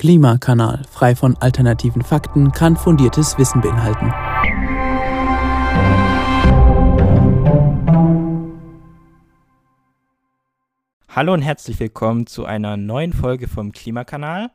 [0.00, 4.10] Klimakanal, frei von alternativen Fakten, kann fundiertes Wissen beinhalten.
[11.10, 14.50] Hallo und herzlich willkommen zu einer neuen Folge vom Klimakanal.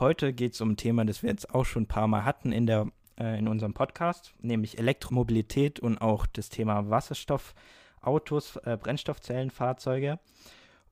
[0.00, 2.50] Heute geht es um ein Thema, das wir jetzt auch schon ein paar Mal hatten
[2.50, 2.88] in, der,
[3.20, 10.18] äh, in unserem Podcast, nämlich Elektromobilität und auch das Thema Wasserstoffautos, äh, Brennstoffzellenfahrzeuge.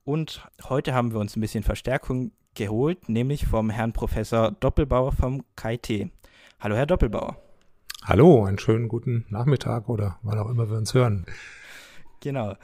[0.04, 5.44] Und heute haben wir uns ein bisschen Verstärkung geholt, nämlich vom Herrn Professor Doppelbauer vom
[5.54, 6.10] KIT.
[6.58, 7.36] Hallo, Herr Doppelbauer.
[8.02, 11.26] Hallo, einen schönen guten Nachmittag oder wann auch immer wir uns hören.
[12.20, 12.54] Genau.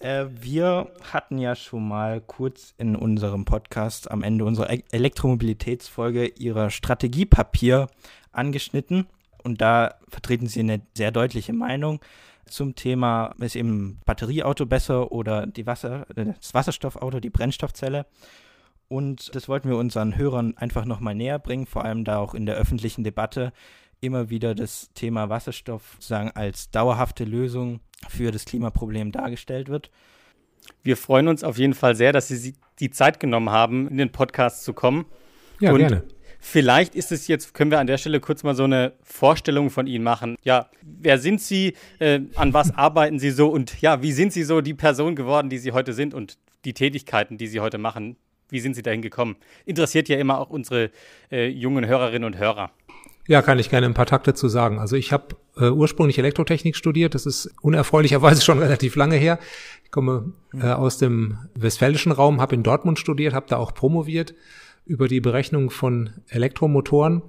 [0.00, 6.26] Äh, wir hatten ja schon mal kurz in unserem Podcast am Ende unserer e Elektromobilitätsfolge
[6.26, 7.88] Ihrer Strategiepapier
[8.32, 9.06] angeschnitten.
[9.42, 12.00] Und da vertreten Sie eine sehr deutliche Meinung
[12.46, 18.06] zum Thema, ist eben Batterieauto besser oder die Wasser, das Wasserstoffauto, die Brennstoffzelle.
[18.88, 22.46] Und das wollten wir unseren Hörern einfach nochmal näher bringen, vor allem da auch in
[22.46, 23.52] der öffentlichen Debatte
[24.00, 29.90] immer wieder das Thema Wasserstoff sozusagen als dauerhafte Lösung für das Klimaproblem dargestellt wird.
[30.82, 34.12] Wir freuen uns auf jeden Fall sehr, dass Sie die Zeit genommen haben, in den
[34.12, 35.06] Podcast zu kommen.
[35.60, 36.04] Ja, Und gerne.
[36.46, 39.86] Vielleicht ist es jetzt, können wir an der Stelle kurz mal so eine Vorstellung von
[39.86, 40.36] Ihnen machen.
[40.42, 41.74] Ja, wer sind Sie?
[42.00, 43.48] Äh, an was arbeiten Sie so?
[43.48, 46.74] Und ja, wie sind Sie so die Person geworden, die Sie heute sind und die
[46.74, 48.16] Tätigkeiten, die Sie heute machen?
[48.54, 49.34] Wie sind Sie dahin gekommen?
[49.66, 50.92] Interessiert ja immer auch unsere
[51.32, 52.70] äh, jungen Hörerinnen und Hörer.
[53.26, 54.78] Ja, kann ich gerne ein paar Takte zu sagen.
[54.78, 57.16] Also ich habe äh, ursprünglich Elektrotechnik studiert.
[57.16, 59.40] Das ist unerfreulicherweise schon relativ lange her.
[59.82, 64.36] Ich komme äh, aus dem westfälischen Raum, habe in Dortmund studiert, habe da auch promoviert
[64.86, 67.22] über die Berechnung von Elektromotoren.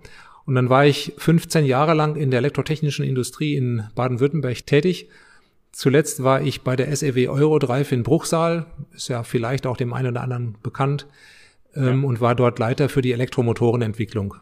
[0.45, 5.10] Und dann war ich 15 Jahre lang in der elektrotechnischen Industrie in Baden-Württemberg tätig
[5.78, 10.12] Zuletzt war ich bei der SEW Eurodrive in Bruchsal, ist ja vielleicht auch dem einen
[10.12, 11.06] oder anderen bekannt,
[11.76, 12.08] ähm, ja.
[12.08, 14.36] und war dort Leiter für die Elektromotorenentwicklung.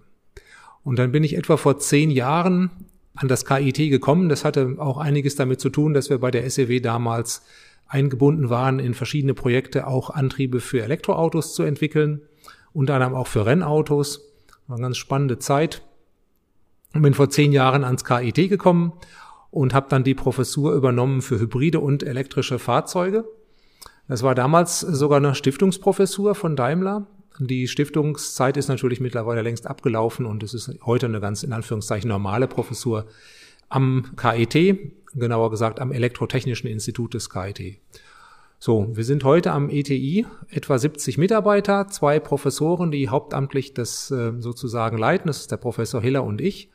[0.83, 2.69] Und dann bin ich etwa vor zehn Jahren
[3.15, 4.29] an das KIT gekommen.
[4.29, 7.41] Das hatte auch einiges damit zu tun, dass wir bei der SEW damals
[7.87, 12.21] eingebunden waren, in verschiedene Projekte auch Antriebe für Elektroautos zu entwickeln,
[12.73, 14.21] unter anderem auch für Rennautos.
[14.67, 15.81] War eine ganz spannende Zeit.
[16.93, 18.93] Und bin vor zehn Jahren ans KIT gekommen
[19.53, 23.25] und habe dann die Professur übernommen für hybride und elektrische Fahrzeuge.
[24.07, 27.05] Das war damals sogar eine Stiftungsprofessur von Daimler.
[27.39, 32.09] Die Stiftungszeit ist natürlich mittlerweile längst abgelaufen und es ist heute eine ganz in Anführungszeichen
[32.09, 33.05] normale Professur
[33.69, 37.77] am KIT, genauer gesagt am Elektrotechnischen Institut des KIT.
[38.57, 44.31] So, wir sind heute am ETI, etwa 70 Mitarbeiter, zwei Professoren, die hauptamtlich das äh,
[44.39, 45.27] sozusagen leiten.
[45.27, 46.71] Das ist der Professor Hiller und ich.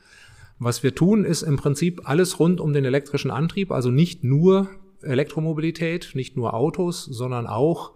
[0.58, 4.68] Was wir tun, ist im Prinzip alles rund um den elektrischen Antrieb, also nicht nur
[5.02, 7.92] Elektromobilität, nicht nur Autos, sondern auch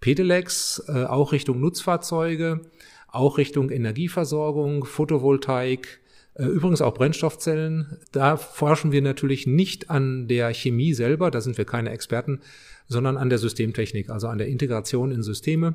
[0.00, 2.62] Pedelecs, äh, auch Richtung Nutzfahrzeuge,
[3.08, 6.00] auch Richtung Energieversorgung, Photovoltaik,
[6.34, 7.98] äh, übrigens auch Brennstoffzellen.
[8.12, 12.40] Da forschen wir natürlich nicht an der Chemie selber, da sind wir keine Experten,
[12.86, 15.74] sondern an der Systemtechnik, also an der Integration in Systeme.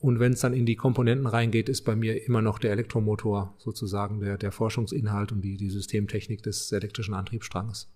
[0.00, 3.54] Und wenn es dann in die Komponenten reingeht, ist bei mir immer noch der Elektromotor
[3.58, 7.90] sozusagen der, der Forschungsinhalt und die, die Systemtechnik des elektrischen Antriebsstranges.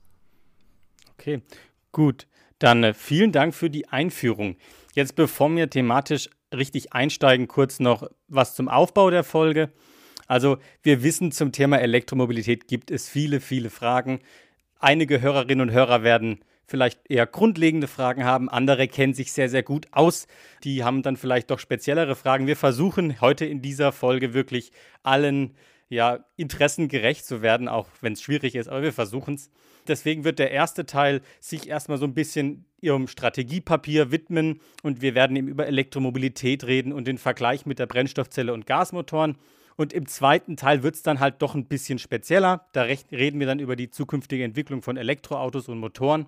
[1.13, 1.43] Okay,
[1.93, 2.27] gut.
[2.59, 4.57] Dann äh, vielen Dank für die Einführung.
[4.95, 9.73] Jetzt, bevor wir thematisch richtig einsteigen, kurz noch was zum Aufbau der Folge.
[10.27, 14.21] Also, wir wissen, zum Thema Elektromobilität gibt es viele, viele Fragen.
[14.79, 18.49] Einige Hörerinnen und Hörer werden vielleicht eher grundlegende Fragen haben.
[18.49, 20.27] Andere kennen sich sehr, sehr gut aus.
[20.65, 22.47] Die haben dann vielleicht doch speziellere Fragen.
[22.47, 25.55] Wir versuchen heute in dieser Folge wirklich allen
[25.93, 29.51] ja, Interessen gerecht zu werden, auch wenn es schwierig ist, aber wir versuchen es.
[29.87, 35.15] Deswegen wird der erste Teil sich erstmal so ein bisschen ihrem Strategiepapier widmen und wir
[35.15, 39.37] werden eben über Elektromobilität reden und den Vergleich mit der Brennstoffzelle und Gasmotoren.
[39.77, 42.67] Und im zweiten Teil wird es dann halt doch ein bisschen spezieller.
[42.73, 46.27] Da reden wir dann über die zukünftige Entwicklung von Elektroautos und Motoren.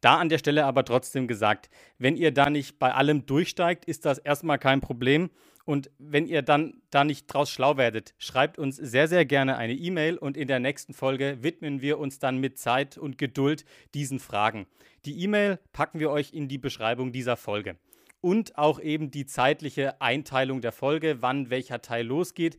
[0.00, 1.68] Da an der Stelle aber trotzdem gesagt,
[1.98, 5.30] wenn ihr da nicht bei allem durchsteigt, ist das erstmal kein Problem.
[5.66, 9.74] Und wenn ihr dann da nicht draus schlau werdet, schreibt uns sehr, sehr gerne eine
[9.74, 13.64] E-Mail und in der nächsten Folge widmen wir uns dann mit Zeit und Geduld
[13.94, 14.66] diesen Fragen.
[15.04, 17.76] Die E-Mail packen wir euch in die Beschreibung dieser Folge.
[18.22, 22.58] Und auch eben die zeitliche Einteilung der Folge, wann welcher Teil losgeht,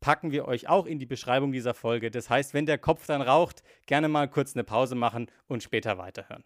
[0.00, 2.10] packen wir euch auch in die Beschreibung dieser Folge.
[2.10, 5.96] Das heißt, wenn der Kopf dann raucht, gerne mal kurz eine Pause machen und später
[5.96, 6.44] weiterhören.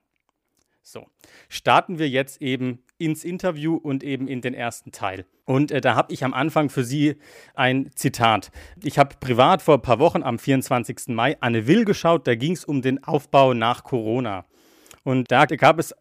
[0.88, 1.08] So,
[1.48, 5.26] starten wir jetzt eben ins Interview und eben in den ersten Teil.
[5.44, 7.16] Und äh, da habe ich am Anfang für Sie
[7.54, 8.52] ein Zitat.
[8.84, 11.08] Ich habe privat vor ein paar Wochen am 24.
[11.08, 14.46] Mai Anne Will geschaut, da ging es um den Aufbau nach Corona.
[15.02, 15.92] Und da gab es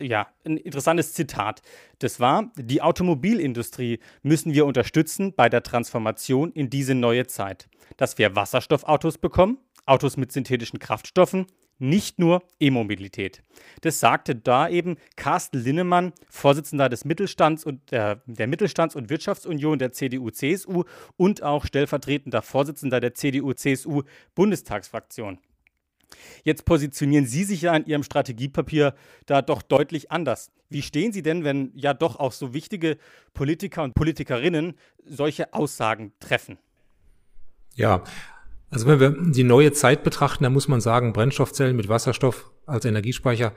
[0.00, 1.60] ja, ein interessantes Zitat.
[1.98, 7.68] Das war, die Automobilindustrie müssen wir unterstützen bei der Transformation in diese neue Zeit.
[7.96, 9.58] Dass wir Wasserstoffautos bekommen,
[9.88, 11.46] Autos mit synthetischen Kraftstoffen,
[11.78, 13.42] nicht nur E-Mobilität.
[13.82, 19.78] Das sagte da eben Carsten Linnemann, Vorsitzender des Mittelstands und der, der Mittelstands- und Wirtschaftsunion
[19.78, 20.82] der CDU-CSU
[21.16, 25.38] und auch stellvertretender Vorsitzender der CDU-CSU-Bundestagsfraktion.
[26.42, 28.94] Jetzt positionieren Sie sich ja in Ihrem Strategiepapier
[29.26, 30.50] da doch deutlich anders.
[30.70, 32.98] Wie stehen Sie denn, wenn ja doch auch so wichtige
[33.34, 34.74] Politiker und Politikerinnen
[35.04, 36.58] solche Aussagen treffen?
[37.74, 38.02] Ja,
[38.70, 42.84] also wenn wir die neue Zeit betrachten, dann muss man sagen, Brennstoffzellen mit Wasserstoff als
[42.84, 43.52] Energiespeicher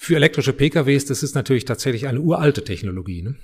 [0.00, 3.22] für elektrische PKWs, das ist natürlich tatsächlich eine uralte Technologie.
[3.22, 3.34] Ne?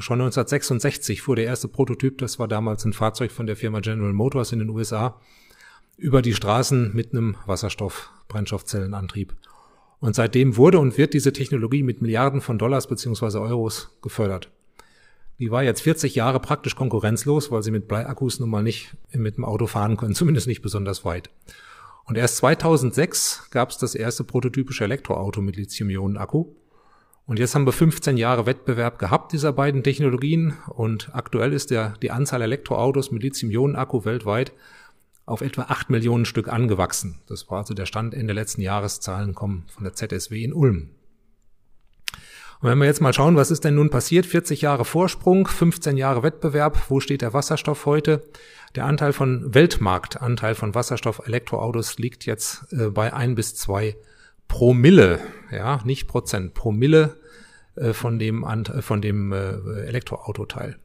[0.00, 4.12] Schon 1966 fuhr der erste Prototyp, das war damals ein Fahrzeug von der Firma General
[4.12, 5.20] Motors in den USA,
[5.96, 9.34] über die Straßen mit einem Wasserstoff-Brennstoffzellenantrieb.
[10.00, 14.50] Und seitdem wurde und wird diese Technologie mit Milliarden von Dollars beziehungsweise Euros gefördert.
[15.38, 19.36] Die war jetzt 40 Jahre praktisch konkurrenzlos, weil sie mit Bleiakkus nun mal nicht mit
[19.36, 21.30] dem Auto fahren können, zumindest nicht besonders weit.
[22.04, 26.46] Und erst 2006 gab es das erste prototypische Elektroauto mit Lithium-Ionen-Akku.
[27.26, 31.94] Und jetzt haben wir 15 Jahre Wettbewerb gehabt dieser beiden Technologien und aktuell ist der,
[32.02, 34.52] die Anzahl Elektroautos mit Lithium-Ionen-Akku weltweit
[35.24, 37.20] auf etwa 8 Millionen Stück angewachsen.
[37.28, 39.00] Das war also der Stand Ende letzten Jahres.
[39.00, 40.90] Zahlen kommen von der ZSW in Ulm.
[42.62, 44.24] Und wenn wir jetzt mal schauen, was ist denn nun passiert?
[44.24, 46.78] 40 Jahre Vorsprung, 15 Jahre Wettbewerb.
[46.88, 48.22] Wo steht der Wasserstoff heute?
[48.76, 53.96] Der Anteil von Weltmarktanteil von Wasserstoff-Elektroautos liegt jetzt äh, bei ein bis zwei
[54.46, 55.18] Promille,
[55.50, 57.16] ja, nicht Prozent, Promille
[57.74, 59.54] äh, von dem, äh, von dem äh,
[59.86, 60.76] Elektroautoteil.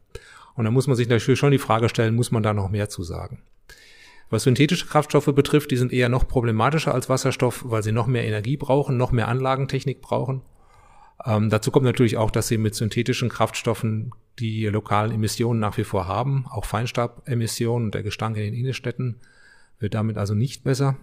[0.55, 2.89] Und da muss man sich natürlich schon die Frage stellen, muss man da noch mehr
[2.89, 3.43] zu sagen?
[4.31, 8.25] Was synthetische Kraftstoffe betrifft, die sind eher noch problematischer als Wasserstoff, weil sie noch mehr
[8.25, 10.41] Energie brauchen, noch mehr Anlagentechnik brauchen.
[11.25, 15.83] Ähm, dazu kommt natürlich auch, dass sie mit synthetischen Kraftstoffen die lokalen Emissionen nach wie
[15.83, 19.19] vor haben, auch Feinstaubemissionen und der Gestank in den Innenstädten
[19.79, 20.97] wird damit also nicht besser.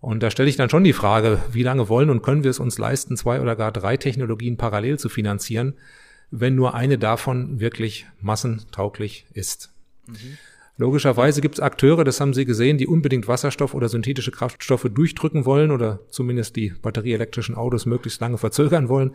[0.00, 2.60] Und da stelle ich dann schon die Frage, wie lange wollen und können wir es
[2.60, 5.74] uns leisten, zwei oder gar drei Technologien parallel zu finanzieren,
[6.30, 9.72] wenn nur eine davon wirklich massentauglich ist.
[10.06, 10.38] Mhm.
[10.78, 15.46] Logischerweise gibt es Akteure, das haben Sie gesehen, die unbedingt Wasserstoff oder synthetische Kraftstoffe durchdrücken
[15.46, 19.12] wollen oder zumindest die batterieelektrischen Autos möglichst lange verzögern wollen.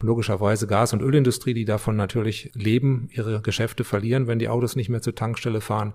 [0.00, 4.88] Logischerweise Gas- und Ölindustrie, die davon natürlich leben, ihre Geschäfte verlieren, wenn die Autos nicht
[4.88, 5.92] mehr zur Tankstelle fahren.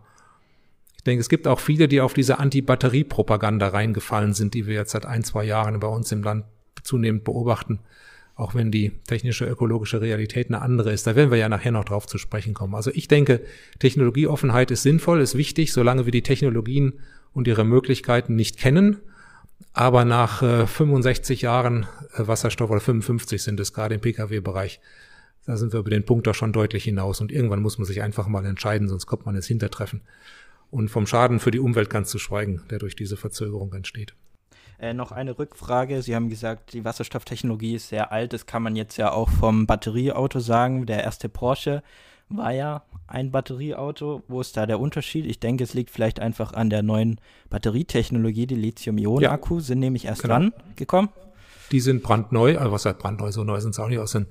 [0.95, 4.91] Ich denke, es gibt auch viele, die auf diese Anti-Batterie-Propaganda reingefallen sind, die wir jetzt
[4.91, 6.45] seit ein, zwei Jahren bei uns im Land
[6.83, 7.79] zunehmend beobachten
[8.39, 11.05] auch wenn die technische ökologische Realität eine andere ist.
[11.05, 12.73] Da werden wir ja nachher noch drauf zu sprechen kommen.
[12.73, 13.41] Also ich denke,
[13.79, 16.93] Technologieoffenheit ist sinnvoll, ist wichtig, solange wir die Technologien
[17.33, 18.97] und ihre Möglichkeiten nicht kennen.
[19.73, 24.79] Aber nach äh, 65 Jahren äh, Wasserstoff oder 55 sind es gerade im Pkw-Bereich,
[25.45, 27.19] da sind wir über den Punkt doch schon deutlich hinaus.
[27.19, 30.01] Und irgendwann muss man sich einfach mal entscheiden, sonst kommt man ins Hintertreffen.
[30.71, 34.13] Und vom Schaden für die Umwelt ganz zu schweigen, der durch diese Verzögerung entsteht.
[34.79, 36.01] Äh, noch eine Rückfrage.
[36.01, 38.31] Sie haben gesagt, die Wasserstofftechnologie ist sehr alt.
[38.31, 40.85] Das kann man jetzt ja auch vom Batterieauto sagen.
[40.85, 41.83] Der erste Porsche
[42.29, 44.23] war ja ein Batterieauto.
[44.29, 45.25] Wo ist da der Unterschied?
[45.25, 48.47] Ich denke, es liegt vielleicht einfach an der neuen Batterietechnologie.
[48.47, 49.61] Die Lithium-Ionen-Akku ja.
[49.61, 50.35] sind nämlich erst genau.
[50.35, 51.09] dran gekommen.
[51.71, 53.99] Die sind brandneu, also was heißt brandneu, so neu sind sie auch nicht.
[53.99, 54.27] Aus den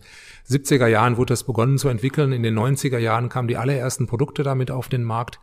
[0.49, 2.33] 70er Jahren wurde das begonnen zu entwickeln.
[2.33, 5.41] In den 90er Jahren kamen die allerersten Produkte damit auf den Markt.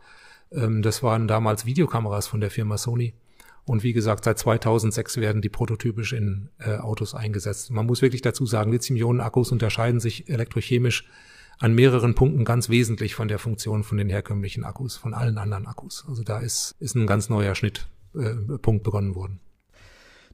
[0.52, 3.14] Ähm, das waren damals Videokameras von der Firma Sony.
[3.66, 7.70] Und wie gesagt, seit 2006 werden die prototypisch in äh, Autos eingesetzt.
[7.70, 11.04] Man muss wirklich dazu sagen, Lithium-Ionen-Akkus unterscheiden sich elektrochemisch
[11.58, 15.66] an mehreren Punkten ganz wesentlich von der Funktion von den herkömmlichen Akkus, von allen anderen
[15.66, 16.04] Akkus.
[16.08, 19.40] Also da ist, ist ein ganz neuer Schnittpunkt äh, begonnen worden.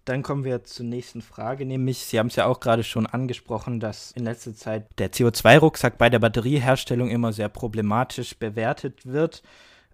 [0.04, 3.78] Dann kommen wir zur nächsten Frage, nämlich Sie haben es ja auch gerade schon angesprochen,
[3.78, 9.44] dass in letzter Zeit der CO2-Rucksack bei der Batterieherstellung immer sehr problematisch bewertet wird.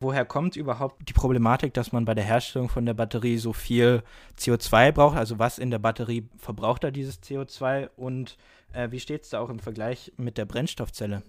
[0.00, 4.02] Woher kommt überhaupt die Problematik, dass man bei der Herstellung von der Batterie so viel
[4.38, 5.16] CO2 braucht?
[5.16, 8.36] Also was in der Batterie verbraucht da dieses CO2 und
[8.72, 11.22] äh, wie steht es da auch im Vergleich mit der Brennstoffzelle?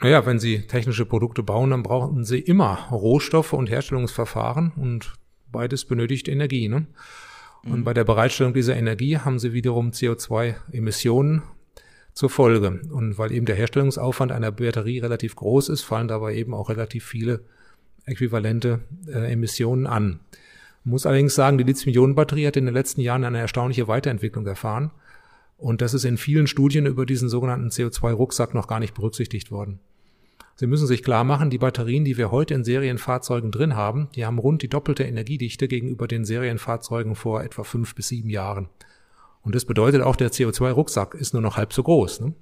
[0.00, 5.12] Naja, wenn Sie technische Produkte bauen, dann brauchen Sie immer Rohstoffe und Herstellungsverfahren und
[5.50, 6.68] beides benötigt Energie.
[6.68, 6.86] Ne?
[7.64, 7.84] Und mhm.
[7.84, 11.42] bei der Bereitstellung dieser Energie haben Sie wiederum CO2-Emissionen
[12.14, 12.80] zur Folge.
[12.90, 17.04] Und weil eben der Herstellungsaufwand einer Batterie relativ groß ist, fallen dabei eben auch relativ
[17.04, 17.44] viele
[18.04, 20.20] äquivalente äh, Emissionen an.
[20.84, 24.90] Muss allerdings sagen, die Lithium-Ionen-Batterie hat in den letzten Jahren eine erstaunliche Weiterentwicklung erfahren.
[25.56, 29.78] Und das ist in vielen Studien über diesen sogenannten CO2-Rucksack noch gar nicht berücksichtigt worden.
[30.56, 34.26] Sie müssen sich klar machen, die Batterien, die wir heute in Serienfahrzeugen drin haben, die
[34.26, 38.68] haben rund die doppelte Energiedichte gegenüber den Serienfahrzeugen vor etwa fünf bis sieben Jahren.
[39.42, 42.20] Und das bedeutet auch, der CO2-Rucksack ist nur noch halb so groß.
[42.20, 42.34] Ne?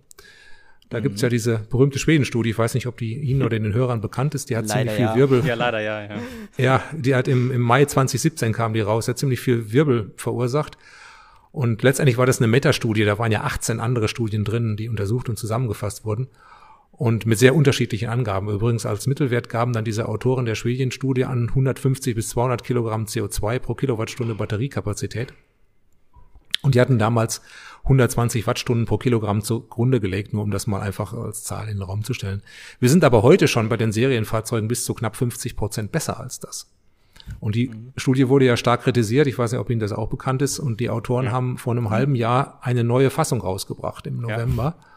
[0.90, 1.04] Da mhm.
[1.04, 4.35] gibt's ja diese berühmte Schweden-Studie, ich weiß nicht, ob die Ihnen oder den Hörern bekannt
[4.35, 5.16] ist, die hat leider ziemlich viel ja.
[5.16, 5.47] Wirbel.
[5.47, 6.16] Ja, leider ja, ja.
[6.59, 10.76] Ja, die hat im, im Mai 2017 kam die raus, hat ziemlich viel Wirbel verursacht.
[11.52, 15.28] Und letztendlich war das eine Metastudie, da waren ja 18 andere Studien drin, die untersucht
[15.28, 16.28] und zusammengefasst wurden.
[16.90, 18.50] Und mit sehr unterschiedlichen Angaben.
[18.50, 23.59] Übrigens als Mittelwert gaben dann diese Autoren der Schwedien-Studie an 150 bis 200 Kilogramm CO2
[23.59, 25.32] pro Kilowattstunde Batteriekapazität.
[26.62, 27.40] Und die hatten damals
[27.84, 31.82] 120 Wattstunden pro Kilogramm zugrunde gelegt, nur um das mal einfach als Zahl in den
[31.82, 32.42] Raum zu stellen.
[32.78, 36.40] Wir sind aber heute schon bei den Serienfahrzeugen bis zu knapp 50 Prozent besser als
[36.40, 36.70] das.
[37.38, 37.92] Und die mhm.
[37.96, 39.26] Studie wurde ja stark kritisiert.
[39.26, 40.58] Ich weiß nicht, ob Ihnen das auch bekannt ist.
[40.58, 41.32] Und die Autoren ja.
[41.32, 44.76] haben vor einem halben Jahr eine neue Fassung rausgebracht im November.
[44.78, 44.89] Ja.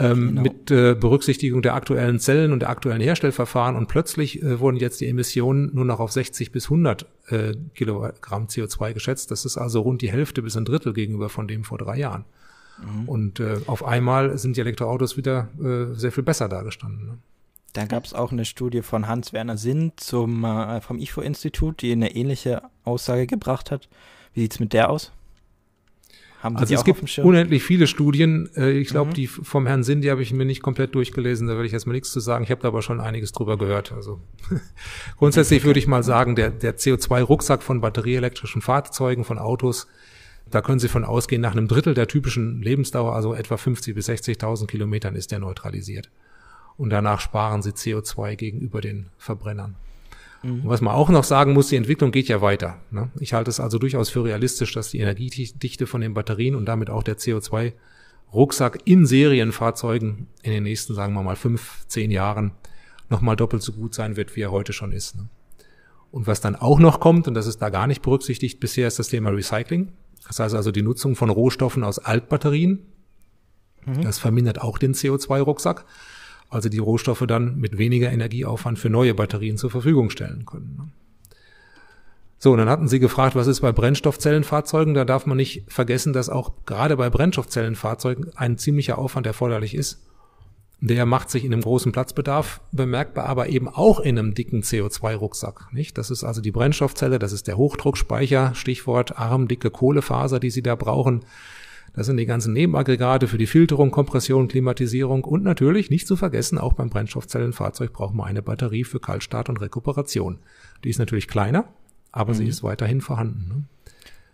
[0.00, 0.42] Ähm, genau.
[0.42, 3.74] mit äh, Berücksichtigung der aktuellen Zellen und der aktuellen Herstellverfahren.
[3.74, 8.46] Und plötzlich äh, wurden jetzt die Emissionen nur noch auf 60 bis 100 äh, Kilogramm
[8.46, 9.32] CO2 geschätzt.
[9.32, 12.24] Das ist also rund die Hälfte bis ein Drittel gegenüber von dem vor drei Jahren.
[12.80, 13.08] Mhm.
[13.08, 17.06] Und äh, auf einmal sind die Elektroautos wieder äh, sehr viel besser dargestanden.
[17.06, 17.18] Ne?
[17.72, 22.14] Da gab es auch eine Studie von Hans-Werner Sinn zum, äh, vom IFO-Institut, die eine
[22.14, 23.88] ähnliche Aussage gebracht hat.
[24.32, 25.12] Wie sieht's mit der aus?
[26.40, 28.48] Haben Sie also es gibt unendlich viele Studien.
[28.56, 29.14] Äh, ich glaube, mhm.
[29.14, 31.48] die vom Herrn Sinn, die habe ich mir nicht komplett durchgelesen.
[31.48, 32.44] Da werde ich erstmal nichts zu sagen.
[32.44, 33.92] Ich habe da aber schon einiges drüber gehört.
[33.92, 34.20] Also
[35.18, 39.88] grundsätzlich würde ich mal sagen, der, der CO2-Rucksack von batterieelektrischen Fahrzeugen, von Autos,
[40.50, 44.08] da können Sie von ausgehen, nach einem Drittel der typischen Lebensdauer, also etwa 50 bis
[44.08, 46.08] 60.000 Kilometern, ist der neutralisiert
[46.78, 49.74] und danach sparen sie CO2 gegenüber den Verbrennern.
[50.42, 50.62] Mhm.
[50.62, 52.78] Und was man auch noch sagen muss, die Entwicklung geht ja weiter.
[52.90, 53.10] Ne?
[53.20, 56.90] Ich halte es also durchaus für realistisch, dass die Energiedichte von den Batterien und damit
[56.90, 62.52] auch der CO2-Rucksack in Serienfahrzeugen in den nächsten, sagen wir mal, fünf, zehn Jahren
[63.10, 65.16] nochmal doppelt so gut sein wird, wie er heute schon ist.
[65.16, 65.28] Ne?
[66.10, 68.98] Und was dann auch noch kommt, und das ist da gar nicht berücksichtigt bisher, ist
[68.98, 69.92] das Thema Recycling.
[70.26, 72.86] Das heißt also die Nutzung von Rohstoffen aus Altbatterien.
[73.84, 74.02] Mhm.
[74.02, 75.84] Das vermindert auch den CO2-Rucksack
[76.48, 80.76] also die Rohstoffe dann mit weniger Energieaufwand für neue Batterien zur Verfügung stellen können.
[80.78, 80.88] Ne?
[82.40, 84.94] So, und dann hatten Sie gefragt, was ist bei Brennstoffzellenfahrzeugen?
[84.94, 90.04] Da darf man nicht vergessen, dass auch gerade bei Brennstoffzellenfahrzeugen ein ziemlicher Aufwand erforderlich ist.
[90.80, 95.72] Der macht sich in einem großen Platzbedarf bemerkbar, aber eben auch in einem dicken CO2-Rucksack.
[95.72, 95.98] Nicht?
[95.98, 100.76] Das ist also die Brennstoffzelle, das ist der Hochdruckspeicher, Stichwort armdicke Kohlefaser, die Sie da
[100.76, 101.24] brauchen.
[101.98, 106.56] Das sind die ganzen Nebenaggregate für die Filterung, Kompression, Klimatisierung und natürlich nicht zu vergessen,
[106.56, 110.38] auch beim Brennstoffzellenfahrzeug braucht man eine Batterie für Kaltstart und Rekuperation.
[110.84, 111.64] Die ist natürlich kleiner,
[112.12, 112.36] aber mhm.
[112.36, 113.48] sie ist weiterhin vorhanden.
[113.48, 113.64] Ne?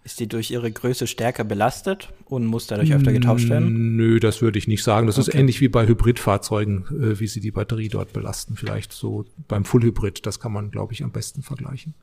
[0.05, 3.97] Ist die durch ihre Größe stärker belastet und muss dadurch öfter getauscht werden?
[3.97, 5.07] Nö, das würde ich nicht sagen.
[5.07, 5.31] Das okay.
[5.31, 8.57] ist ähnlich wie bei Hybridfahrzeugen, äh, wie sie die Batterie dort belasten.
[8.57, 11.95] Vielleicht so beim Full-Hybrid, das kann man, glaube ich, am besten vergleichen.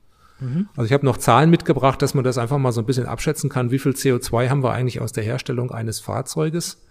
[0.42, 0.68] Mhm.
[0.76, 3.50] Also ich habe noch Zahlen mitgebracht, dass man das einfach mal so ein bisschen abschätzen
[3.50, 3.72] kann.
[3.72, 6.82] Wie viel CO2 haben wir eigentlich aus der Herstellung eines Fahrzeuges?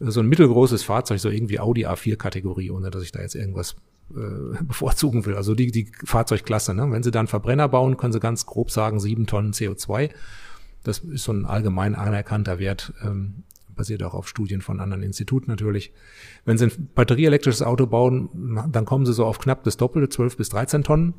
[0.00, 3.76] So ein mittelgroßes Fahrzeug, so irgendwie Audi A4-Kategorie, ohne dass ich da jetzt irgendwas
[4.10, 5.34] äh, bevorzugen will.
[5.34, 6.74] Also die, die Fahrzeugklasse.
[6.74, 6.90] Ne?
[6.90, 10.10] Wenn Sie dann Verbrenner bauen, können Sie ganz grob sagen, sieben Tonnen CO2.
[10.82, 13.42] Das ist so ein allgemein anerkannter Wert, ähm,
[13.74, 15.92] basiert auch auf Studien von anderen Instituten natürlich.
[16.44, 18.30] Wenn Sie ein batterieelektrisches Auto bauen,
[18.70, 21.14] dann kommen Sie so auf knapp das Doppelte, 12 bis 13 Tonnen.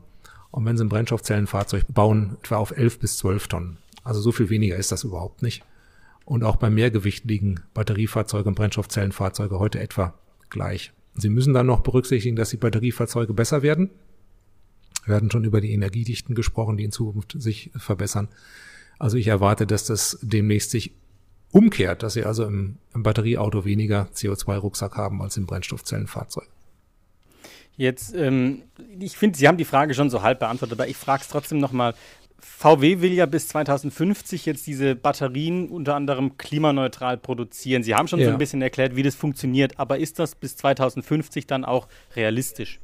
[0.52, 3.78] Und wenn sie ein Brennstoffzellenfahrzeug bauen, etwa auf 11 bis 12 Tonnen.
[4.04, 5.64] Also so viel weniger ist das überhaupt nicht.
[6.26, 10.14] Und auch beim Mehrgewicht liegen Batteriefahrzeuge und Brennstoffzellenfahrzeuge heute etwa
[10.50, 10.92] gleich.
[11.16, 13.90] Sie müssen dann noch berücksichtigen, dass die Batteriefahrzeuge besser werden.
[15.06, 18.30] Wir hatten schon über die Energiedichten gesprochen, die in Zukunft sich verbessern.
[19.00, 20.94] Also ich erwarte, dass das demnächst sich
[21.52, 26.48] umkehrt, dass Sie also im, im Batterieauto weniger CO2-Rucksack haben als im Brennstoffzellenfahrzeug.
[27.80, 28.64] Jetzt, ähm,
[29.00, 31.60] ich finde, Sie haben die Frage schon so halb beantwortet, aber ich frage es trotzdem
[31.60, 31.94] nochmal.
[32.42, 37.82] VW will ja bis 2050 jetzt diese Batterien unter anderem klimaneutral produzieren.
[37.84, 38.26] Sie haben schon ja.
[38.26, 42.82] so ein bisschen erklärt, wie das funktioniert, aber ist das bis 2050 dann auch realistisch?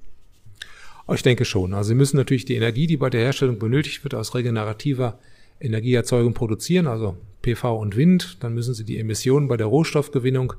[1.13, 1.73] Ich denke schon.
[1.73, 5.19] Also Sie müssen natürlich die Energie, die bei der Herstellung benötigt wird, aus regenerativer
[5.59, 8.37] Energieerzeugung produzieren, also PV und Wind.
[8.39, 10.53] Dann müssen Sie die Emissionen bei der Rohstoffgewinnung,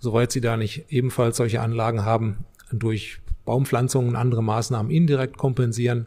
[0.00, 6.06] soweit Sie da nicht ebenfalls solche Anlagen haben, durch Baumpflanzungen und andere Maßnahmen indirekt kompensieren.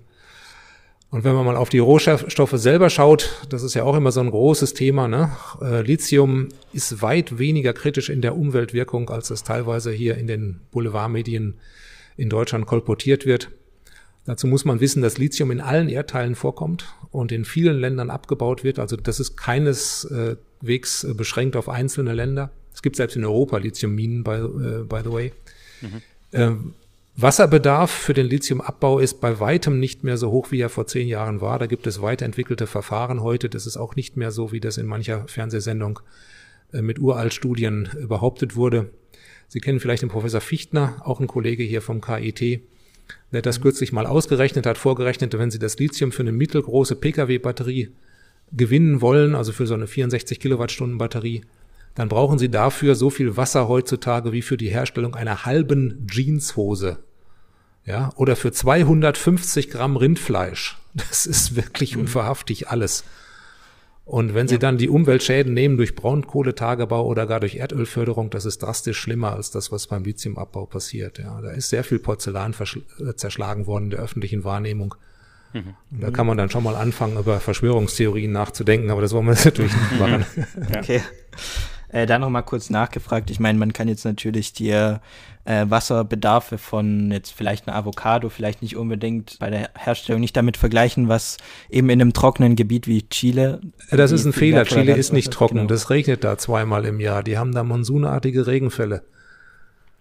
[1.10, 4.22] Und wenn man mal auf die Rohstoffe selber schaut, das ist ja auch immer so
[4.22, 5.10] ein großes Thema.
[5.10, 5.32] Ne?
[5.60, 10.62] Äh, Lithium ist weit weniger kritisch in der Umweltwirkung, als es teilweise hier in den
[10.72, 11.56] Boulevardmedien
[12.16, 13.50] in Deutschland kolportiert wird.
[14.26, 18.64] Dazu muss man wissen, dass Lithium in allen Erdteilen vorkommt und in vielen Ländern abgebaut
[18.64, 18.80] wird.
[18.80, 22.52] Also das ist keineswegs äh, beschränkt auf einzelne Länder.
[22.74, 25.34] Es gibt selbst in Europa Lithiumminen, by, uh, by the way.
[25.82, 26.74] Mhm.
[27.18, 31.08] Wasserbedarf für den Lithiumabbau ist bei weitem nicht mehr so hoch, wie er vor zehn
[31.08, 31.60] Jahren war.
[31.60, 33.50] Da gibt es weiterentwickelte Verfahren heute.
[33.50, 36.00] Das ist auch nicht mehr so, wie das in mancher Fernsehsendung
[36.72, 38.92] äh, mit Uraltstudien behauptet wurde.
[39.50, 42.62] Sie kennen vielleicht den Professor Fichtner, auch ein Kollege hier vom KIT.
[43.34, 47.90] Der das kürzlich mal ausgerechnet, hat vorgerechnet, wenn Sie das Lithium für eine mittelgroße Pkw-Batterie
[48.54, 51.42] gewinnen wollen, also für so eine 64 Kilowattstunden Batterie,
[51.96, 57.00] dann brauchen Sie dafür so viel Wasser heutzutage wie für die Herstellung einer halben Jeanshose.
[57.86, 60.78] Ja, oder für 250 Gramm Rindfleisch.
[60.94, 62.02] Das ist wirklich mhm.
[62.02, 63.04] unverhaftig alles.
[64.04, 68.62] Und wenn Sie dann die Umweltschäden nehmen durch Braunkohletagebau oder gar durch Erdölförderung, das ist
[68.62, 71.18] drastisch schlimmer als das, was beim Lithiumabbau passiert.
[71.20, 72.54] Ja, da ist sehr viel Porzellan
[73.00, 74.96] äh, zerschlagen worden in der öffentlichen Wahrnehmung.
[75.54, 75.76] Mhm.
[75.92, 79.34] Und da kann man dann schon mal anfangen, über Verschwörungstheorien nachzudenken, aber das wollen wir
[79.46, 80.26] natürlich nicht machen.
[80.76, 81.02] Okay.
[81.92, 83.30] Äh, da nochmal kurz nachgefragt.
[83.30, 85.00] Ich meine, man kann jetzt natürlich die äh,
[85.44, 91.10] Wasserbedarfe von jetzt vielleicht einer Avocado vielleicht nicht unbedingt bei der Herstellung nicht damit vergleichen,
[91.10, 91.38] was
[91.70, 93.60] eben in einem trockenen Gebiet wie Chile.
[93.90, 94.66] Das ist ein Fehler.
[94.66, 95.56] Chile ist nicht trocken.
[95.56, 95.68] Genau.
[95.68, 97.24] Das regnet da zweimal im Jahr.
[97.24, 99.04] Die haben da monsunartige Regenfälle.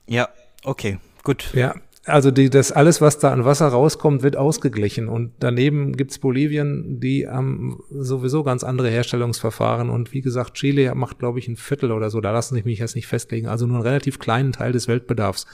[0.06, 0.28] Ja,
[0.62, 1.50] okay, gut.
[1.54, 1.74] Ja,
[2.06, 5.08] also die, das alles, was da an Wasser rauskommt, wird ausgeglichen.
[5.08, 9.90] Und daneben gibt's Bolivien, die haben sowieso ganz andere Herstellungsverfahren.
[9.90, 12.20] Und wie gesagt, Chile macht, glaube ich, ein Viertel oder so.
[12.20, 13.48] Da lassen sich mich jetzt nicht festlegen.
[13.48, 15.46] Also nur einen relativ kleinen Teil des Weltbedarfs.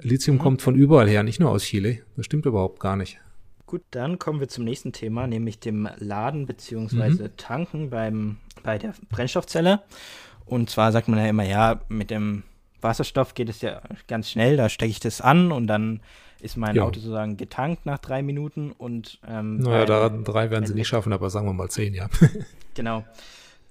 [0.00, 0.40] Lithium mhm.
[0.40, 1.98] kommt von überall her, nicht nur aus Chile.
[2.16, 3.18] Das stimmt überhaupt gar nicht.
[3.66, 7.36] Gut, dann kommen wir zum nächsten Thema, nämlich dem Laden beziehungsweise mhm.
[7.36, 9.82] Tanken beim, bei der Brennstoffzelle.
[10.44, 12.42] Und zwar sagt man ja immer, ja, mit dem
[12.82, 16.00] Wasserstoff geht es ja ganz schnell, da stecke ich das an und dann
[16.40, 16.82] ist mein ja.
[16.82, 21.12] Auto sozusagen getankt nach drei Minuten und ähm, naja, da drei werden sie nicht schaffen,
[21.12, 22.08] aber sagen wir mal zehn, ja.
[22.74, 23.04] genau.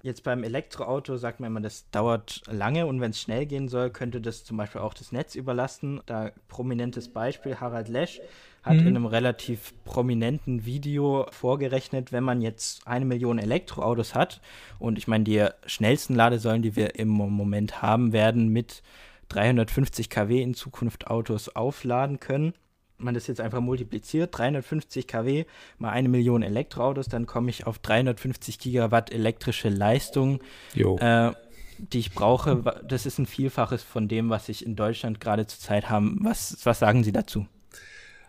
[0.03, 3.91] Jetzt beim Elektroauto sagt man immer, das dauert lange und wenn es schnell gehen soll,
[3.91, 6.01] könnte das zum Beispiel auch das Netz überlasten.
[6.07, 8.19] Da prominentes Beispiel, Harald Lesch
[8.63, 8.79] hat mhm.
[8.81, 14.41] in einem relativ prominenten Video vorgerechnet, wenn man jetzt eine Million Elektroautos hat
[14.79, 18.83] und ich meine, die schnellsten Ladesäulen, die wir im Moment haben, werden mit
[19.29, 22.53] 350 kW in Zukunft Autos aufladen können.
[22.97, 25.45] Man das jetzt einfach multipliziert, 350 kW
[25.79, 30.39] mal eine Million Elektroautos, dann komme ich auf 350 Gigawatt elektrische Leistung,
[30.75, 31.31] äh,
[31.79, 32.81] die ich brauche.
[32.87, 36.19] Das ist ein Vielfaches von dem, was ich in Deutschland gerade zurzeit haben.
[36.21, 37.47] Was, was sagen Sie dazu?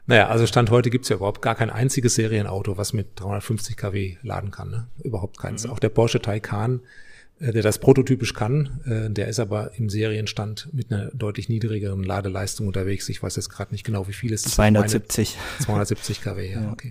[0.06, 4.16] Naja, also Stand heute gibt's ja überhaupt gar kein einziges Serienauto, was mit 350 kW
[4.22, 4.70] laden kann.
[4.70, 4.86] Ne?
[5.02, 5.64] Überhaupt keins.
[5.64, 5.70] Mhm.
[5.70, 6.80] Auch der Porsche Taycan,
[7.38, 12.02] äh, der das prototypisch kann, äh, der ist aber im Serienstand mit einer deutlich niedrigeren
[12.02, 13.08] Ladeleistung unterwegs.
[13.08, 14.54] Ich weiß jetzt gerade nicht genau, wie viel es ist.
[14.54, 15.38] 270.
[15.60, 16.72] 270 kW, ja, ja.
[16.72, 16.90] okay.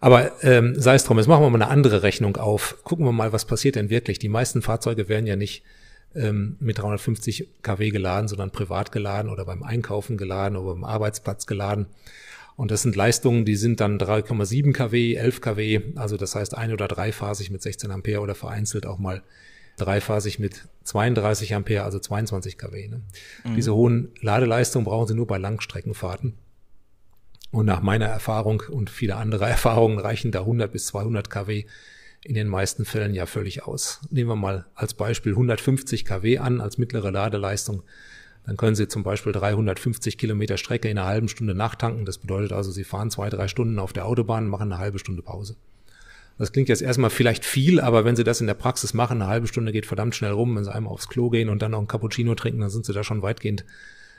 [0.00, 2.78] Aber ähm, sei es drum, jetzt machen wir mal eine andere Rechnung auf.
[2.84, 4.18] Gucken wir mal, was passiert denn wirklich.
[4.18, 5.64] Die meisten Fahrzeuge werden ja nicht
[6.14, 11.46] ähm, mit 350 kW geladen, sondern privat geladen oder beim Einkaufen geladen oder beim Arbeitsplatz
[11.46, 11.86] geladen.
[12.56, 16.72] Und das sind Leistungen, die sind dann 3,7 kW, 11 kW, also das heißt ein-
[16.72, 19.22] oder dreiphasig mit 16 Ampere oder vereinzelt auch mal
[19.76, 22.88] dreiphasig mit 32 Ampere, also 22 kW.
[22.88, 23.02] Ne?
[23.44, 23.54] Mhm.
[23.54, 26.34] Diese hohen Ladeleistungen brauchen Sie nur bei Langstreckenfahrten.
[27.50, 31.64] Und nach meiner Erfahrung und viele andere Erfahrungen reichen da 100 bis 200 kW
[32.24, 34.00] in den meisten Fällen ja völlig aus.
[34.10, 37.82] Nehmen wir mal als Beispiel 150 kW an als mittlere Ladeleistung.
[38.46, 42.06] Dann können Sie zum Beispiel 350 Kilometer Strecke in einer halben Stunde nachtanken.
[42.06, 45.22] Das bedeutet also, Sie fahren zwei, drei Stunden auf der Autobahn, machen eine halbe Stunde
[45.22, 45.56] Pause.
[46.38, 49.30] Das klingt jetzt erstmal vielleicht viel, aber wenn Sie das in der Praxis machen, eine
[49.30, 50.56] halbe Stunde geht verdammt schnell rum.
[50.56, 52.92] Wenn Sie einmal aufs Klo gehen und dann noch ein Cappuccino trinken, dann sind Sie
[52.92, 53.64] da schon weitgehend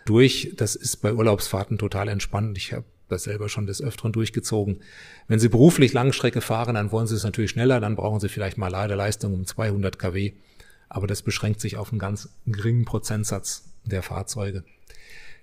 [0.05, 0.53] durch.
[0.57, 2.57] Das ist bei Urlaubsfahrten total entspannt.
[2.57, 4.79] Ich habe das selber schon des Öfteren durchgezogen.
[5.27, 8.57] Wenn Sie beruflich Langstrecke fahren, dann wollen Sie es natürlich schneller, dann brauchen Sie vielleicht
[8.57, 10.33] mal Ladeleistung um 200 kW.
[10.89, 14.63] Aber das beschränkt sich auf einen ganz geringen Prozentsatz der Fahrzeuge.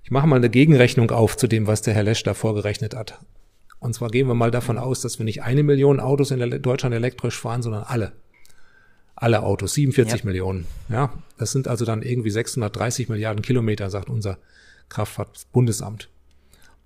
[0.02, 3.18] Ich mache mal eine Gegenrechnung auf zu dem, was der Herr Lesch da vorgerechnet hat.
[3.79, 6.94] Und zwar gehen wir mal davon aus, dass wir nicht eine Million Autos in Deutschland
[6.94, 8.12] elektrisch fahren, sondern alle.
[9.14, 10.26] Alle Autos, 47 ja.
[10.26, 10.66] Millionen.
[10.88, 14.38] Ja, das sind also dann irgendwie 630 Milliarden Kilometer, sagt unser
[14.88, 16.09] Kraftfahrtbundesamt.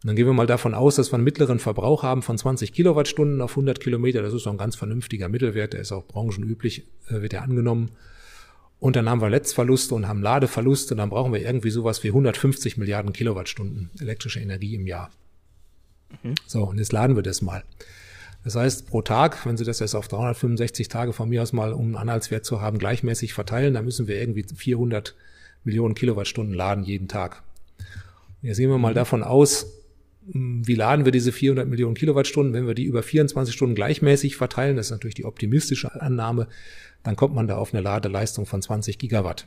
[0.03, 2.73] Und dann gehen wir mal davon aus, dass wir einen mittleren Verbrauch haben von 20
[2.73, 4.23] Kilowattstunden auf 100 Kilometer.
[4.23, 5.75] Das ist doch ein ganz vernünftiger Mittelwert.
[5.75, 7.91] Der ist auch branchenüblich, äh, wird ja angenommen.
[8.79, 10.97] Und dann haben wir Netzverluste und haben Ladeverluste.
[10.97, 15.11] Dann brauchen wir irgendwie sowas wie 150 Milliarden Kilowattstunden elektrische Energie im Jahr.
[16.23, 16.35] Mhm.
[16.47, 17.63] So, und jetzt laden wir das mal.
[18.43, 21.75] Das heißt, pro Tag, wenn Sie das jetzt auf 365 Tage von mir aus mal,
[21.75, 25.15] um einen Anhaltswert zu haben, gleichmäßig verteilen, dann müssen wir irgendwie 400
[25.63, 27.43] Millionen Kilowattstunden laden jeden Tag.
[28.41, 28.97] Jetzt gehen wir mal mhm.
[28.97, 29.80] davon aus,
[30.23, 32.53] wie laden wir diese 400 Millionen Kilowattstunden?
[32.53, 36.47] Wenn wir die über 24 Stunden gleichmäßig verteilen, das ist natürlich die optimistische Annahme,
[37.03, 39.47] dann kommt man da auf eine Ladeleistung von 20 Gigawatt.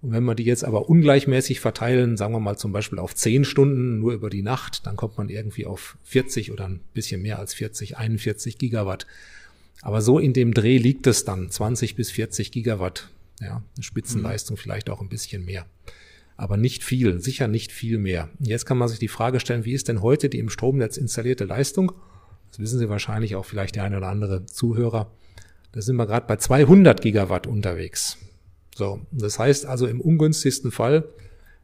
[0.00, 3.44] Und wenn wir die jetzt aber ungleichmäßig verteilen, sagen wir mal zum Beispiel auf 10
[3.44, 7.38] Stunden nur über die Nacht, dann kommt man irgendwie auf 40 oder ein bisschen mehr
[7.38, 9.06] als 40, 41 Gigawatt.
[9.82, 13.10] Aber so in dem Dreh liegt es dann, 20 bis 40 Gigawatt.
[13.40, 14.60] Ja, eine Spitzenleistung mhm.
[14.60, 15.66] vielleicht auch ein bisschen mehr.
[16.38, 18.30] Aber nicht viel, sicher nicht viel mehr.
[18.38, 21.44] Jetzt kann man sich die Frage stellen, wie ist denn heute die im Stromnetz installierte
[21.44, 21.92] Leistung?
[22.50, 25.10] Das wissen Sie wahrscheinlich auch vielleicht der eine oder andere Zuhörer.
[25.72, 28.18] Da sind wir gerade bei 200 Gigawatt unterwegs.
[28.74, 31.08] So, das heißt also im ungünstigsten Fall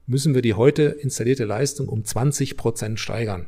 [0.07, 3.47] müssen wir die heute installierte Leistung um 20 Prozent steigern.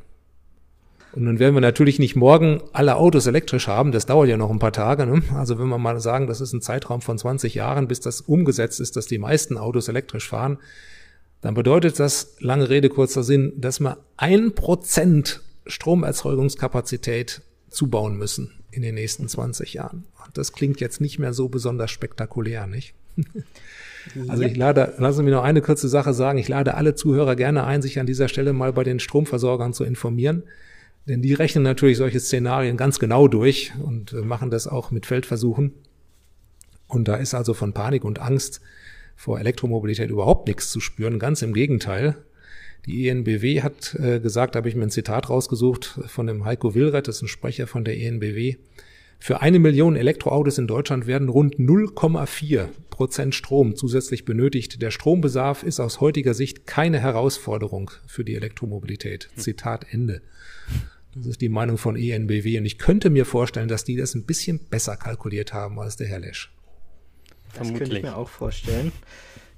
[1.12, 4.50] Und nun werden wir natürlich nicht morgen alle Autos elektrisch haben, das dauert ja noch
[4.50, 5.06] ein paar Tage.
[5.06, 5.22] Ne?
[5.34, 8.78] Also wenn wir mal sagen, das ist ein Zeitraum von 20 Jahren, bis das umgesetzt
[8.78, 10.58] ist, dass die meisten Autos elektrisch fahren,
[11.40, 18.82] dann bedeutet das, lange Rede, kurzer Sinn, dass wir ein Prozent Stromerzeugungskapazität zubauen müssen in
[18.82, 20.04] den nächsten 20 Jahren.
[20.34, 22.94] Das klingt jetzt nicht mehr so besonders spektakulär, nicht?
[24.28, 26.38] Also ich lade, lassen Sie mich noch eine kurze Sache sagen.
[26.38, 29.82] Ich lade alle Zuhörer gerne ein, sich an dieser Stelle mal bei den Stromversorgern zu
[29.82, 30.44] informieren.
[31.08, 35.06] Denn die rechnen natürlich solche Szenarien ganz genau durch und äh, machen das auch mit
[35.06, 35.72] Feldversuchen.
[36.88, 38.60] Und da ist also von Panik und Angst
[39.16, 41.18] vor Elektromobilität überhaupt nichts zu spüren.
[41.18, 42.16] Ganz im Gegenteil.
[42.86, 46.74] Die ENBW hat äh, gesagt, da habe ich mir ein Zitat rausgesucht von dem Heiko
[46.74, 48.56] Willreth, das ist ein Sprecher von der ENBW.
[49.18, 54.80] Für eine Million Elektroautos in Deutschland werden rund 0,4 Prozent Strom zusätzlich benötigt.
[54.82, 59.30] Der Strombedarf ist aus heutiger Sicht keine Herausforderung für die Elektromobilität.
[59.34, 59.42] Hm.
[59.42, 60.22] Zitat Ende.
[61.14, 62.58] Das ist die Meinung von ENBW.
[62.58, 66.08] Und ich könnte mir vorstellen, dass die das ein bisschen besser kalkuliert haben als der
[66.08, 66.52] Herr Lesch.
[67.58, 67.78] Das Vermutlich.
[67.78, 68.92] könnte ich mir auch vorstellen.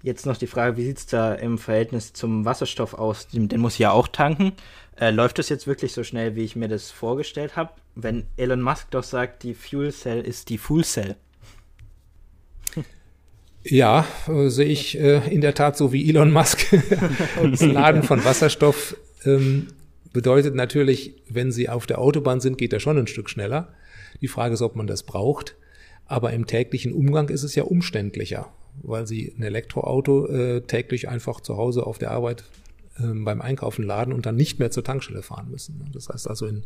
[0.02, 3.26] Jetzt noch die Frage, wie sieht es da im Verhältnis zum Wasserstoff aus?
[3.28, 4.52] Den, den muss ich ja auch tanken.
[4.98, 7.70] Äh, läuft das jetzt wirklich so schnell, wie ich mir das vorgestellt habe?
[7.94, 11.16] Wenn Elon Musk doch sagt, die Fuel Cell ist die Fuel Cell.
[13.64, 16.66] Ja, äh, sehe ich äh, in der Tat so wie Elon Musk.
[17.42, 19.68] das Laden von Wasserstoff ähm,
[20.12, 23.74] bedeutet natürlich, wenn Sie auf der Autobahn sind, geht er schon ein Stück schneller.
[24.20, 25.56] Die Frage ist, ob man das braucht.
[26.08, 28.50] Aber im täglichen Umgang ist es ja umständlicher,
[28.82, 32.44] weil Sie ein Elektroauto äh, täglich einfach zu Hause auf der Arbeit
[32.98, 35.84] äh, beim Einkaufen laden und dann nicht mehr zur Tankstelle fahren müssen.
[35.92, 36.64] Das heißt also, in,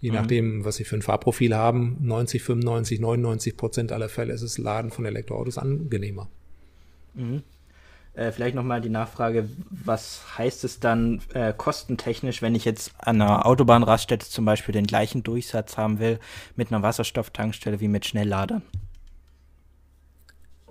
[0.00, 0.16] je mhm.
[0.16, 4.56] nachdem, was Sie für ein Fahrprofil haben, 90, 95, 99 Prozent aller Fälle ist das
[4.56, 6.28] Laden von Elektroautos angenehmer.
[7.14, 7.42] Mhm.
[8.14, 13.22] Äh, vielleicht nochmal die Nachfrage, was heißt es dann äh, kostentechnisch, wenn ich jetzt an
[13.22, 16.18] einer Autobahnraststätte zum Beispiel den gleichen Durchsatz haben will
[16.54, 18.62] mit einer Wasserstofftankstelle wie mit Schnellladern?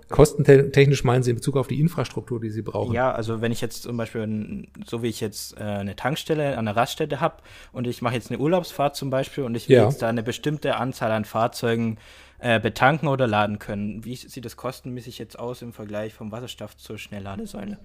[0.08, 2.92] Kostentechnisch meinen Sie in Bezug auf die Infrastruktur, die Sie brauchen?
[2.92, 6.68] Ja, also wenn ich jetzt zum Beispiel, so wie ich jetzt äh, eine Tankstelle an
[6.68, 7.36] einer Raststätte habe
[7.72, 9.84] und ich mache jetzt eine Urlaubsfahrt zum Beispiel und ich will ja.
[9.84, 11.98] jetzt da eine bestimmte Anzahl an Fahrzeugen
[12.42, 14.04] äh, betanken oder laden können.
[14.04, 17.78] Wie sieht das kostenmäßig jetzt aus im Vergleich vom Wasserstoff zur Schnellladesäule?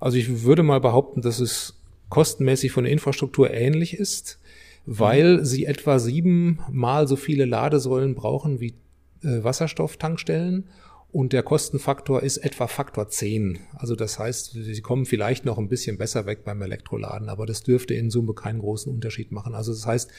[0.00, 4.40] Also ich würde mal behaupten, dass es kostenmäßig von der Infrastruktur ähnlich ist,
[4.86, 5.44] weil mhm.
[5.44, 8.74] sie etwa siebenmal so viele Ladesäulen brauchen wie
[9.22, 10.68] äh, Wasserstofftankstellen
[11.16, 13.60] und der Kostenfaktor ist etwa Faktor 10.
[13.72, 17.62] Also das heißt, sie kommen vielleicht noch ein bisschen besser weg beim Elektroladen, aber das
[17.62, 19.54] dürfte in Summe keinen großen Unterschied machen.
[19.54, 20.10] Also das heißt,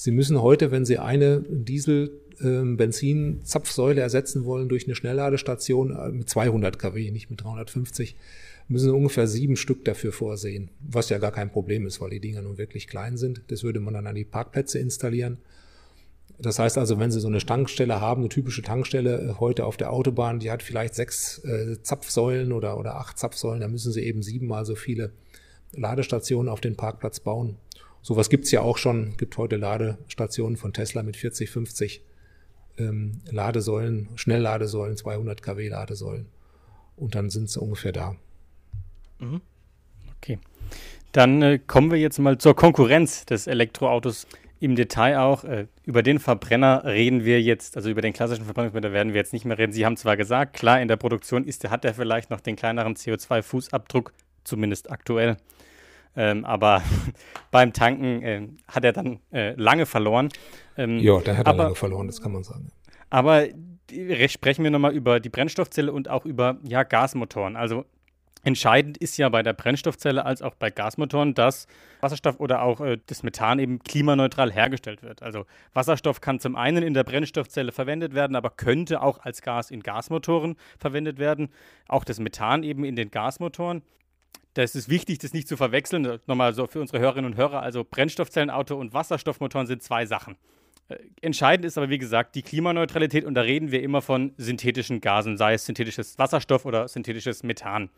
[0.00, 6.08] Sie müssen heute, wenn Sie eine Diesel ähm, Benzinzapfsäule ersetzen wollen durch eine Schnellladestation äh,
[6.12, 8.16] mit 200 kW, nicht mit 350,
[8.68, 12.40] müssen ungefähr sieben Stück dafür vorsehen, was ja gar kein Problem ist, weil die Dinger
[12.40, 13.42] nun wirklich klein sind.
[13.48, 15.36] Das würde man dann an die Parkplätze installieren.
[16.40, 19.76] Das heißt also, wenn Sie so eine Tankstelle haben, eine typische Tankstelle äh, heute auf
[19.76, 24.02] der Autobahn, die hat vielleicht sechs äh, Zapfsäulen oder, oder acht Zapfsäulen, da müssen Sie
[24.02, 25.12] eben siebenmal so viele
[25.72, 27.56] Ladestationen auf den Parkplatz bauen.
[28.02, 32.02] Sowas gibt's ja auch schon, gibt heute Ladestationen von Tesla mit 40, 50
[32.78, 36.26] ähm, Ladesäulen, Schnellladesäulen, 200 kW Ladesäulen.
[36.96, 38.16] Und dann sind sie ungefähr da.
[39.18, 39.40] Mhm.
[40.16, 40.38] Okay.
[41.12, 44.26] Dann äh, kommen wir jetzt mal zur Konkurrenz des Elektroautos
[44.60, 45.44] im Detail auch.
[45.44, 49.32] Äh, über den Verbrenner reden wir jetzt, also über den klassischen Verbrennungsmotor werden wir jetzt
[49.32, 49.72] nicht mehr reden.
[49.72, 52.94] Sie haben zwar gesagt, klar, in der Produktion ist, hat er vielleicht noch den kleineren
[52.94, 54.10] CO2-Fußabdruck,
[54.44, 55.36] zumindest aktuell.
[56.16, 56.82] Ähm, aber
[57.50, 60.30] beim Tanken äh, hat er dann äh, lange verloren.
[60.76, 62.70] Ähm, ja, da hat er aber, lange verloren, das kann man sagen.
[63.10, 63.46] Aber
[64.26, 67.56] sprechen wir nochmal über die Brennstoffzelle und auch über ja, Gasmotoren.
[67.56, 67.84] Also
[68.44, 71.66] Entscheidend ist ja bei der Brennstoffzelle als auch bei Gasmotoren, dass
[72.00, 75.22] Wasserstoff oder auch äh, das Methan eben klimaneutral hergestellt wird.
[75.22, 79.70] Also Wasserstoff kann zum einen in der Brennstoffzelle verwendet werden, aber könnte auch als Gas
[79.70, 81.48] in Gasmotoren verwendet werden.
[81.88, 83.82] Auch das Methan eben in den Gasmotoren.
[84.54, 86.20] Das ist wichtig, das nicht zu verwechseln.
[86.26, 87.62] Nochmal so für unsere Hörerinnen und Hörer.
[87.62, 90.36] Also Brennstoffzellenauto und Wasserstoffmotoren sind zwei Sachen.
[90.88, 95.00] Äh, entscheidend ist aber, wie gesagt, die Klimaneutralität und da reden wir immer von synthetischen
[95.00, 97.90] Gasen, sei es synthetisches Wasserstoff oder synthetisches Methan.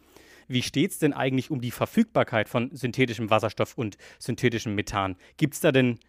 [0.50, 5.14] Wie steht es denn eigentlich um die Verfügbarkeit von synthetischem Wasserstoff und synthetischem Methan?
[5.36, 6.00] Gibt es da denn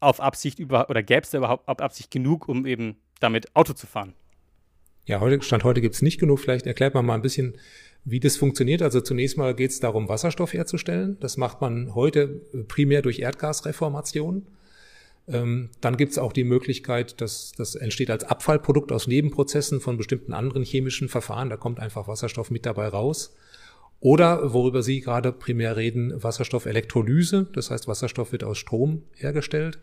[0.00, 3.74] auf Absicht über oder gäbe es da überhaupt auf Absicht genug, um eben damit Auto
[3.74, 4.14] zu fahren?
[5.04, 6.40] Ja, heute, Stand heute gibt es nicht genug.
[6.40, 7.58] Vielleicht erklärt man mal ein bisschen,
[8.06, 8.80] wie das funktioniert.
[8.80, 11.18] Also zunächst mal geht es darum, Wasserstoff herzustellen.
[11.20, 14.46] Das macht man heute primär durch Erdgasreformation.
[15.28, 19.98] Ähm, dann gibt es auch die Möglichkeit, dass das entsteht als Abfallprodukt aus Nebenprozessen von
[19.98, 21.50] bestimmten anderen chemischen Verfahren.
[21.50, 23.36] Da kommt einfach Wasserstoff mit dabei raus.
[24.02, 27.46] Oder, worüber Sie gerade primär reden, Wasserstoffelektrolyse.
[27.52, 29.78] Das heißt, Wasserstoff wird aus Strom hergestellt.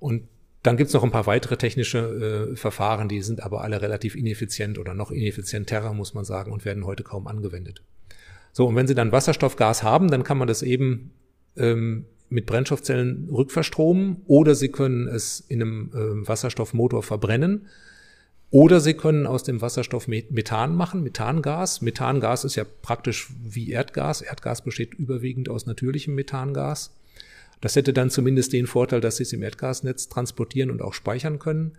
[0.00, 0.24] Und
[0.64, 4.76] dann gibt's noch ein paar weitere technische äh, Verfahren, die sind aber alle relativ ineffizient
[4.76, 7.80] oder noch ineffizienter, muss man sagen, und werden heute kaum angewendet.
[8.50, 11.12] So, und wenn Sie dann Wasserstoffgas haben, dann kann man das eben
[11.56, 17.68] ähm, mit Brennstoffzellen rückverstromen oder Sie können es in einem äh, Wasserstoffmotor verbrennen.
[18.50, 21.82] Oder Sie können aus dem Wasserstoff Methan machen, Methangas.
[21.82, 24.22] Methangas ist ja praktisch wie Erdgas.
[24.22, 26.94] Erdgas besteht überwiegend aus natürlichem Methangas.
[27.60, 31.38] Das hätte dann zumindest den Vorteil, dass Sie es im Erdgasnetz transportieren und auch speichern
[31.38, 31.72] können.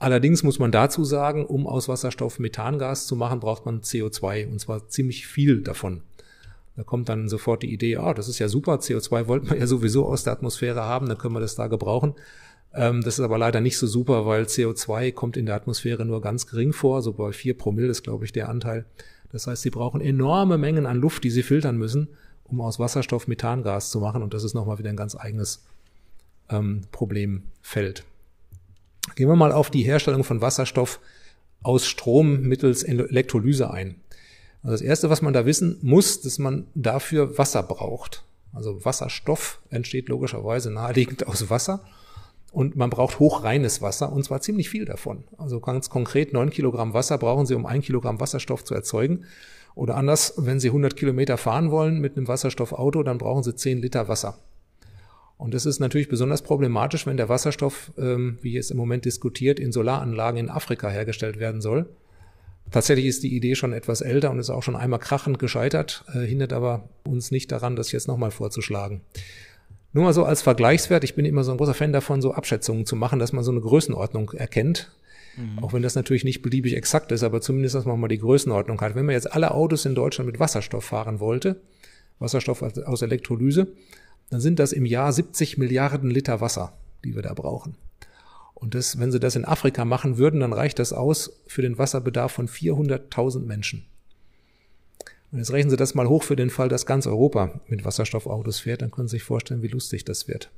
[0.00, 4.60] Allerdings muss man dazu sagen, um aus Wasserstoff Methangas zu machen, braucht man CO2 und
[4.60, 6.02] zwar ziemlich viel davon.
[6.76, 9.66] Da kommt dann sofort die Idee, ah, das ist ja super, CO2 wollten wir ja
[9.66, 12.14] sowieso aus der Atmosphäre haben, dann können wir das da gebrauchen.
[12.74, 16.20] Ähm, das ist aber leider nicht so super, weil CO2 kommt in der Atmosphäre nur
[16.20, 18.84] ganz gering vor, so bei vier Promille ist, glaube ich, der Anteil.
[19.32, 22.08] Das heißt, sie brauchen enorme Mengen an Luft, die sie filtern müssen,
[22.44, 24.22] um aus Wasserstoff Methangas zu machen.
[24.22, 25.64] Und das ist nochmal wieder ein ganz eigenes
[26.48, 28.04] ähm, Problemfeld.
[29.16, 31.00] Gehen wir mal auf die Herstellung von Wasserstoff
[31.62, 33.96] aus Strom mittels Elektrolyse ein.
[34.62, 38.24] Also das Erste, was man da wissen muss, dass man dafür Wasser braucht.
[38.52, 41.84] Also Wasserstoff entsteht logischerweise naheliegend aus Wasser.
[42.50, 45.24] Und man braucht hochreines Wasser und zwar ziemlich viel davon.
[45.36, 49.24] Also ganz konkret, neun Kilogramm Wasser brauchen Sie, um ein Kilogramm Wasserstoff zu erzeugen.
[49.74, 53.78] Oder anders, wenn Sie 100 Kilometer fahren wollen mit einem Wasserstoffauto, dann brauchen Sie 10
[53.78, 54.38] Liter Wasser.
[55.36, 59.60] Und das ist natürlich besonders problematisch, wenn der Wasserstoff, ähm, wie jetzt im Moment diskutiert,
[59.60, 61.86] in Solaranlagen in Afrika hergestellt werden soll.
[62.70, 66.26] Tatsächlich ist die Idee schon etwas älter und ist auch schon einmal krachend gescheitert, äh,
[66.26, 69.00] hindert aber uns nicht daran, das jetzt nochmal vorzuschlagen.
[69.92, 72.84] Nur mal so als Vergleichswert, ich bin immer so ein großer Fan davon, so Abschätzungen
[72.84, 74.92] zu machen, dass man so eine Größenordnung erkennt.
[75.36, 75.62] Mhm.
[75.62, 78.80] Auch wenn das natürlich nicht beliebig exakt ist, aber zumindest, dass man mal die Größenordnung
[78.80, 78.94] hat.
[78.94, 81.60] Wenn man jetzt alle Autos in Deutschland mit Wasserstoff fahren wollte,
[82.18, 83.68] Wasserstoff aus Elektrolyse,
[84.30, 86.72] dann sind das im Jahr 70 Milliarden Liter Wasser,
[87.04, 87.76] die wir da brauchen.
[88.54, 91.78] Und das, wenn sie das in Afrika machen würden, dann reicht das aus für den
[91.78, 93.86] Wasserbedarf von 400.000 Menschen.
[95.30, 98.60] Und jetzt rechnen Sie das mal hoch für den Fall, dass ganz Europa mit Wasserstoffautos
[98.60, 100.50] fährt, dann können Sie sich vorstellen, wie lustig das wird.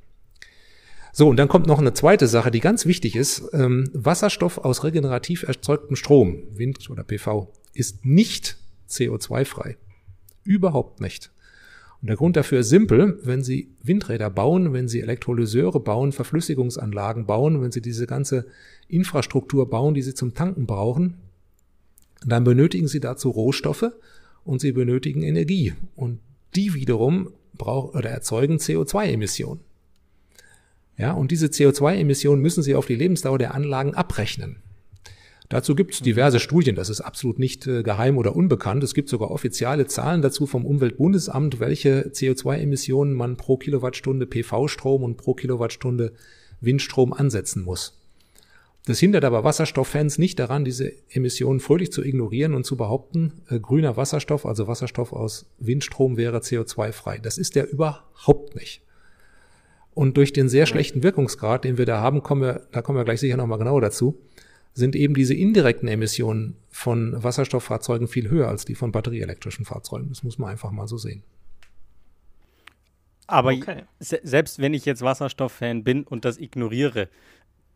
[1.13, 3.43] So, und dann kommt noch eine zweite Sache, die ganz wichtig ist.
[3.51, 8.57] Ähm, Wasserstoff aus regenerativ erzeugtem Strom, Wind oder PV, ist nicht
[8.89, 9.75] CO2-frei.
[10.43, 11.31] Überhaupt nicht.
[12.01, 17.25] Und der Grund dafür ist simpel, wenn Sie Windräder bauen, wenn Sie Elektrolyseure bauen, Verflüssigungsanlagen
[17.25, 18.47] bauen, wenn Sie diese ganze
[18.87, 21.17] Infrastruktur bauen, die Sie zum Tanken brauchen,
[22.25, 23.91] dann benötigen Sie dazu Rohstoffe,
[24.43, 25.73] und sie benötigen Energie.
[25.95, 26.19] Und
[26.55, 29.61] die wiederum brauchen oder erzeugen CO2-Emissionen.
[30.97, 34.57] Ja, und diese CO2-Emissionen müssen sie auf die Lebensdauer der Anlagen abrechnen.
[35.49, 38.83] Dazu gibt es diverse Studien, das ist absolut nicht äh, geheim oder unbekannt.
[38.85, 45.17] Es gibt sogar offizielle Zahlen dazu vom Umweltbundesamt, welche CO2-Emissionen man pro Kilowattstunde PV-Strom und
[45.17, 46.13] pro Kilowattstunde
[46.61, 48.00] Windstrom ansetzen muss.
[48.85, 53.59] Das hindert aber Wasserstofffans nicht daran, diese Emissionen fröhlich zu ignorieren und zu behaupten, äh,
[53.59, 57.19] grüner Wasserstoff, also Wasserstoff aus Windstrom wäre CO2-frei.
[57.19, 58.81] Das ist der überhaupt nicht.
[59.93, 63.05] Und durch den sehr schlechten Wirkungsgrad, den wir da haben, kommen wir, da kommen wir
[63.05, 64.17] gleich sicher nochmal genauer dazu,
[64.73, 70.09] sind eben diese indirekten Emissionen von Wasserstofffahrzeugen viel höher als die von batterieelektrischen Fahrzeugen.
[70.09, 71.23] Das muss man einfach mal so sehen.
[73.27, 73.83] Aber okay.
[73.99, 77.09] selbst wenn ich jetzt Wasserstofffan bin und das ignoriere,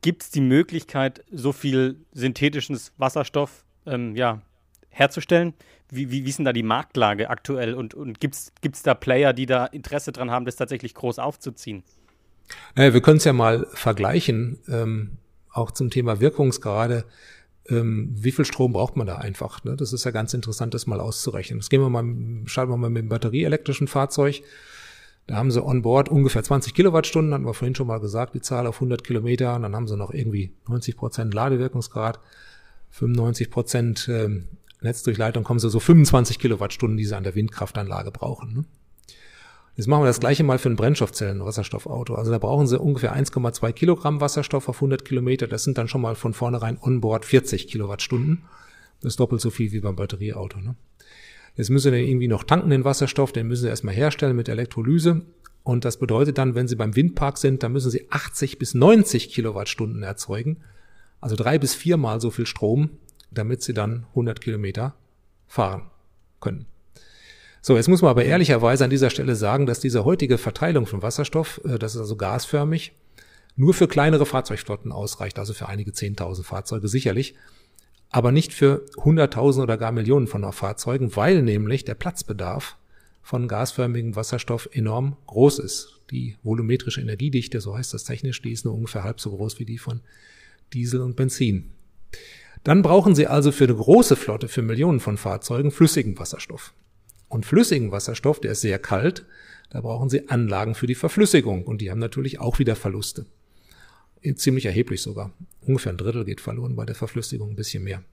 [0.02, 4.42] gibt es die Möglichkeit, so viel synthetischen Wasserstoff ähm, ja,
[4.90, 5.54] herzustellen?
[5.90, 9.34] Wie, wie, wie ist denn da die Marktlage aktuell und, und gibt es da Player,
[9.34, 11.84] die da Interesse dran haben, das tatsächlich groß aufzuziehen?
[12.76, 15.18] Naja, wir können es ja mal vergleichen, ähm,
[15.52, 17.06] auch zum Thema Wirkungsgrade.
[17.68, 19.64] Ähm, wie viel Strom braucht man da einfach?
[19.64, 19.76] Ne?
[19.76, 21.60] Das ist ja ganz interessant, das mal auszurechnen.
[21.60, 22.04] Das gehen wir mal,
[22.48, 24.44] schalten wir mal mit dem batterieelektrischen Fahrzeug.
[25.28, 28.42] Da haben sie on board ungefähr 20 Kilowattstunden, hatten wir vorhin schon mal gesagt, die
[28.42, 29.56] Zahl auf 100 Kilometer.
[29.56, 32.20] Und dann haben sie noch irgendwie 90 Prozent Ladewirkungsgrad,
[32.92, 34.46] 95 Prozent ähm,
[34.82, 38.54] Netzdurchleitung, kommen sie so 25 Kilowattstunden, die sie an der Windkraftanlage brauchen.
[38.54, 38.66] Ne?
[39.76, 42.16] Jetzt machen wir das gleiche mal für ein Brennstoffzellen-Wasserstoffauto.
[42.16, 45.48] Also da brauchen Sie ungefähr 1,2 Kilogramm Wasserstoff auf 100 Kilometer.
[45.48, 48.44] Das sind dann schon mal von vornherein onboard 40 Kilowattstunden.
[49.02, 50.60] Das ist doppelt so viel wie beim Batterieauto.
[50.60, 50.76] Ne?
[51.56, 55.22] Jetzt müssen Sie irgendwie noch tanken den Wasserstoff, den müssen Sie erstmal herstellen mit Elektrolyse.
[55.64, 59.30] Und das bedeutet dann, wenn Sie beim Windpark sind, dann müssen Sie 80 bis 90
[59.30, 60.58] Kilowattstunden erzeugen.
[61.22, 62.92] Also drei bis viermal so viel Strom,
[63.32, 64.96] damit Sie dann 100 Kilometer
[65.48, 65.90] fahren
[66.40, 66.66] können.
[67.62, 71.02] So, jetzt muss man aber ehrlicherweise an dieser Stelle sagen, dass diese heutige Verteilung von
[71.02, 72.92] Wasserstoff, äh, das ist also gasförmig,
[73.56, 77.34] nur für kleinere Fahrzeugflotten ausreicht, also für einige 10.000 Fahrzeuge sicherlich,
[78.16, 82.78] aber nicht für 100.000 oder gar Millionen von Fahrzeugen, weil nämlich der Platzbedarf
[83.22, 86.00] von gasförmigem Wasserstoff enorm groß ist.
[86.12, 89.66] Die volumetrische Energiedichte, so heißt das technisch, die ist nur ungefähr halb so groß wie
[89.66, 90.00] die von
[90.72, 91.72] Diesel und Benzin.
[92.64, 96.72] Dann brauchen Sie also für eine große Flotte, für Millionen von Fahrzeugen, flüssigen Wasserstoff.
[97.28, 99.26] Und flüssigen Wasserstoff, der ist sehr kalt,
[99.72, 103.26] da brauchen Sie Anlagen für die Verflüssigung und die haben natürlich auch wieder Verluste.
[104.36, 105.32] Ziemlich erheblich sogar.
[105.62, 108.04] Ungefähr ein Drittel geht verloren bei der Verflüssigung, ein bisschen mehr.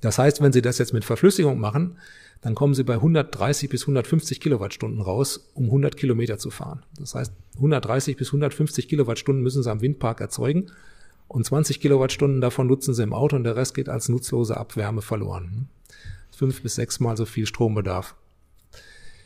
[0.00, 1.98] Das heißt, wenn Sie das jetzt mit Verflüssigung machen,
[2.40, 6.84] dann kommen Sie bei 130 bis 150 Kilowattstunden raus, um 100 Kilometer zu fahren.
[6.98, 10.70] Das heißt, 130 bis 150 Kilowattstunden müssen Sie am Windpark erzeugen
[11.26, 15.02] und 20 Kilowattstunden davon nutzen Sie im Auto und der Rest geht als nutzlose Abwärme
[15.02, 15.68] verloren
[16.38, 18.14] fünf bis sechs Mal so viel Strombedarf.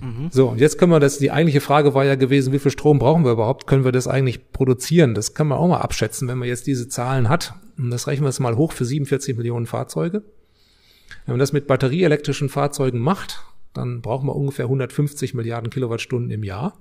[0.03, 0.29] Mhm.
[0.33, 2.99] So, und jetzt können wir das, die eigentliche Frage war ja gewesen, wie viel Strom
[2.99, 3.67] brauchen wir überhaupt?
[3.67, 5.15] Können wir das eigentlich produzieren?
[5.15, 7.55] Das kann man auch mal abschätzen, wenn man jetzt diese Zahlen hat.
[7.79, 10.23] Und das rechnen wir jetzt mal hoch für 47 Millionen Fahrzeuge.
[11.25, 16.43] Wenn man das mit batterieelektrischen Fahrzeugen macht, dann brauchen wir ungefähr 150 Milliarden Kilowattstunden im
[16.43, 16.75] Jahr.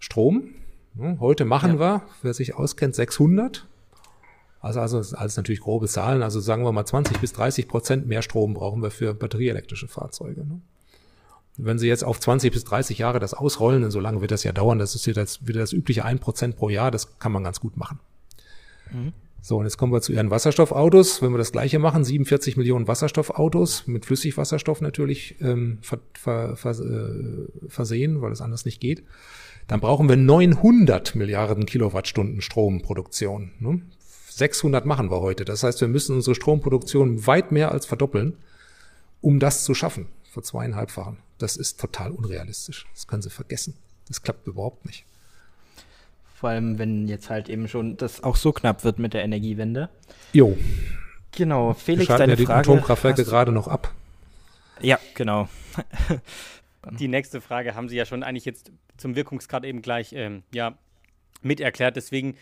[0.00, 0.48] Strom.
[1.20, 1.78] Heute machen ja.
[1.78, 3.66] wir, wer sich auskennt, 600.
[4.60, 6.22] Also, also alles natürlich grobe Zahlen.
[6.22, 10.46] Also sagen wir mal 20 bis 30 Prozent mehr Strom brauchen wir für batterieelektrische Fahrzeuge.
[10.46, 10.60] Ne?
[11.58, 14.42] Wenn Sie jetzt auf 20 bis 30 Jahre das ausrollen, und so lange wird das
[14.42, 17.32] ja dauern, das ist wieder das, wieder das übliche 1 Prozent pro Jahr, das kann
[17.32, 18.00] man ganz gut machen.
[18.90, 19.12] Mhm.
[19.44, 21.20] So, und jetzt kommen wir zu Ihren Wasserstoffautos.
[21.20, 26.70] Wenn wir das gleiche machen, 47 Millionen Wasserstoffautos mit Flüssigwasserstoff natürlich ähm, ver, ver, ver,
[26.70, 29.02] äh, versehen, weil es anders nicht geht,
[29.66, 33.50] dann brauchen wir 900 Milliarden Kilowattstunden Stromproduktion.
[33.58, 33.82] Ne?
[34.30, 35.44] 600 machen wir heute.
[35.44, 38.36] Das heißt, wir müssen unsere Stromproduktion weit mehr als verdoppeln,
[39.20, 41.18] um das zu schaffen, für zweieinhalbfachen.
[41.38, 42.86] Das ist total unrealistisch.
[42.94, 43.74] Das können Sie vergessen.
[44.08, 45.04] Das klappt überhaupt nicht.
[46.34, 49.90] Vor allem, wenn jetzt halt eben schon das auch so knapp wird mit der Energiewende.
[50.32, 50.56] Jo.
[51.32, 52.60] Genau, Felix, Wir deine ja die Frage.
[52.60, 53.94] Atomkraftwerke gerade noch ab.
[54.80, 55.48] Ja, genau.
[56.98, 60.78] die nächste Frage haben Sie ja schon eigentlich jetzt zum Wirkungsgrad eben gleich ähm, ja,
[61.42, 61.96] mit erklärt.
[61.96, 62.36] Deswegen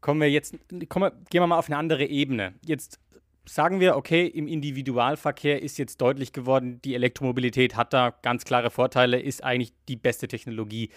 [0.00, 0.54] kommen wir jetzt,
[0.88, 2.54] kommen wir, gehen wir mal auf eine andere Ebene.
[2.64, 2.98] Jetzt
[3.44, 8.70] sagen wir, okay, im Individualverkehr ist jetzt deutlich geworden, die Elektromobilität hat da ganz klare
[8.70, 10.90] Vorteile, ist eigentlich die beste Technologie.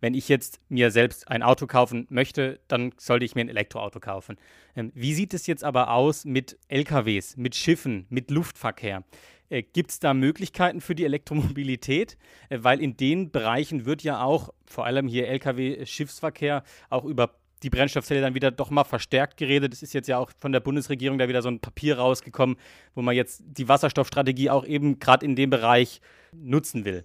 [0.00, 3.98] Wenn ich jetzt mir selbst ein Auto kaufen möchte, dann sollte ich mir ein Elektroauto
[3.98, 4.36] kaufen.
[4.76, 9.02] Ähm, wie sieht es jetzt aber aus mit LKWs, mit Schiffen, mit Luftverkehr?
[9.48, 12.16] Äh, Gibt es da Möglichkeiten für die Elektromobilität?
[12.48, 17.70] Äh, weil in den Bereichen wird ja auch, vor allem hier Lkw-Schiffsverkehr, auch über die
[17.70, 19.72] Brennstoffzelle dann wieder doch mal verstärkt geredet.
[19.72, 22.56] Es ist jetzt ja auch von der Bundesregierung da wieder so ein Papier rausgekommen,
[22.94, 26.00] wo man jetzt die Wasserstoffstrategie auch eben gerade in dem Bereich
[26.32, 27.04] nutzen will.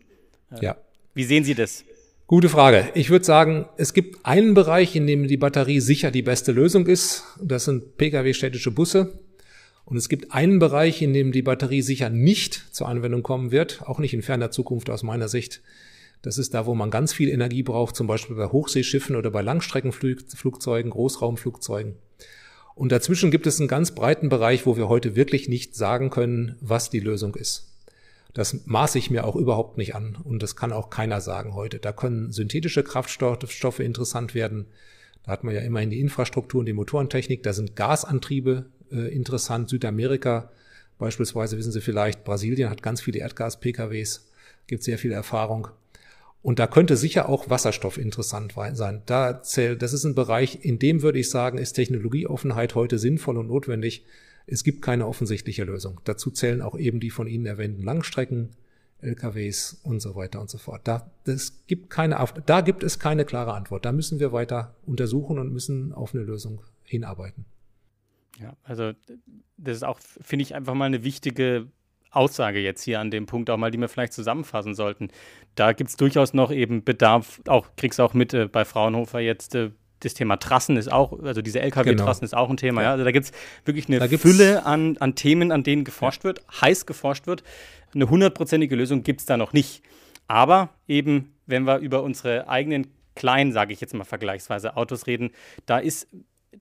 [0.62, 0.78] Ja.
[1.14, 1.84] Wie sehen Sie das?
[2.28, 2.90] Gute Frage.
[2.94, 6.88] Ich würde sagen, es gibt einen Bereich, in dem die Batterie sicher die beste Lösung
[6.88, 7.24] ist.
[7.42, 9.20] Das sind Pkw-städtische Busse.
[9.86, 13.82] Und es gibt einen Bereich, in dem die Batterie sicher nicht zur Anwendung kommen wird,
[13.84, 15.62] auch nicht in ferner Zukunft aus meiner Sicht.
[16.24, 19.42] Das ist da, wo man ganz viel Energie braucht, zum Beispiel bei Hochseeschiffen oder bei
[19.42, 21.96] Langstreckenflugzeugen, Großraumflugzeugen.
[22.76, 26.56] Und dazwischen gibt es einen ganz breiten Bereich, wo wir heute wirklich nicht sagen können,
[26.62, 27.70] was die Lösung ist.
[28.34, 31.78] Das maße ich mir auch überhaupt nicht an und das kann auch keiner sagen heute.
[31.78, 34.66] Da können synthetische Kraftstoffe interessant werden.
[35.24, 37.44] Da hat man ja immerhin die Infrastruktur und die Motorentechnik.
[37.44, 39.70] Da sind Gasantriebe äh, interessant.
[39.70, 40.50] Südamerika
[40.98, 44.26] beispielsweise, wissen Sie vielleicht, Brasilien hat ganz viele Erdgas-PKWs,
[44.68, 45.68] gibt sehr viel Erfahrung.
[46.44, 49.02] Und da könnte sicher auch Wasserstoff interessant sein.
[49.06, 53.38] Da zählt, das ist ein Bereich, in dem würde ich sagen, ist Technologieoffenheit heute sinnvoll
[53.38, 54.06] und notwendig.
[54.46, 56.02] Es gibt keine offensichtliche Lösung.
[56.04, 58.50] Dazu zählen auch eben die von Ihnen erwähnten Langstrecken,
[59.00, 60.82] LKWs und so weiter und so fort.
[60.84, 63.86] Da, das gibt keine, da gibt es keine klare Antwort.
[63.86, 67.46] Da müssen wir weiter untersuchen und müssen auf eine Lösung hinarbeiten.
[68.42, 68.92] Ja, also
[69.56, 71.68] das ist auch, finde ich, einfach mal eine wichtige
[72.16, 75.10] Aussage jetzt hier an dem Punkt auch mal, die wir vielleicht zusammenfassen sollten.
[75.56, 79.56] Da gibt es durchaus noch eben Bedarf, auch kriegst auch mit äh, bei Fraunhofer jetzt
[79.56, 79.72] äh,
[80.04, 82.26] das Thema Trassen ist auch, also diese LKW-Trassen genau.
[82.26, 82.82] ist auch ein Thema.
[82.82, 82.88] Ja.
[82.88, 82.92] ja.
[82.92, 83.32] Also da gibt es
[83.66, 86.26] wirklich eine Fülle an, an Themen, an denen geforscht ja.
[86.26, 87.44] wird, heiß geforscht wird.
[87.94, 89.82] Eine hundertprozentige Lösung gibt es da noch nicht.
[90.28, 95.32] Aber eben, wenn wir über unsere eigenen kleinen, sage ich jetzt mal vergleichsweise, Autos reden,
[95.66, 96.08] da ist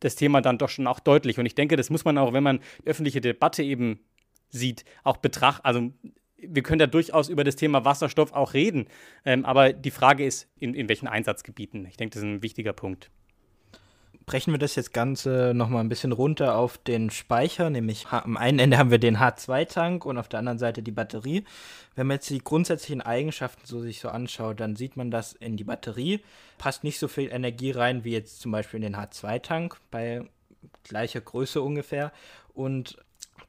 [0.01, 1.39] das Thema dann doch schon auch deutlich.
[1.39, 4.01] Und ich denke, das muss man auch, wenn man öffentliche Debatte eben
[4.53, 5.65] sieht, auch betrachten.
[5.65, 5.91] Also
[6.37, 8.87] wir können da durchaus über das Thema Wasserstoff auch reden.
[9.25, 11.87] Ähm, aber die Frage ist, in, in welchen Einsatzgebieten.
[11.87, 13.11] Ich denke, das ist ein wichtiger Punkt
[14.27, 18.59] brechen wir das jetzt Ganze nochmal ein bisschen runter auf den Speicher, nämlich am einen
[18.59, 21.45] Ende haben wir den H2-Tank und auf der anderen Seite die Batterie.
[21.95, 25.57] Wenn man jetzt die grundsätzlichen Eigenschaften so sich so anschaut, dann sieht man, dass in
[25.57, 26.21] die Batterie
[26.59, 30.23] passt nicht so viel Energie rein wie jetzt zum Beispiel in den H2-Tank bei
[30.85, 32.13] gleicher Größe ungefähr.
[32.55, 32.99] Und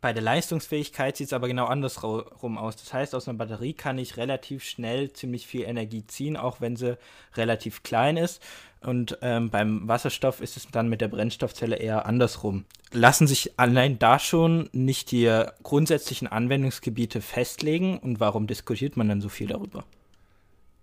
[0.03, 2.75] bei der Leistungsfähigkeit sieht es aber genau andersrum aus.
[2.75, 6.75] Das heißt, aus einer Batterie kann ich relativ schnell ziemlich viel Energie ziehen, auch wenn
[6.75, 6.97] sie
[7.35, 8.41] relativ klein ist.
[8.81, 12.65] Und ähm, beim Wasserstoff ist es dann mit der Brennstoffzelle eher andersrum.
[12.91, 17.97] Lassen sich allein da schon nicht die grundsätzlichen Anwendungsgebiete festlegen?
[17.97, 19.85] Und warum diskutiert man dann so viel darüber?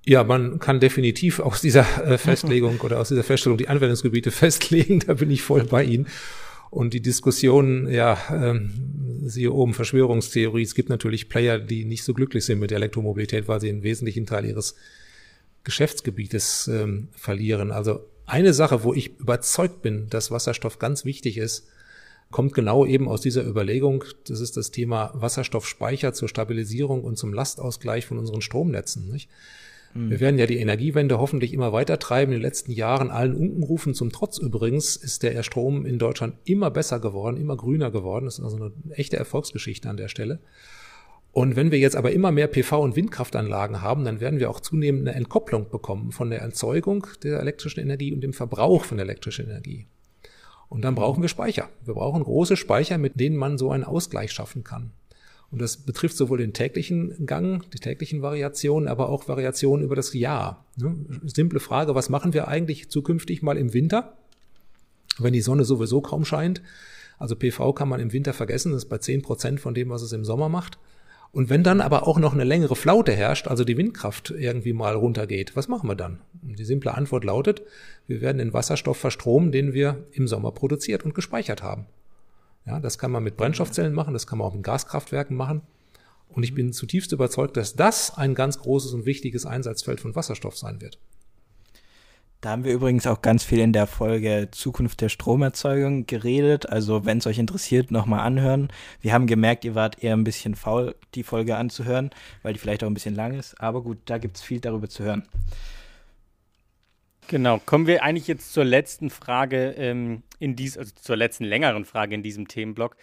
[0.07, 5.01] Ja, man kann definitiv aus dieser äh, Festlegung oder aus dieser Feststellung die Anwendungsgebiete festlegen.
[5.01, 6.09] Da bin ich voll bei Ihnen.
[6.71, 8.71] Und die Diskussion, ja, ähm,
[9.27, 13.61] siehe oben Verschwörungstheorie, es gibt natürlich Player, die nicht so glücklich sind mit Elektromobilität, weil
[13.61, 14.77] sie einen wesentlichen Teil ihres
[15.65, 17.73] Geschäftsgebietes ähm, verlieren.
[17.73, 21.67] Also eine Sache, wo ich überzeugt bin, dass Wasserstoff ganz wichtig ist,
[22.31, 24.05] kommt genau eben aus dieser Überlegung.
[24.29, 29.11] Das ist das Thema Wasserstoffspeicher zur Stabilisierung und zum Lastausgleich von unseren Stromnetzen.
[29.11, 29.29] Nicht?
[29.93, 32.33] Wir werden ja die Energiewende hoffentlich immer weiter treiben.
[32.33, 36.71] In den letzten Jahren, allen Unkenrufen zum Trotz übrigens, ist der Strom in Deutschland immer
[36.71, 38.27] besser geworden, immer grüner geworden.
[38.27, 40.39] Das ist also eine echte Erfolgsgeschichte an der Stelle.
[41.33, 44.61] Und wenn wir jetzt aber immer mehr PV- und Windkraftanlagen haben, dann werden wir auch
[44.61, 49.45] zunehmend eine Entkopplung bekommen von der Erzeugung der elektrischen Energie und dem Verbrauch von elektrischer
[49.45, 49.87] Energie.
[50.69, 51.69] Und dann brauchen wir Speicher.
[51.85, 54.93] Wir brauchen große Speicher, mit denen man so einen Ausgleich schaffen kann.
[55.51, 60.15] Und das betrifft sowohl den täglichen Gang, die täglichen Variationen, aber auch Variationen über das
[60.15, 60.65] Jahr.
[60.77, 60.95] Ne?
[61.27, 64.17] Simple Frage, was machen wir eigentlich zukünftig mal im Winter,
[65.19, 66.63] wenn die Sonne sowieso kaum scheint?
[67.19, 70.03] Also PV kann man im Winter vergessen, das ist bei zehn Prozent von dem, was
[70.03, 70.79] es im Sommer macht.
[71.33, 74.95] Und wenn dann aber auch noch eine längere Flaute herrscht, also die Windkraft irgendwie mal
[74.95, 76.21] runtergeht, was machen wir dann?
[76.43, 77.63] Die simple Antwort lautet,
[78.07, 81.87] wir werden den Wasserstoff verstromen, den wir im Sommer produziert und gespeichert haben.
[82.67, 85.63] Ja, das kann man mit Brennstoffzellen machen, das kann man auch mit Gaskraftwerken machen.
[86.29, 90.57] Und ich bin zutiefst überzeugt, dass das ein ganz großes und wichtiges Einsatzfeld von Wasserstoff
[90.57, 90.99] sein wird.
[92.41, 96.67] Da haben wir übrigens auch ganz viel in der Folge Zukunft der Stromerzeugung geredet.
[96.71, 98.69] Also wenn es euch interessiert, nochmal anhören.
[99.03, 102.11] Wir haben gemerkt, ihr wart eher ein bisschen faul, die Folge anzuhören,
[102.43, 103.61] weil die vielleicht auch ein bisschen lang ist.
[103.61, 105.25] Aber gut, da gibt es viel darüber zu hören.
[107.31, 111.85] Genau, kommen wir eigentlich jetzt zur letzten Frage ähm, in dies, also zur letzten längeren
[111.85, 112.97] Frage in diesem Themenblock.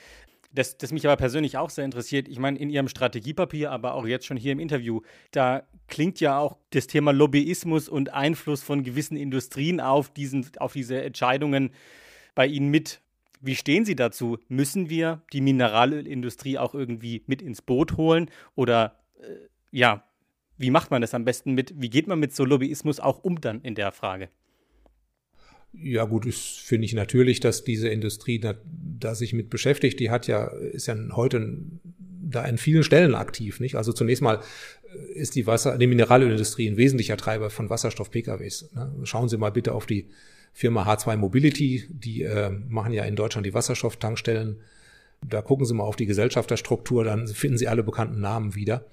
[0.51, 4.05] Das, das mich aber persönlich auch sehr interessiert, ich meine, in Ihrem Strategiepapier, aber auch
[4.05, 4.99] jetzt schon hier im Interview,
[5.31, 10.73] da klingt ja auch das Thema Lobbyismus und Einfluss von gewissen Industrien auf, diesen, auf
[10.73, 11.71] diese Entscheidungen
[12.35, 12.99] bei Ihnen mit.
[13.39, 14.39] Wie stehen Sie dazu?
[14.49, 18.29] Müssen wir die Mineralölindustrie auch irgendwie mit ins Boot holen?
[18.55, 20.03] Oder äh, ja,
[20.57, 21.73] wie macht man das am besten mit?
[21.77, 24.29] Wie geht man mit so Lobbyismus auch um dann in der Frage?
[25.73, 29.99] Ja, gut, ist finde ich natürlich, dass diese Industrie da, da sich mit beschäftigt.
[29.99, 31.55] Die hat ja, ist ja heute
[32.29, 33.75] da an vielen Stellen aktiv, nicht?
[33.75, 34.41] Also zunächst mal
[34.91, 38.71] äh, ist die Wasser, die Mineralölindustrie ein wesentlicher Treiber von Wasserstoff-PKWs.
[38.73, 38.91] Ne?
[39.03, 40.07] Schauen Sie mal bitte auf die
[40.53, 44.59] Firma H2 Mobility, die äh, machen ja in Deutschland die Wasserstofftankstellen.
[45.27, 48.85] Da gucken Sie mal auf die Gesellschafterstruktur, dann finden Sie alle bekannten Namen wieder.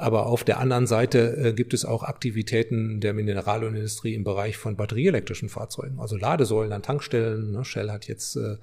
[0.00, 4.74] Aber auf der anderen Seite äh, gibt es auch Aktivitäten der Mineralölindustrie im Bereich von
[4.74, 7.52] batterieelektrischen Fahrzeugen, also Ladesäulen an Tankstellen.
[7.52, 7.66] Ne?
[7.66, 8.56] Shell hat jetzt äh,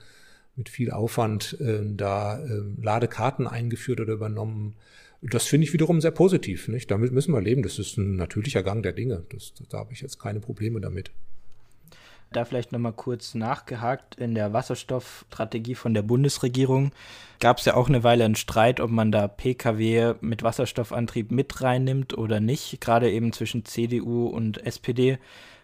[0.55, 4.77] mit viel Aufwand äh, da äh, Ladekarten eingeführt oder übernommen.
[5.21, 6.69] Das finde ich wiederum sehr positiv.
[6.69, 6.89] Nicht?
[6.89, 7.61] Damit müssen wir leben.
[7.61, 9.23] Das ist ein natürlicher Gang der Dinge.
[9.29, 11.11] Das, da habe ich jetzt keine Probleme damit.
[12.31, 14.15] Da vielleicht nochmal kurz nachgehakt.
[14.15, 16.91] In der Wasserstoffstrategie von der Bundesregierung
[17.39, 21.61] gab es ja auch eine Weile einen Streit, ob man da Pkw mit Wasserstoffantrieb mit
[21.61, 25.19] reinnimmt oder nicht, gerade eben zwischen CDU und SPD.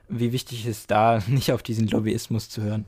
[0.07, 2.85] Wie wichtig ist da, nicht auf diesen Lobbyismus zu hören?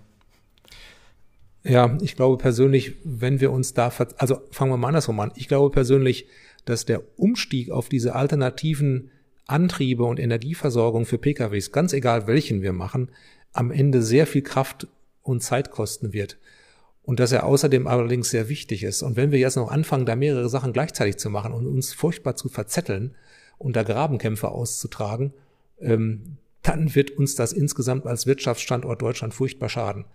[1.64, 5.32] Ja, ich glaube persönlich, wenn wir uns da, also fangen wir mal andersrum an.
[5.36, 6.28] Ich glaube persönlich,
[6.66, 9.10] dass der Umstieg auf diese alternativen
[9.48, 13.10] Antriebe und Energieversorgung für PKWs, ganz egal welchen wir machen,
[13.56, 14.88] am Ende sehr viel Kraft
[15.24, 16.38] und Zeit kosten wird.
[17.04, 19.04] Und dass er außerdem allerdings sehr wichtig ist.
[19.04, 22.36] Und wenn wir jetzt noch anfangen, da mehrere Sachen gleichzeitig zu machen und uns furchtbar
[22.36, 23.16] zu verzetteln
[23.58, 25.34] und da Grabenkämpfe auszutragen,
[25.80, 30.06] ähm, dann wird uns das insgesamt als Wirtschaftsstandort Deutschland furchtbar schaden.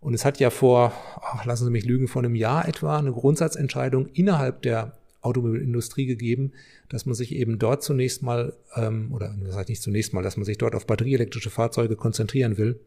[0.00, 3.12] Und es hat ja vor, ach, lassen Sie mich lügen, vor einem Jahr etwa eine
[3.12, 6.52] Grundsatzentscheidung innerhalb der Automobilindustrie gegeben,
[6.88, 10.36] dass man sich eben dort zunächst mal, ähm, oder das heißt nicht zunächst mal, dass
[10.36, 12.80] man sich dort auf batterieelektrische Fahrzeuge konzentrieren will.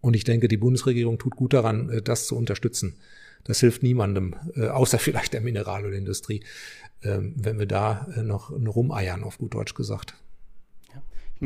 [0.00, 2.96] Und ich denke, die Bundesregierung tut gut daran, äh, das zu unterstützen.
[3.44, 6.42] Das hilft niemandem, äh, außer vielleicht der Mineralölindustrie,
[7.02, 10.14] äh, wenn wir da äh, noch rumeiern, auf gut Deutsch gesagt.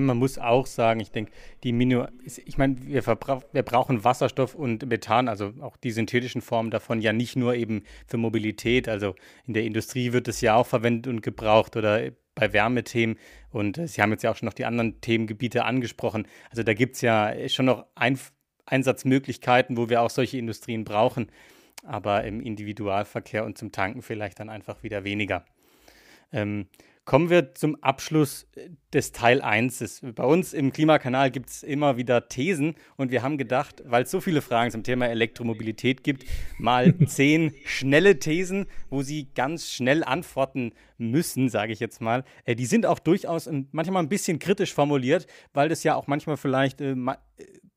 [0.07, 1.33] Man muss auch sagen, ich denke,
[1.65, 6.71] die Mino, ich meine, wir, wir brauchen Wasserstoff und Methan, also auch die synthetischen Formen
[6.71, 8.89] davon, ja nicht nur eben für Mobilität.
[8.89, 9.15] Also
[9.47, 13.17] in der Industrie wird es ja auch verwendet und gebraucht oder bei Wärmethemen.
[13.51, 16.27] Und Sie haben jetzt ja auch schon noch die anderen Themengebiete angesprochen.
[16.51, 18.19] Also da gibt es ja schon noch ein,
[18.71, 21.31] Einsatzmöglichkeiten, wo wir auch solche Industrien brauchen.
[21.85, 25.45] Aber im Individualverkehr und zum Tanken vielleicht dann einfach wieder weniger.
[26.33, 26.67] Ähm,
[27.09, 30.03] Kommen wir zum Abschluss äh, des Teil 1.
[30.15, 34.11] Bei uns im Klimakanal gibt es immer wieder Thesen und wir haben gedacht, weil es
[34.11, 36.27] so viele Fragen zum Thema Elektromobilität gibt,
[36.59, 42.25] mal zehn schnelle Thesen, wo Sie ganz schnell antworten müssen, sage ich jetzt mal.
[42.45, 46.37] Äh, die sind auch durchaus manchmal ein bisschen kritisch formuliert, weil das ja auch manchmal
[46.37, 46.83] vielleicht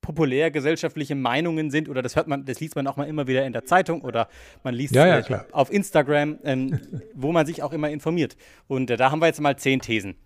[0.02, 3.26] äh, populär gesellschaftliche Meinungen sind oder das hört man, das liest man auch mal immer
[3.26, 4.28] wieder in der Zeitung oder
[4.62, 6.80] man liest ja, ja, auf Instagram, ähm,
[7.14, 8.36] wo man sich auch immer informiert.
[8.68, 10.16] Und äh, da haben wir jetzt mal zehn Thesen.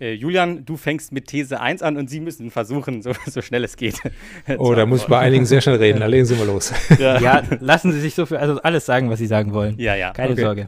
[0.00, 3.64] Äh, Julian, du fängst mit These 1 an und Sie müssen versuchen, so, so schnell
[3.64, 4.00] es geht.
[4.58, 6.00] oh, da muss ich bei einigen sehr schnell reden.
[6.00, 6.72] Da legen Sie mal los.
[6.98, 7.18] Ja.
[7.20, 9.78] ja, lassen Sie sich so viel, also alles sagen, was Sie sagen wollen.
[9.78, 10.12] Ja, ja.
[10.12, 10.42] Keine okay.
[10.42, 10.66] Sorge.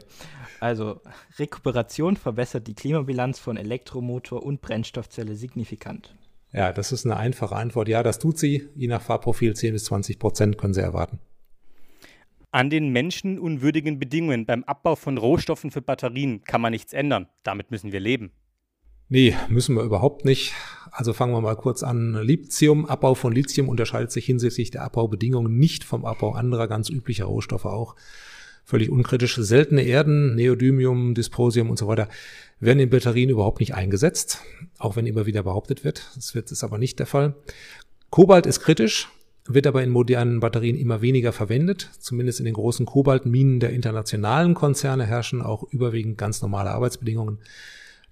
[0.59, 1.01] Also,
[1.37, 6.15] Rekuperation verbessert die Klimabilanz von Elektromotor und Brennstoffzelle signifikant.
[6.53, 7.87] Ja, das ist eine einfache Antwort.
[7.89, 8.69] Ja, das tut sie.
[8.75, 11.19] Je nach Fahrprofil 10 bis 20 Prozent können Sie erwarten.
[12.51, 17.27] An den menschenunwürdigen Bedingungen beim Abbau von Rohstoffen für Batterien kann man nichts ändern.
[17.41, 18.31] Damit müssen wir leben.
[19.09, 20.53] Nee, müssen wir überhaupt nicht.
[20.91, 22.13] Also fangen wir mal kurz an.
[22.13, 27.25] Lithium, Abbau von Lithium unterscheidet sich hinsichtlich der Abbaubedingungen nicht vom Abbau anderer ganz üblicher
[27.25, 27.95] Rohstoffe auch
[28.63, 29.35] völlig unkritisch.
[29.35, 32.07] Seltene Erden, Neodymium, Dysprosium und so weiter,
[32.59, 34.39] werden in Batterien überhaupt nicht eingesetzt,
[34.77, 36.09] auch wenn immer wieder behauptet wird.
[36.15, 37.35] Das wird ist aber nicht der Fall.
[38.09, 39.09] Kobalt ist kritisch,
[39.45, 41.89] wird aber in modernen Batterien immer weniger verwendet.
[41.99, 47.39] Zumindest in den großen Kobaltminen der internationalen Konzerne herrschen auch überwiegend ganz normale Arbeitsbedingungen.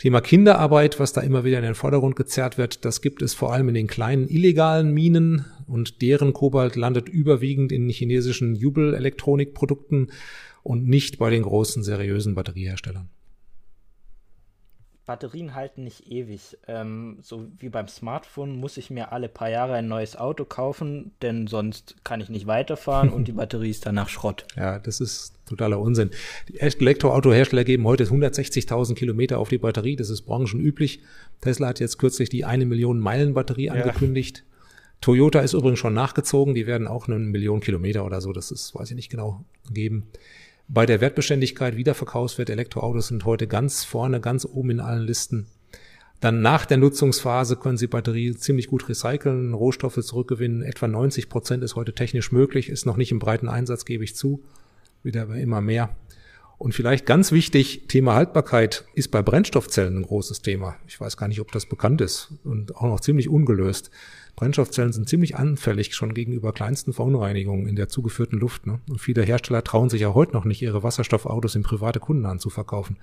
[0.02, 3.54] Thema Kinderarbeit, was da immer wieder in den Vordergrund gezerrt wird, das gibt es vor
[3.54, 10.12] allem in den kleinen illegalen Minen und deren Kobalt landet überwiegend in chinesischen Jubel-Elektronikprodukten
[10.64, 13.10] und nicht bei den großen seriösen Batterieherstellern.
[15.06, 16.58] Batterien halten nicht ewig.
[16.68, 21.12] Ähm, so wie beim Smartphone muss ich mir alle paar Jahre ein neues Auto kaufen,
[21.22, 24.48] denn sonst kann ich nicht weiterfahren und die Batterie ist danach Schrott.
[24.56, 26.10] Ja, das ist totaler Unsinn.
[26.50, 29.96] Die Elektroautohersteller geben heute 160.000 Kilometer auf die Batterie.
[29.96, 31.02] Das ist branchenüblich.
[31.42, 33.74] Tesla hat jetzt kürzlich die eine Million Meilen Batterie ja.
[33.74, 34.44] angekündigt.
[35.02, 36.54] Toyota ist übrigens schon nachgezogen.
[36.54, 40.08] Die werden auch eine Million Kilometer oder so, das ist, weiß ich nicht genau, geben.
[40.68, 45.48] Bei der Wertbeständigkeit, Wiederverkaufswert Elektroautos sind heute ganz vorne, ganz oben in allen Listen.
[46.22, 50.62] Dann nach der Nutzungsphase können Sie Batterie ziemlich gut recyceln, Rohstoffe zurückgewinnen.
[50.62, 54.16] Etwa 90 Prozent ist heute technisch möglich, ist noch nicht im breiten Einsatz, gebe ich
[54.16, 54.44] zu.
[55.04, 55.96] Wieder immer mehr.
[56.62, 60.76] Und vielleicht ganz wichtig, Thema Haltbarkeit ist bei Brennstoffzellen ein großes Thema.
[60.88, 63.90] Ich weiß gar nicht, ob das bekannt ist und auch noch ziemlich ungelöst.
[64.36, 68.68] Brennstoffzellen sind ziemlich anfällig schon gegenüber kleinsten Verunreinigungen in der zugeführten Luft.
[68.68, 68.80] Ne?
[68.88, 72.98] Und viele Hersteller trauen sich ja heute noch nicht, ihre Wasserstoffautos in private Kunden anzuverkaufen.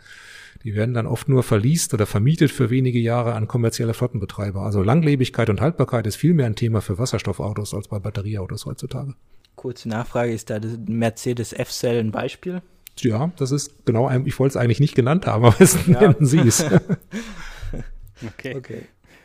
[0.62, 4.62] Die werden dann oft nur verliest oder vermietet für wenige Jahre an kommerzielle Flottenbetreiber.
[4.62, 9.14] Also Langlebigkeit und Haltbarkeit ist viel mehr ein Thema für Wasserstoffautos als bei Batterieautos heutzutage.
[9.58, 12.62] Kurze Nachfrage, ist da das Mercedes F-Cell ein Beispiel?
[12.98, 16.00] Ja, das ist genau, ich wollte es eigentlich nicht genannt haben, aber es ja.
[16.08, 16.64] nennen Sie es.
[18.26, 18.54] okay.
[18.56, 18.82] okay.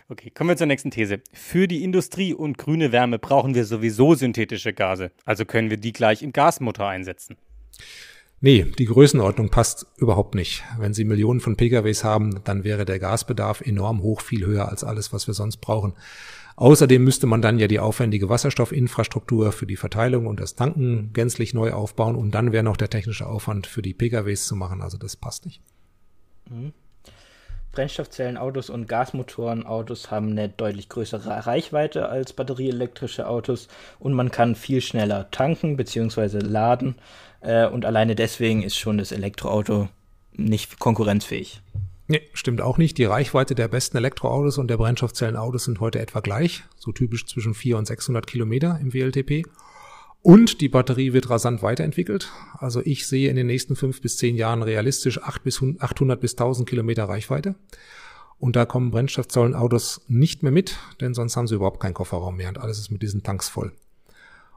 [0.09, 1.21] Okay, kommen wir zur nächsten These.
[1.31, 5.11] Für die Industrie und grüne Wärme brauchen wir sowieso synthetische Gase.
[5.23, 7.37] Also können wir die gleich im Gasmotor einsetzen.
[8.41, 10.63] Nee, die Größenordnung passt überhaupt nicht.
[10.77, 14.83] Wenn Sie Millionen von PKWs haben, dann wäre der Gasbedarf enorm hoch, viel höher als
[14.83, 15.93] alles, was wir sonst brauchen.
[16.55, 21.53] Außerdem müsste man dann ja die aufwendige Wasserstoffinfrastruktur für die Verteilung und das Tanken gänzlich
[21.53, 24.81] neu aufbauen und dann wäre noch der technische Aufwand für die PKWs zu machen.
[24.81, 25.61] Also das passt nicht.
[26.49, 26.73] Mhm.
[27.73, 34.79] Brennstoffzellenautos und Gasmotorenautos haben eine deutlich größere Reichweite als batterieelektrische Autos und man kann viel
[34.79, 36.37] schneller tanken bzw.
[36.37, 36.95] laden.
[37.41, 39.89] Äh, und alleine deswegen ist schon das Elektroauto
[40.33, 41.61] nicht konkurrenzfähig.
[42.07, 42.97] Nee, stimmt auch nicht.
[42.97, 47.53] Die Reichweite der besten Elektroautos und der Brennstoffzellenautos sind heute etwa gleich, so typisch zwischen
[47.53, 49.45] 400 und 600 Kilometer im WLTP.
[50.21, 52.31] Und die Batterie wird rasant weiterentwickelt.
[52.57, 56.31] Also ich sehe in den nächsten fünf bis zehn Jahren realistisch 800 bis 800 bis
[56.33, 57.55] 1000 Kilometer Reichweite.
[58.39, 62.49] Und da kommen Brennstoffzellenautos nicht mehr mit, denn sonst haben sie überhaupt keinen Kofferraum mehr
[62.49, 63.71] und alles ist mit diesen Tanks voll.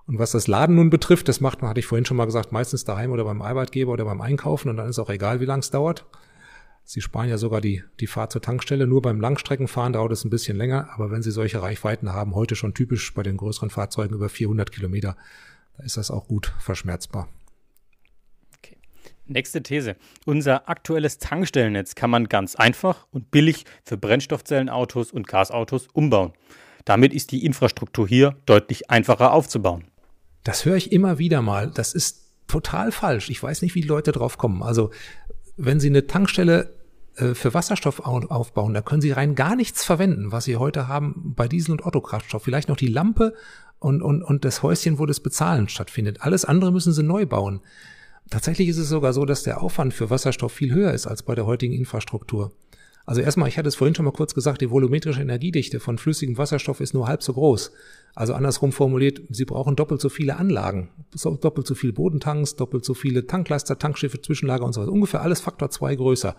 [0.07, 2.53] Und was das Laden nun betrifft, das macht man, hatte ich vorhin schon mal gesagt,
[2.53, 5.61] meistens daheim oder beim Arbeitgeber oder beim Einkaufen und dann ist auch egal, wie lang
[5.61, 6.05] es dauert.
[6.89, 8.87] Sie sparen ja sogar die, die Fahrt zur Tankstelle.
[8.87, 12.55] Nur beim Langstreckenfahren dauert es ein bisschen länger, aber wenn Sie solche Reichweiten haben, heute
[12.55, 15.17] schon typisch bei den größeren Fahrzeugen über 400 Kilometer,
[15.77, 17.29] da ist das auch gut verschmerzbar.
[18.57, 18.77] Okay.
[19.27, 19.97] Nächste These.
[20.27, 26.35] Unser aktuelles Tankstellennetz kann man ganz einfach und billig für Brennstoffzellenautos und Gasautos umbauen.
[26.85, 29.87] Damit ist die Infrastruktur hier deutlich einfacher aufzubauen.
[30.45, 31.69] Das höre ich immer wieder mal.
[31.69, 33.29] Das ist total falsch.
[33.29, 34.63] Ich weiß nicht, wie die Leute drauf kommen.
[34.63, 34.93] Also,
[35.57, 36.75] wenn Sie eine Tankstelle
[37.17, 41.35] äh, für Wasserstoff aufbauen, da können Sie rein gar nichts verwenden, was Sie heute haben
[41.37, 42.43] bei Diesel- und Autokraftstoff.
[42.43, 43.35] Vielleicht noch die Lampe
[43.79, 46.23] und, und, und das Häuschen, wo das Bezahlen stattfindet.
[46.23, 47.61] Alles andere müssen Sie neu bauen.
[48.31, 51.35] Tatsächlich ist es sogar so, dass der Aufwand für Wasserstoff viel höher ist als bei
[51.35, 52.53] der heutigen Infrastruktur.
[53.07, 56.37] Also erstmal, ich hatte es vorhin schon mal kurz gesagt, die volumetrische Energiedichte von flüssigem
[56.39, 57.71] Wasserstoff ist nur halb so groß.
[58.17, 60.91] Also andersrum formuliert, Sie brauchen doppelt so viele Anlagen,
[61.41, 64.91] doppelt so viele Bodentanks, doppelt so viele Tanklaster, Tankschiffe, Zwischenlager und so weiter.
[64.91, 66.35] Ungefähr alles Faktor zwei größer.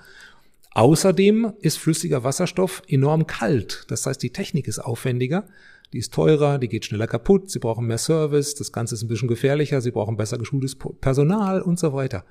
[0.73, 3.85] Außerdem ist flüssiger Wasserstoff enorm kalt.
[3.87, 5.45] Das heißt, die Technik ist aufwendiger,
[5.93, 9.07] die ist teurer, die geht schneller kaputt, Sie brauchen mehr Service, das Ganze ist ein
[9.07, 12.25] bisschen gefährlicher, Sie brauchen besser geschultes Personal und so weiter.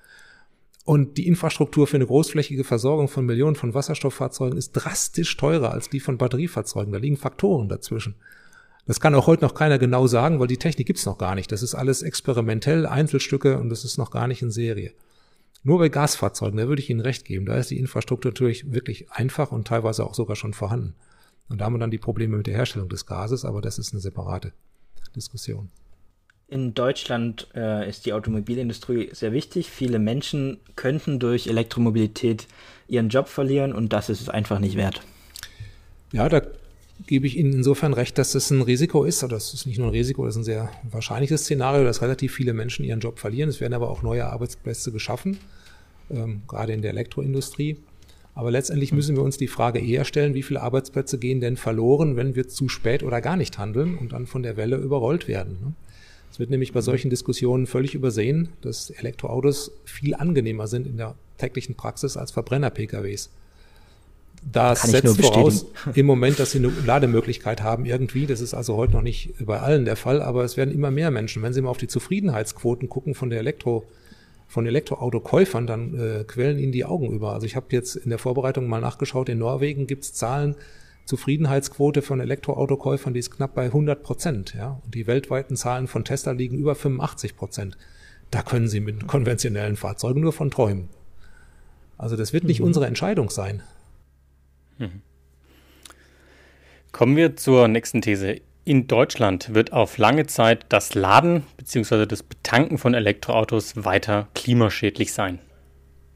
[0.87, 5.91] Und die Infrastruktur für eine großflächige Versorgung von Millionen von Wasserstofffahrzeugen ist drastisch teurer als
[5.91, 6.93] die von Batteriefahrzeugen.
[6.93, 8.15] Da liegen Faktoren dazwischen.
[8.87, 11.51] Das kann auch heute noch keiner genau sagen, weil die Technik gibt's noch gar nicht.
[11.51, 14.93] Das ist alles experimentell, Einzelstücke und das ist noch gar nicht in Serie.
[15.65, 19.11] Nur bei Gasfahrzeugen, da würde ich Ihnen recht geben, da ist die Infrastruktur natürlich wirklich
[19.11, 20.95] einfach und teilweise auch sogar schon vorhanden.
[21.49, 23.93] Und da haben wir dann die Probleme mit der Herstellung des Gases, aber das ist
[23.93, 24.53] eine separate
[25.17, 25.69] Diskussion.
[26.49, 29.69] In Deutschland äh, ist die Automobilindustrie sehr wichtig.
[29.69, 32.47] Viele Menschen könnten durch Elektromobilität
[32.87, 35.03] ihren Job verlieren und das ist es einfach nicht wert.
[36.13, 36.43] Ja, da
[37.09, 39.89] gebe ich Ihnen insofern recht, dass es ein Risiko ist, oder es ist nicht nur
[39.89, 43.49] ein Risiko, das ist ein sehr wahrscheinliches Szenario, dass relativ viele Menschen ihren Job verlieren.
[43.51, 45.39] Es werden aber auch neue Arbeitsplätze geschaffen,
[46.11, 47.79] ähm, gerade in der Elektroindustrie.
[48.37, 52.15] Aber letztendlich müssen wir uns die Frage eher stellen, wie viele Arbeitsplätze gehen denn verloren,
[52.15, 55.75] wenn wir zu spät oder gar nicht handeln und dann von der Welle überrollt werden.
[56.37, 61.15] Es wird nämlich bei solchen Diskussionen völlig übersehen, dass Elektroautos viel angenehmer sind in der
[61.39, 63.31] täglichen Praxis als Verbrenner-PKWs.
[64.53, 65.65] Das setzt voraus
[65.95, 68.27] im Moment, dass sie eine Lademöglichkeit haben irgendwie.
[68.27, 71.11] Das ist also heute noch nicht bei allen der Fall, aber es werden immer mehr
[71.11, 71.43] Menschen.
[71.43, 73.87] Wenn Sie mal auf die Zufriedenheitsquoten gucken von der Elektro,
[74.47, 77.33] von Elektroautokäufern, dann äh, quellen ihnen die Augen über.
[77.33, 80.55] Also ich habe jetzt in der Vorbereitung mal nachgeschaut, in Norwegen gibt es Zahlen,
[81.07, 84.55] Zufriedenheitsquote von Elektroautokäufern, die ist knapp bei 100 Prozent.
[84.55, 84.81] Ja?
[84.85, 87.79] Und die weltweiten Zahlen von Tesla liegen über 85 Prozent.
[88.31, 90.89] Da können Sie mit konventionellen Fahrzeugen nur von träumen.
[91.97, 92.67] Also das wird nicht mhm.
[92.67, 93.63] unsere Entscheidung sein.
[94.79, 95.01] Mhm.
[96.91, 98.41] Kommen wir zur nächsten These.
[98.65, 102.07] In Deutschland wird auf lange Zeit das Laden bzw.
[102.07, 105.39] das Betanken von Elektroautos weiter klimaschädlich sein.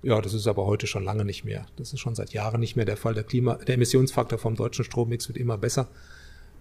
[0.03, 1.67] Ja, das ist aber heute schon lange nicht mehr.
[1.77, 3.15] Das ist schon seit Jahren nicht mehr der Fall.
[3.15, 5.89] Der Klima, der Emissionsfaktor vom deutschen Strommix wird immer besser.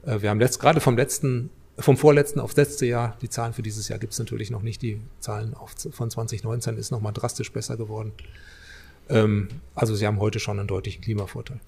[0.05, 3.61] Äh, wir haben letzt, gerade vom letzten, vom vorletzten aufs letzte Jahr, die Zahlen für
[3.61, 4.81] dieses Jahr gibt es natürlich noch nicht.
[4.81, 8.11] Die Zahlen auf, von 2019 ist nochmal drastisch besser geworden.
[9.07, 11.59] Ähm, also sie haben heute schon einen deutlichen Klimavorteil.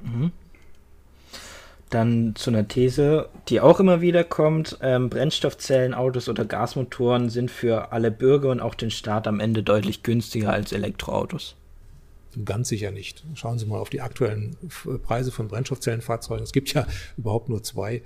[0.00, 0.32] Mhm.
[1.92, 4.78] Dann zu einer These, die auch immer wieder kommt.
[4.80, 10.02] Ähm, Brennstoffzellenautos oder Gasmotoren sind für alle Bürger und auch den Staat am Ende deutlich
[10.02, 11.54] günstiger als Elektroautos.
[12.46, 13.24] Ganz sicher nicht.
[13.34, 14.56] Schauen Sie mal auf die aktuellen
[15.02, 16.42] Preise von Brennstoffzellenfahrzeugen.
[16.42, 16.86] Es gibt ja
[17.18, 17.96] überhaupt nur zwei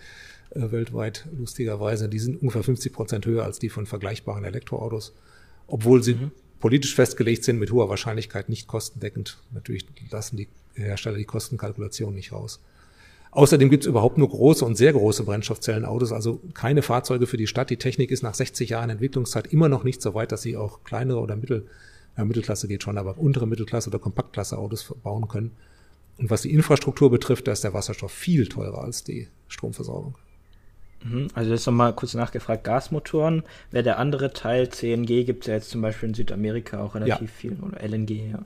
[0.50, 2.08] äh, weltweit, lustigerweise.
[2.08, 5.14] Die sind ungefähr 50 Prozent höher als die von vergleichbaren Elektroautos,
[5.68, 6.32] obwohl sie mhm.
[6.58, 9.38] politisch festgelegt sind, mit hoher Wahrscheinlichkeit nicht kostendeckend.
[9.52, 12.60] Natürlich lassen die Hersteller die Kostenkalkulation nicht raus.
[13.36, 17.46] Außerdem gibt es überhaupt nur große und sehr große Brennstoffzellenautos, also keine Fahrzeuge für die
[17.46, 17.68] Stadt.
[17.68, 20.84] Die Technik ist nach 60 Jahren Entwicklungszeit immer noch nicht so weit, dass sie auch
[20.84, 21.66] kleinere oder Mittel,
[22.16, 25.50] ja, Mittelklasse geht schon, aber untere Mittelklasse oder Kompaktklasse Autos bauen können.
[26.16, 30.14] Und was die Infrastruktur betrifft, da ist der Wasserstoff viel teurer als die Stromversorgung.
[31.04, 35.54] Mhm, also jetzt nochmal kurz nachgefragt, Gasmotoren, wäre der andere Teil, CNG gibt es ja
[35.56, 37.36] jetzt zum Beispiel in Südamerika auch relativ ja.
[37.36, 38.38] viel, oder LNG, ja.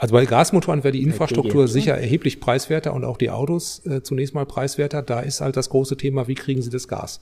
[0.00, 4.34] Also bei Gasmotoren wäre die Infrastruktur sicher erheblich preiswerter und auch die Autos äh, zunächst
[4.34, 5.02] mal preiswerter.
[5.02, 7.20] Da ist halt das große Thema, wie kriegen sie das Gas?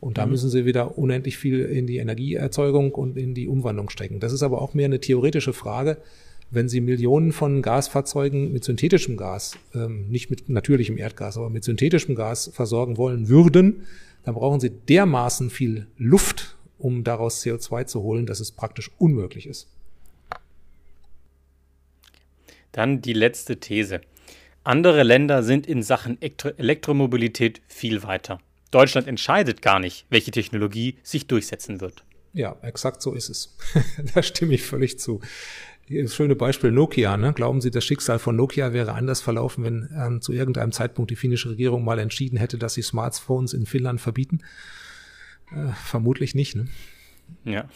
[0.00, 0.32] Und da mhm.
[0.32, 4.20] müssen sie wieder unendlich viel in die Energieerzeugung und in die Umwandlung stecken.
[4.20, 5.98] Das ist aber auch mehr eine theoretische Frage.
[6.50, 11.62] Wenn Sie Millionen von Gasfahrzeugen mit synthetischem Gas, ähm, nicht mit natürlichem Erdgas, aber mit
[11.62, 13.82] synthetischem Gas versorgen wollen würden,
[14.24, 19.46] dann brauchen Sie dermaßen viel Luft, um daraus CO2 zu holen, dass es praktisch unmöglich
[19.46, 19.68] ist.
[22.78, 24.02] Dann die letzte These.
[24.62, 28.38] Andere Länder sind in Sachen Elektromobilität viel weiter.
[28.70, 32.04] Deutschland entscheidet gar nicht, welche Technologie sich durchsetzen wird.
[32.34, 33.56] Ja, exakt so ist es.
[34.14, 35.20] da stimme ich völlig zu.
[35.90, 37.16] Das schöne Beispiel Nokia.
[37.16, 37.32] Ne?
[37.32, 41.16] Glauben Sie, das Schicksal von Nokia wäre anders verlaufen, wenn ähm, zu irgendeinem Zeitpunkt die
[41.16, 44.38] finnische Regierung mal entschieden hätte, dass sie Smartphones in Finnland verbieten?
[45.50, 46.54] Äh, vermutlich nicht.
[46.54, 46.68] Ne?
[47.44, 47.68] Ja.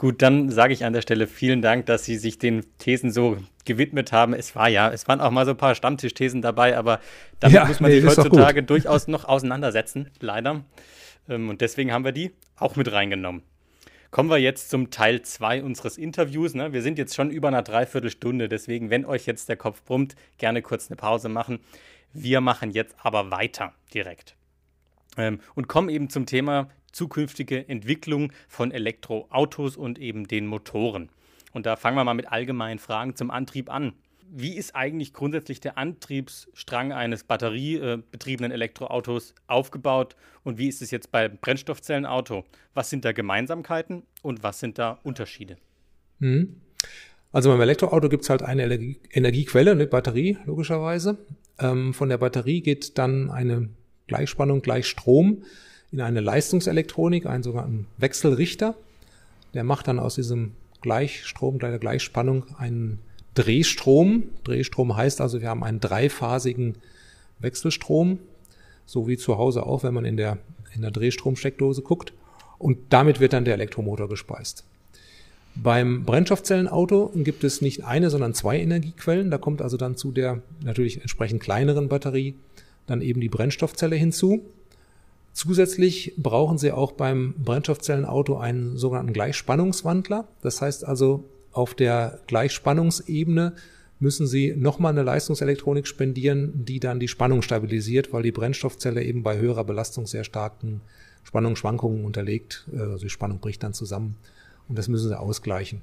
[0.00, 3.36] Gut, dann sage ich an der Stelle vielen Dank, dass Sie sich den Thesen so
[3.64, 4.34] gewidmet haben.
[4.34, 7.00] Es war ja, es waren auch mal so ein paar Stammtischthesen dabei, aber
[7.40, 10.64] damit ja, muss man nee, sich heutzutage durchaus noch auseinandersetzen, leider.
[11.28, 13.42] Ähm, und deswegen haben wir die auch mit reingenommen.
[14.10, 16.54] Kommen wir jetzt zum Teil 2 unseres Interviews.
[16.54, 16.72] Ne?
[16.72, 20.62] Wir sind jetzt schon über einer Dreiviertelstunde, deswegen, wenn euch jetzt der Kopf brummt, gerne
[20.62, 21.60] kurz eine Pause machen.
[22.12, 24.34] Wir machen jetzt aber weiter direkt
[25.16, 31.10] ähm, und kommen eben zum Thema zukünftige Entwicklung von Elektroautos und eben den Motoren.
[31.52, 33.94] Und da fangen wir mal mit allgemeinen Fragen zum Antrieb an
[34.30, 41.10] wie ist eigentlich grundsätzlich der Antriebsstrang eines batteriebetriebenen Elektroautos aufgebaut und wie ist es jetzt
[41.10, 42.44] beim Brennstoffzellenauto?
[42.72, 45.56] Was sind da Gemeinsamkeiten und was sind da Unterschiede?
[46.20, 46.60] Mhm.
[47.32, 48.64] Also beim Elektroauto gibt es halt eine
[49.10, 51.18] Energiequelle, eine Batterie, logischerweise.
[51.58, 53.68] Ähm, von der Batterie geht dann eine
[54.06, 55.42] Gleichspannung, Gleichstrom
[55.92, 58.76] in eine Leistungselektronik, einen sogenannten Wechselrichter.
[59.54, 63.00] Der macht dann aus diesem Gleichstrom, der Gleichspannung einen
[63.34, 64.24] Drehstrom.
[64.44, 66.76] Drehstrom heißt also, wir haben einen dreiphasigen
[67.38, 68.18] Wechselstrom,
[68.86, 70.38] so wie zu Hause auch, wenn man in der,
[70.74, 72.12] in der Drehstromsteckdose guckt.
[72.58, 74.64] Und damit wird dann der Elektromotor gespeist.
[75.54, 79.30] Beim Brennstoffzellenauto gibt es nicht eine, sondern zwei Energiequellen.
[79.30, 82.34] Da kommt also dann zu der natürlich entsprechend kleineren Batterie
[82.86, 84.42] dann eben die Brennstoffzelle hinzu.
[85.32, 90.26] Zusätzlich brauchen Sie auch beim Brennstoffzellenauto einen sogenannten Gleichspannungswandler.
[90.42, 93.54] Das heißt also, auf der Gleichspannungsebene
[94.00, 99.22] müssen Sie nochmal eine Leistungselektronik spendieren, die dann die Spannung stabilisiert, weil die Brennstoffzelle eben
[99.22, 100.80] bei höherer Belastung sehr starken
[101.22, 102.66] Spannungsschwankungen unterlegt.
[102.72, 104.16] Also die Spannung bricht dann zusammen
[104.68, 105.82] und das müssen Sie ausgleichen.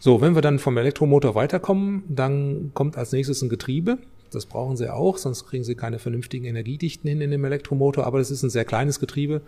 [0.00, 3.98] So, wenn wir dann vom Elektromotor weiterkommen, dann kommt als nächstes ein Getriebe.
[4.30, 8.04] Das brauchen Sie auch, sonst kriegen Sie keine vernünftigen Energiedichten hin in dem Elektromotor.
[8.04, 9.42] Aber das ist ein sehr kleines Getriebe.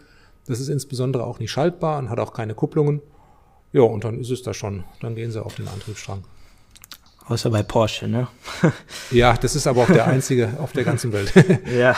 [0.47, 3.03] Das ist insbesondere auch nicht schaltbar und hat auch keine Kupplungen.
[3.73, 4.85] Ja, und dann ist es da schon.
[5.01, 6.25] Dann gehen sie auf den Antriebsstrang.
[7.27, 8.27] Außer bei Porsche, ne?
[9.13, 11.33] ja, das ist aber auch der einzige auf der ganzen Welt.
[11.73, 11.97] ja,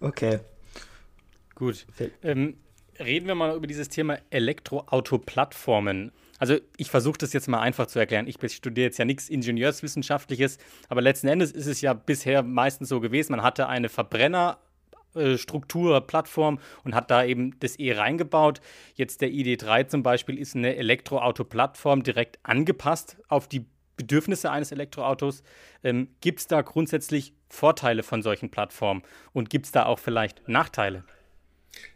[0.00, 0.40] okay.
[1.54, 1.86] Gut.
[2.22, 2.56] Ähm,
[2.98, 6.10] reden wir mal über dieses Thema Elektroauto-Plattformen.
[6.40, 8.26] Also ich versuche das jetzt mal einfach zu erklären.
[8.26, 12.98] Ich studiere jetzt ja nichts Ingenieurswissenschaftliches, aber letzten Endes ist es ja bisher meistens so
[12.98, 14.58] gewesen, man hatte eine Verbrenner
[15.36, 18.60] Struktur, Plattform und hat da eben das E reingebaut.
[18.94, 23.66] Jetzt der ID3 zum Beispiel ist eine Elektroauto-Plattform direkt angepasst auf die
[23.96, 25.42] Bedürfnisse eines Elektroautos.
[25.82, 30.48] Ähm, gibt es da grundsätzlich Vorteile von solchen Plattformen und gibt es da auch vielleicht
[30.48, 31.04] Nachteile?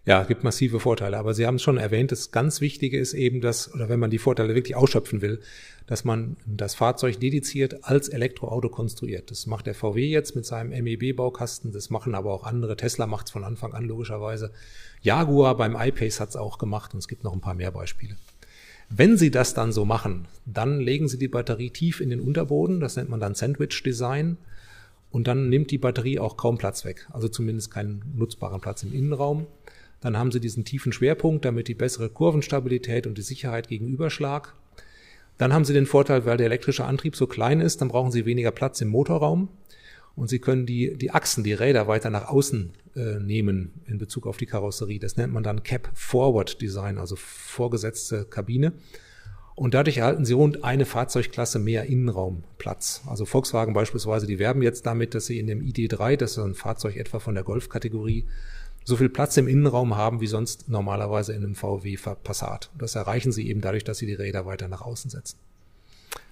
[0.06, 3.14] Ja, es gibt massive Vorteile, aber Sie haben es schon erwähnt, das ganz Wichtige ist
[3.14, 5.40] eben, dass, oder wenn man die Vorteile wirklich ausschöpfen will,
[5.86, 9.30] dass man das Fahrzeug dediziert als Elektroauto konstruiert.
[9.30, 12.76] Das macht der VW jetzt mit seinem MEB-Baukasten, das machen aber auch andere.
[12.76, 14.52] Tesla macht es von Anfang an logischerweise.
[15.02, 18.16] Jaguar beim iPace hat es auch gemacht und es gibt noch ein paar mehr Beispiele.
[18.90, 22.80] Wenn Sie das dann so machen, dann legen Sie die Batterie tief in den Unterboden,
[22.80, 24.36] das nennt man dann Sandwich-Design.
[25.14, 28.92] Und dann nimmt die Batterie auch kaum Platz weg, also zumindest keinen nutzbaren Platz im
[28.92, 29.46] Innenraum.
[30.00, 34.54] Dann haben Sie diesen tiefen Schwerpunkt, damit die bessere Kurvenstabilität und die Sicherheit gegen Überschlag.
[35.38, 38.26] Dann haben Sie den Vorteil, weil der elektrische Antrieb so klein ist, dann brauchen Sie
[38.26, 39.50] weniger Platz im Motorraum
[40.16, 44.26] und Sie können die, die Achsen, die Räder weiter nach außen äh, nehmen in Bezug
[44.26, 44.98] auf die Karosserie.
[44.98, 48.72] Das nennt man dann Cap Forward Design, also vorgesetzte Kabine.
[49.56, 53.02] Und dadurch erhalten sie rund eine Fahrzeugklasse mehr Innenraumplatz.
[53.06, 56.54] Also Volkswagen beispielsweise, die werben jetzt damit, dass sie in dem ID3, das ist ein
[56.54, 58.26] Fahrzeug etwa von der Golf-Kategorie,
[58.84, 62.70] so viel Platz im Innenraum haben wie sonst normalerweise in einem VW Passat.
[62.72, 65.38] Und das erreichen sie eben dadurch, dass sie die Räder weiter nach außen setzen.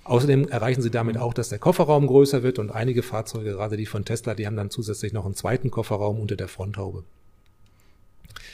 [0.05, 3.87] Außerdem erreichen sie damit auch, dass der Kofferraum größer wird und einige Fahrzeuge, gerade die
[3.87, 7.05] von Tesla, die haben dann zusätzlich noch einen zweiten Kofferraum unter der Fronthaube.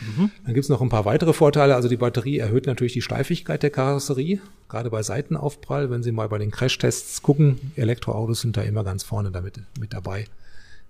[0.01, 0.31] Mhm.
[0.45, 1.74] Dann gibt's noch ein paar weitere Vorteile.
[1.74, 5.91] Also die Batterie erhöht natürlich die Steifigkeit der Karosserie, gerade bei Seitenaufprall.
[5.91, 9.93] Wenn Sie mal bei den Crashtests gucken, Elektroautos sind da immer ganz vorne damit mit
[9.93, 10.26] dabei,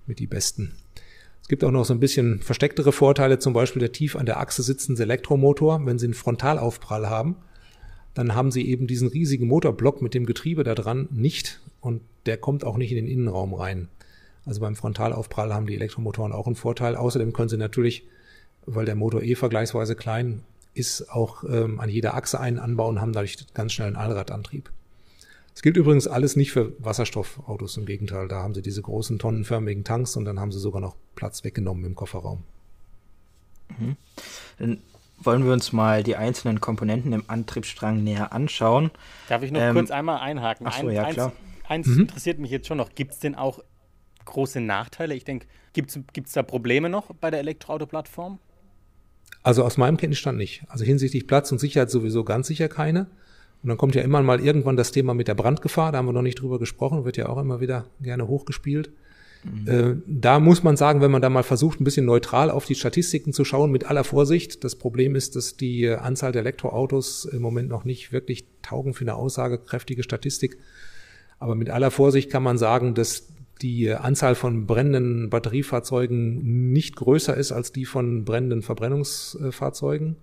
[0.07, 0.75] mit die besten.
[1.43, 4.39] Es gibt auch noch so ein bisschen verstecktere Vorteile, zum Beispiel der tief an der
[4.39, 5.81] Achse sitzende Elektromotor.
[5.87, 7.37] Wenn Sie einen Frontalaufprall haben,
[8.13, 12.37] dann haben Sie eben diesen riesigen Motorblock mit dem Getriebe da dran nicht und der
[12.37, 13.89] kommt auch nicht in den Innenraum rein.
[14.45, 16.97] Also beim Frontalaufprall haben die Elektromotoren auch einen Vorteil.
[16.97, 18.05] Außerdem können Sie natürlich
[18.75, 20.43] weil der Motor eh vergleichsweise klein
[20.75, 24.71] ist, auch ähm, an jeder Achse einen anbauen, haben dadurch ganz schnell einen Allradantrieb.
[25.55, 28.29] Es gilt übrigens alles nicht für Wasserstoffautos, im Gegenteil.
[28.29, 31.85] Da haben sie diese großen tonnenförmigen Tanks und dann haben sie sogar noch Platz weggenommen
[31.85, 32.45] im Kofferraum.
[33.77, 33.97] Mhm.
[34.59, 34.83] Dann
[35.19, 38.93] wollen wir uns mal die einzelnen Komponenten im Antriebsstrang näher anschauen.
[39.29, 40.65] Darf ich noch ähm, kurz einmal einhaken?
[40.69, 41.33] Ach so, ja, eins, klar.
[41.67, 42.03] Eins mhm.
[42.03, 42.95] interessiert mich jetzt schon noch.
[42.95, 43.59] Gibt es denn auch
[44.27, 45.15] große Nachteile?
[45.15, 48.39] Ich denke, gibt es da Probleme noch bei der Elektroauto-Plattform?
[49.43, 50.63] Also aus meinem Kenntnisstand nicht.
[50.69, 53.07] Also hinsichtlich Platz und Sicherheit sowieso ganz sicher keine.
[53.63, 56.13] Und dann kommt ja immer mal irgendwann das Thema mit der Brandgefahr, da haben wir
[56.13, 58.91] noch nicht drüber gesprochen, wird ja auch immer wieder gerne hochgespielt.
[59.45, 59.69] Mhm.
[59.69, 62.75] Äh, da muss man sagen, wenn man da mal versucht, ein bisschen neutral auf die
[62.75, 64.65] Statistiken zu schauen, mit aller Vorsicht.
[64.65, 68.95] Das Problem ist, dass die äh, Anzahl der Elektroautos im Moment noch nicht wirklich taugen
[68.95, 70.59] für eine aussagekräftige Statistik.
[71.39, 73.29] Aber mit aller Vorsicht kann man sagen, dass
[73.63, 80.17] die Anzahl von brennenden Batteriefahrzeugen nicht größer ist als die von brennenden Verbrennungsfahrzeugen.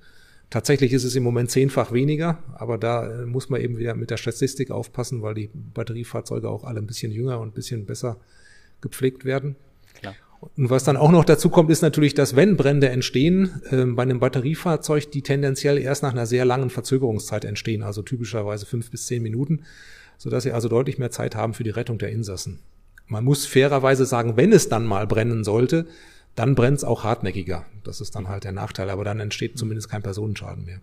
[0.49, 4.11] Tatsächlich ist es im Moment zehnfach weniger, aber da äh, muss man eben wieder mit
[4.11, 8.17] der Statistik aufpassen, weil die Batteriefahrzeuge auch alle ein bisschen jünger und ein bisschen besser
[8.79, 9.55] gepflegt werden.
[9.99, 10.13] Klar.
[10.55, 14.03] Und was dann auch noch dazu kommt, ist natürlich, dass wenn Brände entstehen, äh, bei
[14.03, 19.07] einem Batteriefahrzeug, die tendenziell erst nach einer sehr langen Verzögerungszeit entstehen, also typischerweise fünf bis
[19.07, 19.63] zehn Minuten,
[20.17, 22.59] sodass sie also deutlich mehr Zeit haben für die Rettung der Insassen.
[23.07, 25.87] Man muss fairerweise sagen, wenn es dann mal brennen sollte,
[26.35, 27.65] dann brennt es auch hartnäckiger.
[27.83, 30.81] Das ist dann halt der Nachteil, aber dann entsteht zumindest kein Personenschaden mehr.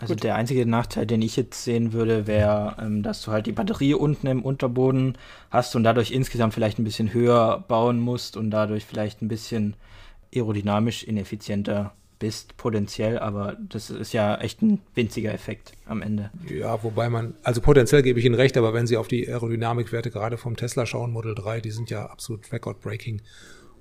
[0.00, 0.24] Also Gut.
[0.24, 3.94] der einzige Nachteil, den ich jetzt sehen würde, wäre, ähm, dass du halt die Batterie
[3.94, 5.16] unten im Unterboden
[5.50, 9.76] hast und dadurch insgesamt vielleicht ein bisschen höher bauen musst und dadurch vielleicht ein bisschen
[10.34, 16.30] aerodynamisch ineffizienter bist, potenziell, aber das ist ja echt ein winziger Effekt am Ende.
[16.48, 20.10] Ja, wobei man, also potenziell gebe ich Ihnen recht, aber wenn Sie auf die Aerodynamikwerte
[20.10, 23.20] gerade vom Tesla schauen, Model 3, die sind ja absolut record-breaking.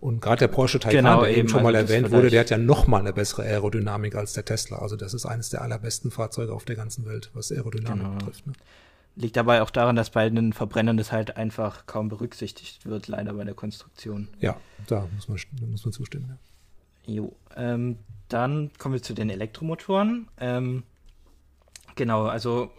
[0.03, 2.41] Und gerade der Porsche Taycan, genau, der eben, eben schon mal also erwähnt wurde, der
[2.41, 4.79] hat ja noch mal eine bessere Aerodynamik als der Tesla.
[4.79, 8.17] Also das ist eines der allerbesten Fahrzeuge auf der ganzen Welt, was Aerodynamik genau.
[8.17, 8.45] betrifft.
[8.45, 8.53] Ne?
[9.15, 13.33] Liegt dabei auch daran, dass bei den Verbrennern das halt einfach kaum berücksichtigt wird, leider
[13.33, 14.27] bei der Konstruktion.
[14.41, 14.57] Ja,
[14.87, 16.37] da muss man, da muss man zustimmen.
[17.05, 17.13] Ja.
[17.13, 17.97] Jo, ähm,
[18.33, 20.27] dann kommen wir zu den Elektromotoren.
[20.39, 20.83] Ähm,
[21.95, 22.71] genau, also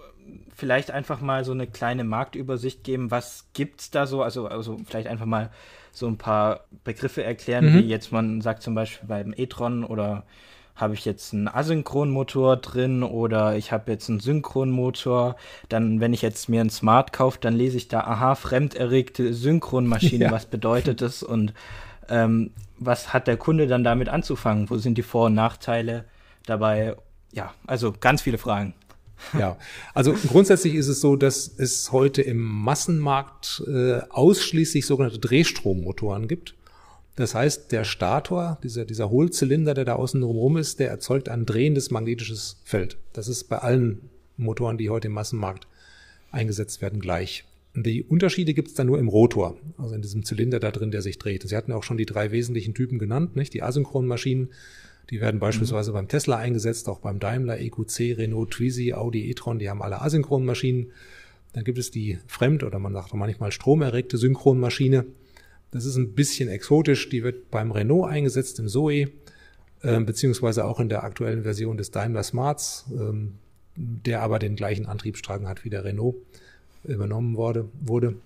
[0.54, 3.10] vielleicht einfach mal so eine kleine Marktübersicht geben.
[3.10, 4.22] Was gibt's da so?
[4.22, 5.50] Also, also vielleicht einfach mal
[5.92, 7.78] so ein paar Begriffe erklären, mhm.
[7.78, 10.24] wie jetzt man sagt zum Beispiel beim e-tron oder
[10.74, 15.36] habe ich jetzt einen Asynchronmotor drin oder ich habe jetzt einen Synchronmotor.
[15.68, 20.24] Dann, wenn ich jetzt mir ein Smart kaufe, dann lese ich da, aha, fremderregte Synchronmaschine,
[20.24, 20.30] ja.
[20.32, 21.54] was bedeutet das und
[22.08, 24.68] ähm, was hat der Kunde dann damit anzufangen?
[24.70, 26.04] Wo sind die Vor- und Nachteile
[26.46, 26.96] dabei?
[27.32, 28.74] Ja, also ganz viele Fragen.
[29.38, 29.56] Ja,
[29.94, 36.54] also grundsätzlich ist es so, dass es heute im Massenmarkt äh, ausschließlich sogenannte Drehstrommotoren gibt.
[37.16, 41.46] Das heißt, der Stator, dieser, dieser Hohlzylinder, der da außen rum ist, der erzeugt ein
[41.46, 42.96] drehendes magnetisches Feld.
[43.12, 45.68] Das ist bei allen Motoren, die heute im Massenmarkt
[46.32, 47.44] eingesetzt werden, gleich.
[47.76, 51.02] Die Unterschiede gibt es dann nur im Rotor, also in diesem Zylinder da drin, der
[51.02, 51.42] sich dreht.
[51.42, 53.52] Sie hatten auch schon die drei wesentlichen Typen genannt, nicht?
[53.52, 54.50] Die asynchronen Maschinen,
[55.10, 55.94] die werden beispielsweise mhm.
[55.94, 60.46] beim Tesla eingesetzt, auch beim Daimler, EQC, Renault, Twizy, Audi e-tron, die haben alle asynchronen
[60.46, 60.92] Maschinen.
[61.52, 65.06] Dann gibt es die fremd- oder man sagt auch manchmal stromerregte Synchronmaschine.
[65.72, 67.08] Das ist ein bisschen exotisch.
[67.08, 69.08] Die wird beim Renault eingesetzt, im Zoe,
[69.82, 73.34] äh, beziehungsweise auch in der aktuellen Version des Daimler Smarts, ähm,
[73.76, 76.16] der aber den gleichen Antriebsstrang hat wie der Renault
[76.84, 77.68] übernommen wurde.
[77.80, 78.16] wurde.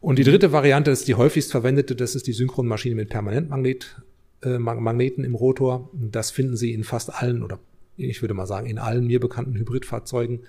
[0.00, 4.00] Und die dritte Variante ist die häufigst verwendete, das ist die Synchronmaschine mit Permanentmagnet
[4.42, 5.90] äh, Magneten im Rotor.
[5.92, 7.58] Das finden Sie in fast allen oder
[7.96, 10.40] ich würde mal sagen in allen mir bekannten Hybridfahrzeugen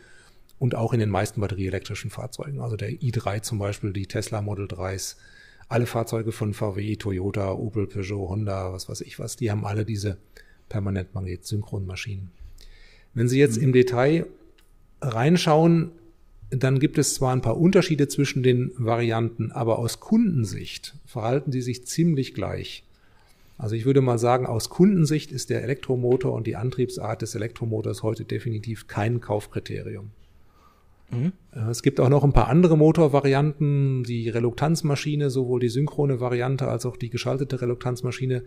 [0.59, 2.61] und auch in den meisten batterieelektrischen Fahrzeugen.
[2.61, 5.15] Also der i3 zum Beispiel, die Tesla Model 3s,
[5.67, 9.86] alle Fahrzeuge von VW, Toyota, Opel, Peugeot, Honda, was weiß ich was, die haben alle
[9.86, 10.17] diese
[10.67, 12.32] Permanentmagnet-Synchronmaschinen.
[13.13, 14.28] Wenn Sie jetzt im Detail
[15.01, 15.91] reinschauen,
[16.52, 21.62] dann gibt es zwar ein paar Unterschiede zwischen den Varianten, aber aus Kundensicht verhalten sie
[21.62, 22.84] sich ziemlich gleich.
[23.58, 28.04] Also ich würde mal sagen, aus Kundensicht ist der Elektromotor und die Antriebsart des Elektromotors
[28.04, 30.12] heute definitiv kein Kaufkriterium.
[31.12, 31.34] Mhm.
[31.54, 34.04] Äh, es gibt auch noch ein paar andere Motorvarianten.
[34.04, 38.43] Die Reluktanzmaschine, sowohl die synchrone Variante als auch die geschaltete Reluktanzmaschine,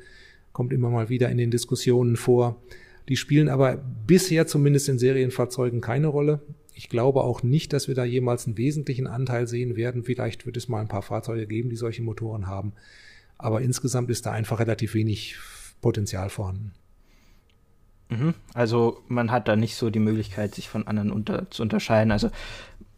[0.53, 2.61] kommt immer mal wieder in den Diskussionen vor.
[3.09, 6.40] Die spielen aber bisher zumindest in Serienfahrzeugen keine Rolle.
[6.82, 10.02] Ich glaube auch nicht, dass wir da jemals einen wesentlichen Anteil sehen werden.
[10.02, 12.72] Vielleicht wird es mal ein paar Fahrzeuge geben, die solche Motoren haben.
[13.38, 15.36] Aber insgesamt ist da einfach relativ wenig
[15.80, 16.72] Potenzial vorhanden.
[18.08, 18.34] Mhm.
[18.52, 22.10] Also man hat da nicht so die Möglichkeit, sich von anderen unter, zu unterscheiden.
[22.10, 22.30] Also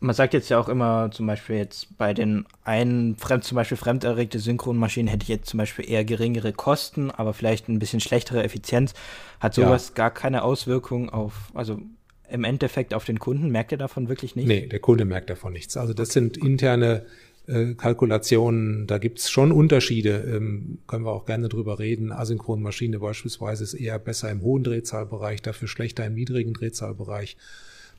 [0.01, 3.76] man sagt jetzt ja auch immer, zum Beispiel jetzt bei den einen, fremd, zum Beispiel
[3.76, 8.45] fremderregte Synchronmaschinen hätte ich jetzt zum Beispiel eher geringere Kosten, aber vielleicht ein bisschen schlechtere
[8.45, 8.95] Effizienz.
[9.41, 9.95] Hat sowas ja.
[9.95, 11.82] gar keine Auswirkung auf, also
[12.31, 13.51] im Endeffekt auf den Kunden?
[13.51, 14.49] Merkt er davon wirklich nichts?
[14.49, 15.77] Nee, der Kunde merkt davon nichts.
[15.77, 17.05] Also das sind interne
[17.47, 22.12] äh, Kalkulationen, da gibt's schon Unterschiede, ähm, können wir auch gerne drüber reden.
[22.12, 27.37] Asynchronmaschine beispielsweise ist eher besser im hohen Drehzahlbereich, dafür schlechter im niedrigen Drehzahlbereich.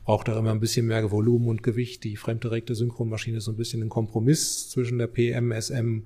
[0.04, 2.04] Braucht da immer ein bisschen mehr Volumen und Gewicht.
[2.04, 6.04] Die fremddirekte Synchronmaschine ist so ein bisschen ein Kompromiss zwischen der PMSM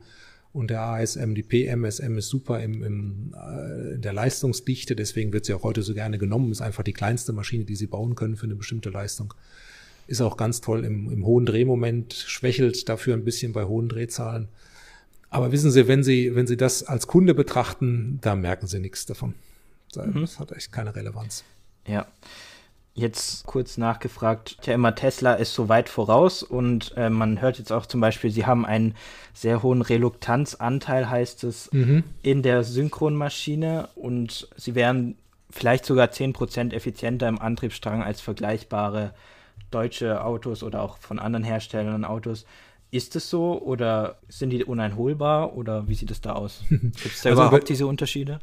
[0.52, 1.34] und der ASM.
[1.34, 5.82] Die PMSM ist super im, im, äh, in der Leistungsdichte, deswegen wird sie auch heute
[5.82, 6.50] so gerne genommen.
[6.50, 9.34] Ist einfach die kleinste Maschine, die sie bauen können für eine bestimmte Leistung.
[10.06, 14.48] Ist auch ganz toll im, im hohen Drehmoment, schwächelt dafür ein bisschen bei hohen Drehzahlen.
[15.28, 19.06] Aber wissen Sie, wenn Sie, wenn Sie das als Kunde betrachten, da merken Sie nichts
[19.06, 19.34] davon.
[19.92, 20.26] Das mhm.
[20.40, 21.44] hat echt keine Relevanz.
[21.86, 22.06] Ja.
[22.94, 27.70] Jetzt kurz nachgefragt, ja immer Tesla ist so weit voraus und äh, man hört jetzt
[27.70, 28.96] auch zum Beispiel, sie haben einen
[29.32, 32.02] sehr hohen Reluktanzanteil, heißt es, mhm.
[32.22, 35.16] in der Synchronmaschine und sie wären
[35.50, 39.14] vielleicht sogar 10% effizienter im Antriebsstrang als vergleichbare
[39.70, 42.44] deutsche Autos oder auch von anderen Herstellern Autos.
[42.90, 46.64] Ist es so oder sind die uneinholbar oder wie sieht es da aus?
[46.68, 48.40] Gibt es da also überhaupt diese Unterschiede?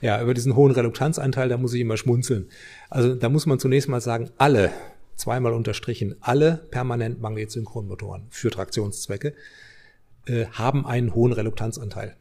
[0.00, 2.48] Ja, über diesen hohen Reluktanzanteil, da muss ich immer schmunzeln.
[2.88, 4.70] Also da muss man zunächst mal sagen, alle,
[5.16, 9.34] zweimal unterstrichen, alle permanent Magnetsynchronmotoren für Traktionszwecke
[10.26, 12.16] äh, haben einen hohen Reluktanzanteil.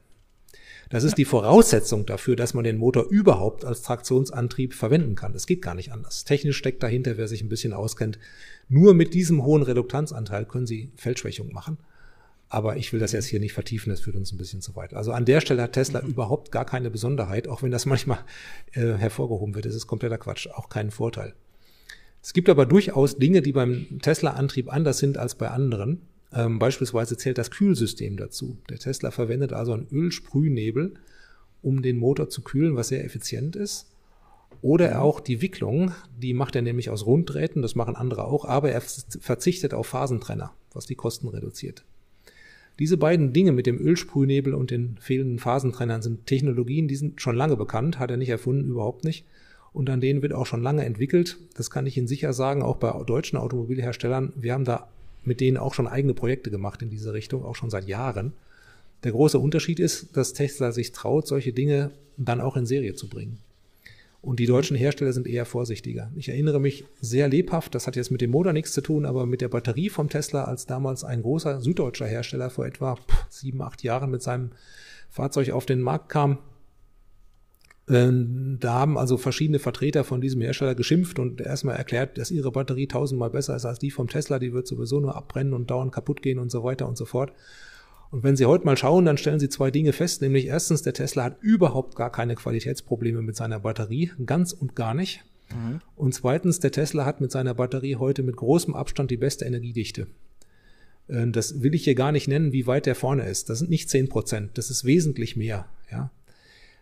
[0.89, 5.33] Das ist die Voraussetzung dafür, dass man den Motor überhaupt als Traktionsantrieb verwenden kann.
[5.33, 6.23] Das geht gar nicht anders.
[6.23, 8.17] Technisch steckt dahinter, wer sich ein bisschen auskennt,
[8.69, 11.77] nur mit diesem hohen Reduktanzanteil können Sie Feldschwächung machen.
[12.49, 14.93] Aber ich will das jetzt hier nicht vertiefen, das führt uns ein bisschen zu weit.
[14.93, 16.09] Also an der Stelle hat Tesla mhm.
[16.09, 18.19] überhaupt gar keine Besonderheit, auch wenn das manchmal
[18.71, 19.65] äh, hervorgehoben wird.
[19.65, 21.33] Das ist kompletter Quatsch, auch keinen Vorteil.
[22.21, 26.01] Es gibt aber durchaus Dinge, die beim Tesla-Antrieb anders sind als bei anderen.
[26.33, 28.57] Ähm, beispielsweise zählt das Kühlsystem dazu.
[28.69, 30.93] Der Tesla verwendet also einen Ölsprühnebel,
[31.61, 33.87] um den Motor zu kühlen, was sehr effizient ist.
[34.61, 34.97] Oder mhm.
[34.97, 38.81] auch die Wicklung, die macht er nämlich aus Runddrähten, das machen andere auch, aber er
[38.81, 41.83] verzichtet auf Phasentrenner, was die Kosten reduziert.
[42.79, 47.35] Diese beiden Dinge mit dem Ölsprühnebel und den fehlenden Phasentrennern sind Technologien, die sind schon
[47.35, 49.25] lange bekannt, hat er nicht erfunden, überhaupt nicht.
[49.73, 51.37] Und an denen wird auch schon lange entwickelt.
[51.55, 54.33] Das kann ich Ihnen sicher sagen, auch bei deutschen Automobilherstellern.
[54.35, 54.87] Wir haben da
[55.23, 58.33] mit denen auch schon eigene Projekte gemacht in diese Richtung, auch schon seit Jahren.
[59.03, 63.09] Der große Unterschied ist, dass Tesla sich traut, solche Dinge dann auch in Serie zu
[63.09, 63.39] bringen.
[64.21, 66.11] Und die deutschen Hersteller sind eher vorsichtiger.
[66.15, 69.25] Ich erinnere mich sehr lebhaft, das hat jetzt mit dem Motor nichts zu tun, aber
[69.25, 72.97] mit der Batterie vom Tesla, als damals ein großer süddeutscher Hersteller vor etwa
[73.29, 74.51] sieben, acht Jahren mit seinem
[75.09, 76.39] Fahrzeug auf den Markt kam,
[77.89, 82.51] ähm, da haben also verschiedene Vertreter von diesem Hersteller geschimpft und erstmal erklärt, dass ihre
[82.51, 85.93] Batterie tausendmal besser ist als die vom Tesla, die wird sowieso nur abbrennen und dauernd
[85.93, 87.31] kaputt gehen und so weiter und so fort.
[88.11, 90.93] Und wenn Sie heute mal schauen, dann stellen Sie zwei Dinge fest, nämlich erstens, der
[90.93, 95.23] Tesla hat überhaupt gar keine Qualitätsprobleme mit seiner Batterie, ganz und gar nicht.
[95.49, 95.79] Mhm.
[95.95, 100.07] Und zweitens, der Tesla hat mit seiner Batterie heute mit großem Abstand die beste Energiedichte.
[101.07, 103.49] Äh, das will ich hier gar nicht nennen, wie weit der vorne ist.
[103.49, 105.67] Das sind nicht zehn Prozent, das ist wesentlich mehr.
[105.91, 106.11] Ja,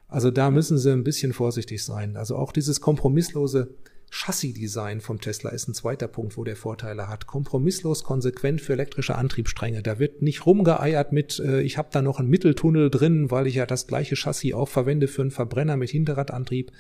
[0.08, 2.16] also da müssen sie ein bisschen vorsichtig sein.
[2.18, 3.70] Also auch dieses kompromisslose
[4.16, 7.28] Chassis-Design vom Tesla ist ein zweiter Punkt, wo der Vorteile hat.
[7.28, 9.84] Kompromisslos konsequent für elektrische Antriebsstränge.
[9.84, 13.56] Da wird nicht rumgeeiert mit, äh, ich habe da noch einen Mitteltunnel drin, weil ich
[13.56, 16.72] ja das gleiche Chassis auch verwende für einen Verbrenner mit Hinterradantrieb.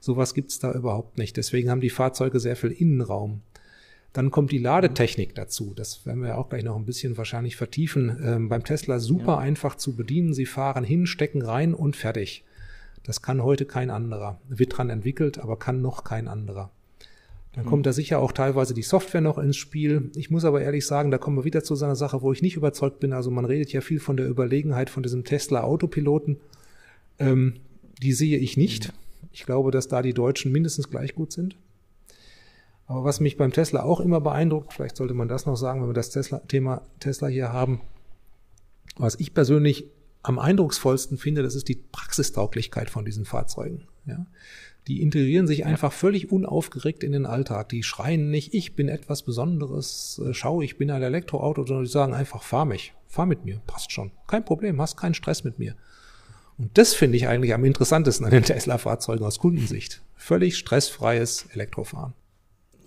[0.00, 1.36] Sowas gibt's da überhaupt nicht.
[1.36, 3.42] Deswegen haben die Fahrzeuge sehr viel Innenraum.
[4.12, 5.74] Dann kommt die Ladetechnik dazu.
[5.76, 8.18] Das werden wir auch gleich noch ein bisschen wahrscheinlich vertiefen.
[8.20, 9.38] Ähm, beim Tesla super ja.
[9.38, 10.34] einfach zu bedienen.
[10.34, 12.44] Sie fahren hin, stecken rein und fertig.
[13.04, 14.40] Das kann heute kein anderer.
[14.48, 16.70] Wird dran entwickelt, aber kann noch kein anderer.
[17.52, 17.68] Dann mhm.
[17.68, 20.10] kommt da sicher auch teilweise die Software noch ins Spiel.
[20.16, 22.42] Ich muss aber ehrlich sagen, da kommen wir wieder zu so einer Sache, wo ich
[22.42, 23.12] nicht überzeugt bin.
[23.12, 26.38] Also man redet ja viel von der Überlegenheit von diesem Tesla Autopiloten.
[27.18, 27.60] Ähm,
[28.02, 28.92] die sehe ich nicht.
[29.32, 31.56] Ich glaube, dass da die Deutschen mindestens gleich gut sind.
[32.86, 35.88] Aber was mich beim Tesla auch immer beeindruckt, vielleicht sollte man das noch sagen, wenn
[35.88, 37.80] wir das Tesla Thema Tesla hier haben,
[38.96, 39.86] was ich persönlich
[40.24, 43.86] am eindrucksvollsten finde, das ist die Praxistauglichkeit von diesen Fahrzeugen.
[44.06, 44.26] Ja.
[44.88, 47.68] Die integrieren sich einfach völlig unaufgeregt in den Alltag.
[47.68, 51.90] Die schreien nicht, ich bin etwas Besonderes, äh, schau, ich bin ein Elektroauto, sondern die
[51.90, 54.12] sagen einfach, fahr mich, fahr mit mir, passt schon.
[54.26, 55.76] Kein Problem, hast keinen Stress mit mir.
[56.56, 60.02] Und das finde ich eigentlich am interessantesten an den Tesla-Fahrzeugen aus Kundensicht.
[60.16, 62.14] Völlig stressfreies Elektrofahren.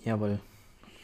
[0.04, 0.40] Jawohl.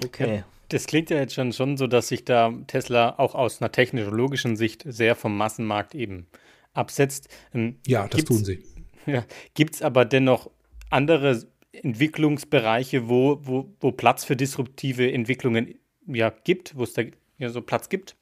[0.05, 0.37] Okay.
[0.37, 0.45] Ja.
[0.69, 4.57] Das klingt ja jetzt schon, schon so, dass sich da Tesla auch aus einer technologischen
[4.57, 6.27] Sicht sehr vom Massenmarkt eben
[6.73, 7.29] absetzt.
[7.55, 8.62] Ähm, ja, das tun sie.
[9.07, 10.51] Ja, Gibt es aber dennoch
[10.89, 15.75] andere Entwicklungsbereiche, wo, wo, wo Platz für disruptive Entwicklungen
[16.07, 17.03] ja gibt, wo es da
[17.39, 18.17] ja so Platz gibt?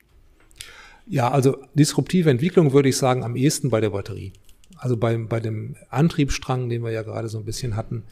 [1.07, 4.32] Ja, also disruptive Entwicklung würde ich sagen am ehesten bei der Batterie.
[4.76, 8.05] Also bei, bei dem Antriebsstrang, den wir ja gerade so ein bisschen hatten,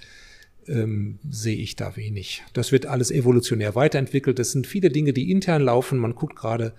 [0.70, 2.42] ähm, sehe ich da wenig.
[2.52, 4.38] Das wird alles evolutionär weiterentwickelt.
[4.38, 5.98] Das sind viele Dinge, die intern laufen.
[5.98, 6.72] Man guckt gerade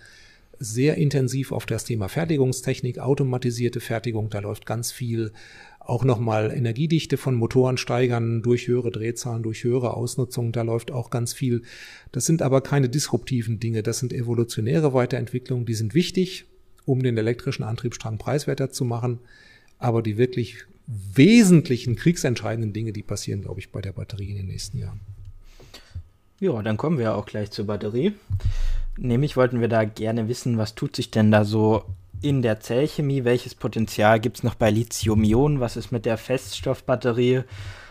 [0.59, 4.29] sehr intensiv auf das Thema Fertigungstechnik, automatisierte Fertigung.
[4.29, 5.31] Da läuft ganz viel
[5.79, 10.51] auch nochmal Energiedichte von Motoren steigern durch höhere Drehzahlen, durch höhere Ausnutzung.
[10.51, 11.63] Da läuft auch ganz viel.
[12.11, 13.81] Das sind aber keine disruptiven Dinge.
[13.81, 15.65] Das sind evolutionäre Weiterentwicklungen.
[15.65, 16.45] Die sind wichtig,
[16.85, 19.19] um den elektrischen Antriebsstrang preiswerter zu machen.
[19.79, 20.65] Aber die wirklich
[21.13, 24.99] wesentlichen kriegsentscheidenden Dinge, die passieren, glaube ich, bei der Batterie in den nächsten Jahren.
[26.39, 28.13] Ja, dann kommen wir auch gleich zur Batterie.
[28.97, 31.83] Nämlich wollten wir da gerne wissen, was tut sich denn da so
[32.21, 33.23] in der Zellchemie?
[33.23, 35.59] Welches Potenzial gibt es noch bei Lithium-Ionen?
[35.59, 37.43] Was ist mit der Feststoffbatterie?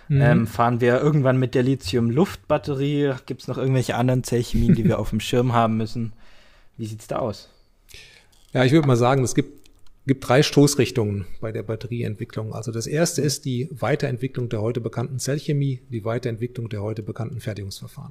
[0.09, 0.21] Mhm.
[0.21, 3.15] Ähm, fahren wir irgendwann mit der Lithium-Luft-Batterie?
[3.27, 6.13] Gibt es noch irgendwelche anderen Zellchemien, die wir auf dem Schirm haben müssen?
[6.77, 7.49] Wie sieht es da aus?
[8.53, 9.60] Ja, ich würde mal sagen, es gibt,
[10.11, 12.53] gibt drei Stoßrichtungen bei der Batterieentwicklung.
[12.53, 17.39] Also das erste ist die Weiterentwicklung der heute bekannten Zellchemie, die Weiterentwicklung der heute bekannten
[17.39, 18.11] Fertigungsverfahren.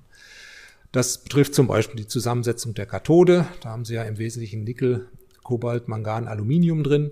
[0.93, 3.47] Das betrifft zum Beispiel die Zusammensetzung der Kathode.
[3.59, 5.09] Da haben Sie ja im Wesentlichen Nickel,
[5.43, 7.11] Kobalt, Mangan, Aluminium drin.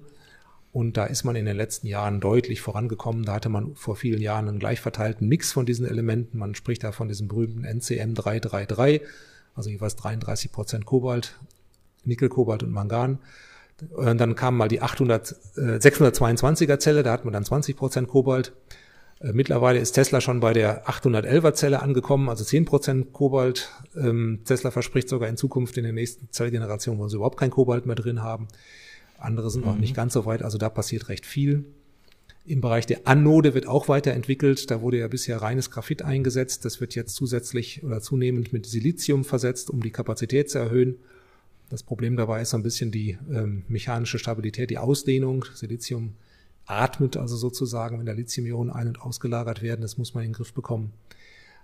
[0.72, 3.26] Und da ist man in den letzten Jahren deutlich vorangekommen.
[3.26, 6.38] Da hatte man vor vielen Jahren einen gleich verteilten Mix von diesen Elementen.
[6.38, 9.02] Man spricht da von diesem berühmten NCM 333,
[9.54, 11.38] also jeweils 33 Prozent Kobalt,
[12.06, 13.20] Nickel, Kobalt und Mangan.
[13.92, 18.08] Und dann kam mal die 800, äh, 622er Zelle, da hat man dann 20 Prozent
[18.08, 18.54] Kobalt.
[19.20, 23.70] Äh, mittlerweile ist Tesla schon bei der 811er Zelle angekommen, also 10% Kobalt.
[23.96, 27.86] Ähm, Tesla verspricht sogar in Zukunft in der nächsten Zellgeneration wollen sie überhaupt kein Kobalt
[27.86, 28.48] mehr drin haben.
[29.20, 29.72] Andere sind mhm.
[29.72, 31.66] noch nicht ganz so weit, also da passiert recht viel.
[32.46, 34.72] Im Bereich der Anode wird auch weiterentwickelt.
[34.72, 36.64] Da wurde ja bisher reines Graphit eingesetzt.
[36.64, 40.96] Das wird jetzt zusätzlich oder zunehmend mit Silizium versetzt, um die Kapazität zu erhöhen.
[41.70, 45.45] Das Problem dabei ist so ein bisschen die ähm, mechanische Stabilität, die Ausdehnung.
[45.53, 46.13] Silizium
[46.65, 49.82] atmet also sozusagen, wenn da Lithium-Ionen ein- und ausgelagert werden.
[49.82, 50.93] Das muss man in den Griff bekommen.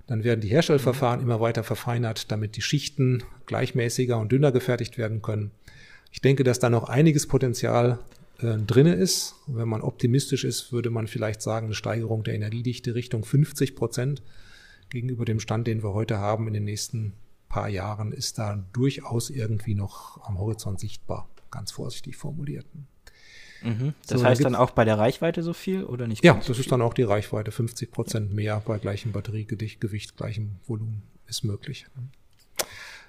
[0.07, 5.21] Dann werden die Herstellverfahren immer weiter verfeinert, damit die Schichten gleichmäßiger und dünner gefertigt werden
[5.21, 5.51] können.
[6.11, 7.99] Ich denke, dass da noch einiges Potenzial
[8.39, 9.35] äh, drinne ist.
[9.47, 14.21] Wenn man optimistisch ist, würde man vielleicht sagen, eine Steigerung der Energiedichte Richtung 50 Prozent
[14.89, 17.13] gegenüber dem Stand, den wir heute haben in den nächsten
[17.53, 22.65] paar Jahren, ist da durchaus irgendwie noch am Horizont sichtbar, ganz vorsichtig formuliert.
[23.61, 23.93] Mhm.
[24.07, 26.23] Das so, heißt dann, dann auch bei der Reichweite so viel oder nicht?
[26.23, 27.51] Ja, das so ist dann auch die Reichweite.
[27.51, 31.85] 50 Prozent mehr bei gleichem Batteriegewicht, gleichem Volumen ist möglich.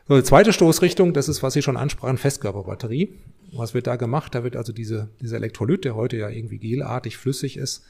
[0.07, 3.15] So, die zweite Stoßrichtung, das ist, was Sie schon ansprachen, Festkörperbatterie.
[3.53, 4.35] Was wird da gemacht?
[4.35, 7.83] Da wird also diese, dieser Elektrolyt, der heute ja irgendwie gelartig flüssig ist,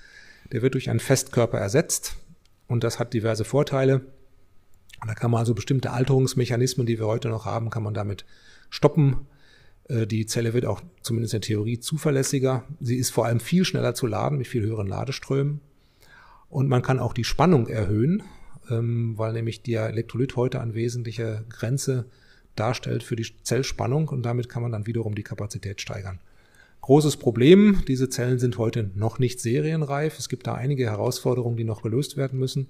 [0.52, 2.16] der wird durch einen Festkörper ersetzt.
[2.68, 4.02] Und das hat diverse Vorteile.
[5.06, 8.24] Da kann man also bestimmte Alterungsmechanismen, die wir heute noch haben, kann man damit
[8.70, 9.26] stoppen.
[9.88, 12.64] Äh, die Zelle wird auch zumindest in der Theorie zuverlässiger.
[12.80, 15.60] Sie ist vor allem viel schneller zu laden mit viel höheren Ladeströmen.
[16.48, 18.22] Und man kann auch die Spannung erhöhen,
[18.70, 22.06] ähm, weil nämlich der Elektrolyt heute eine wesentliche Grenze
[22.56, 26.20] darstellt für die Zellspannung und damit kann man dann wiederum die Kapazität steigern.
[26.82, 30.18] Großes Problem, diese Zellen sind heute noch nicht serienreif.
[30.18, 32.68] Es gibt da einige Herausforderungen, die noch gelöst werden müssen.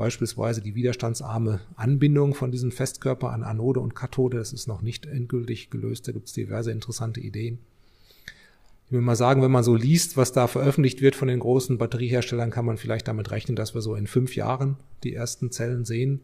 [0.00, 5.04] Beispielsweise die widerstandsarme Anbindung von diesem Festkörper an Anode und Kathode, das ist noch nicht
[5.04, 6.08] endgültig gelöst.
[6.08, 7.58] Da gibt es diverse interessante Ideen.
[8.86, 11.76] Ich will mal sagen, wenn man so liest, was da veröffentlicht wird von den großen
[11.76, 15.84] Batterieherstellern, kann man vielleicht damit rechnen, dass wir so in fünf Jahren die ersten Zellen
[15.84, 16.22] sehen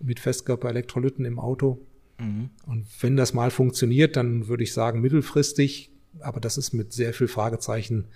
[0.00, 1.78] mit Festkörperelektrolyten im Auto.
[2.18, 2.50] Mhm.
[2.66, 7.14] Und wenn das mal funktioniert, dann würde ich sagen mittelfristig, aber das ist mit sehr
[7.14, 8.06] viel Fragezeichen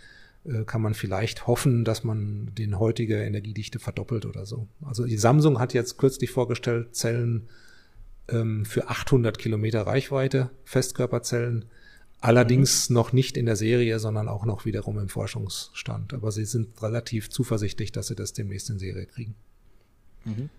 [0.65, 4.69] kann man vielleicht hoffen, dass man den heutige Energiedichte verdoppelt oder so.
[4.83, 7.49] Also die Samsung hat jetzt kürzlich vorgestellt, Zellen
[8.29, 11.67] ähm, für 800 Kilometer Reichweite, Festkörperzellen,
[12.21, 12.95] allerdings mhm.
[12.95, 16.15] noch nicht in der Serie, sondern auch noch wiederum im Forschungsstand.
[16.15, 19.35] Aber sie sind relativ zuversichtlich, dass sie das demnächst in Serie kriegen.
[20.25, 20.51] Mhm.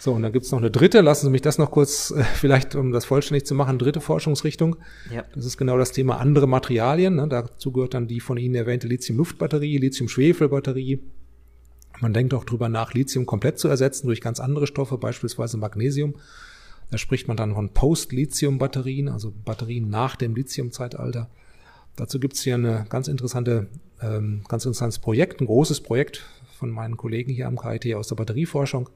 [0.00, 2.74] So, und dann gibt's noch eine dritte, lassen Sie mich das noch kurz, äh, vielleicht
[2.74, 4.76] um das vollständig zu machen, dritte Forschungsrichtung.
[5.14, 5.26] Ja.
[5.34, 7.16] Das ist genau das Thema andere Materialien.
[7.16, 7.28] Ne?
[7.28, 11.00] Dazu gehört dann die von Ihnen erwähnte Lithium-Luftbatterie, Lithium-Schwefel-Batterie.
[12.00, 16.14] Man denkt auch drüber nach, Lithium komplett zu ersetzen durch ganz andere Stoffe, beispielsweise Magnesium.
[16.90, 21.28] Da spricht man dann von Post-Lithium-Batterien, also Batterien nach dem Lithium-Zeitalter.
[21.96, 23.66] Dazu gibt's hier eine ganz interessante,
[24.00, 26.24] ähm, ganz interessantes Projekt, ein großes Projekt
[26.58, 28.88] von meinen Kollegen hier am KIT aus der Batterieforschung.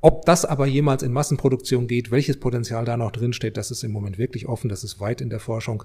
[0.00, 3.82] Ob das aber jemals in Massenproduktion geht, welches Potenzial da noch drin steht, das ist
[3.82, 5.84] im Moment wirklich offen, das ist weit in der Forschung.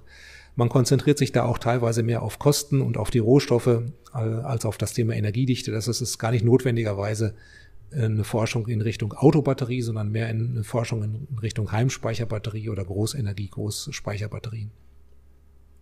[0.55, 3.67] Man konzentriert sich da auch teilweise mehr auf Kosten und auf die Rohstoffe
[4.13, 5.71] äh, als auf das Thema Energiedichte.
[5.71, 7.33] Das ist gar nicht notwendigerweise
[7.91, 14.71] eine Forschung in Richtung Autobatterie, sondern mehr eine Forschung in Richtung Heimspeicherbatterie oder Großenergie, Großspeicherbatterien.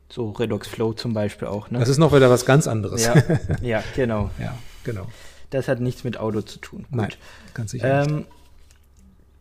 [0.10, 1.80] So Redox Flow zum Beispiel auch, ne?
[1.80, 3.06] Das ist noch wieder was ganz anderes.
[3.06, 3.16] Ja,
[3.62, 4.30] ja genau.
[4.40, 5.08] ja, genau.
[5.52, 6.86] Das hat nichts mit Auto zu tun.
[6.90, 6.98] Gut.
[6.98, 7.14] Nein,
[7.54, 8.26] ganz sicher ähm,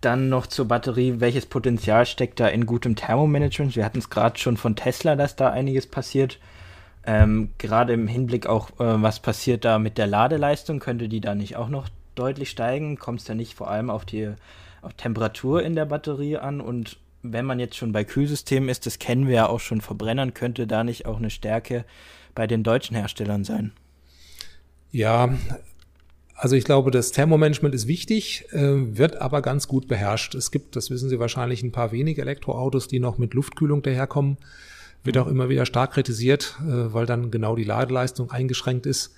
[0.02, 3.74] Dann noch zur Batterie, welches Potenzial steckt da in gutem Thermomanagement?
[3.76, 6.38] Wir hatten es gerade schon von Tesla, dass da einiges passiert.
[7.06, 11.34] Ähm, gerade im Hinblick auch, äh, was passiert da mit der Ladeleistung, könnte die da
[11.34, 12.98] nicht auch noch deutlich steigen?
[12.98, 14.34] Kommt es da nicht vor allem auf die
[14.82, 16.60] auf Temperatur in der Batterie an?
[16.60, 20.34] Und wenn man jetzt schon bei Kühlsystemen ist, das kennen wir ja auch schon, Verbrennern,
[20.34, 21.84] könnte da nicht auch eine Stärke
[22.34, 23.72] bei den deutschen Herstellern sein?
[24.92, 25.30] Ja,
[26.40, 30.34] also ich glaube, das Thermomanagement ist wichtig, äh, wird aber ganz gut beherrscht.
[30.34, 34.38] Es gibt, das wissen Sie wahrscheinlich, ein paar wenige Elektroautos, die noch mit Luftkühlung daherkommen.
[35.04, 39.12] Wird auch immer wieder stark kritisiert, äh, weil dann genau die Ladeleistung eingeschränkt ist.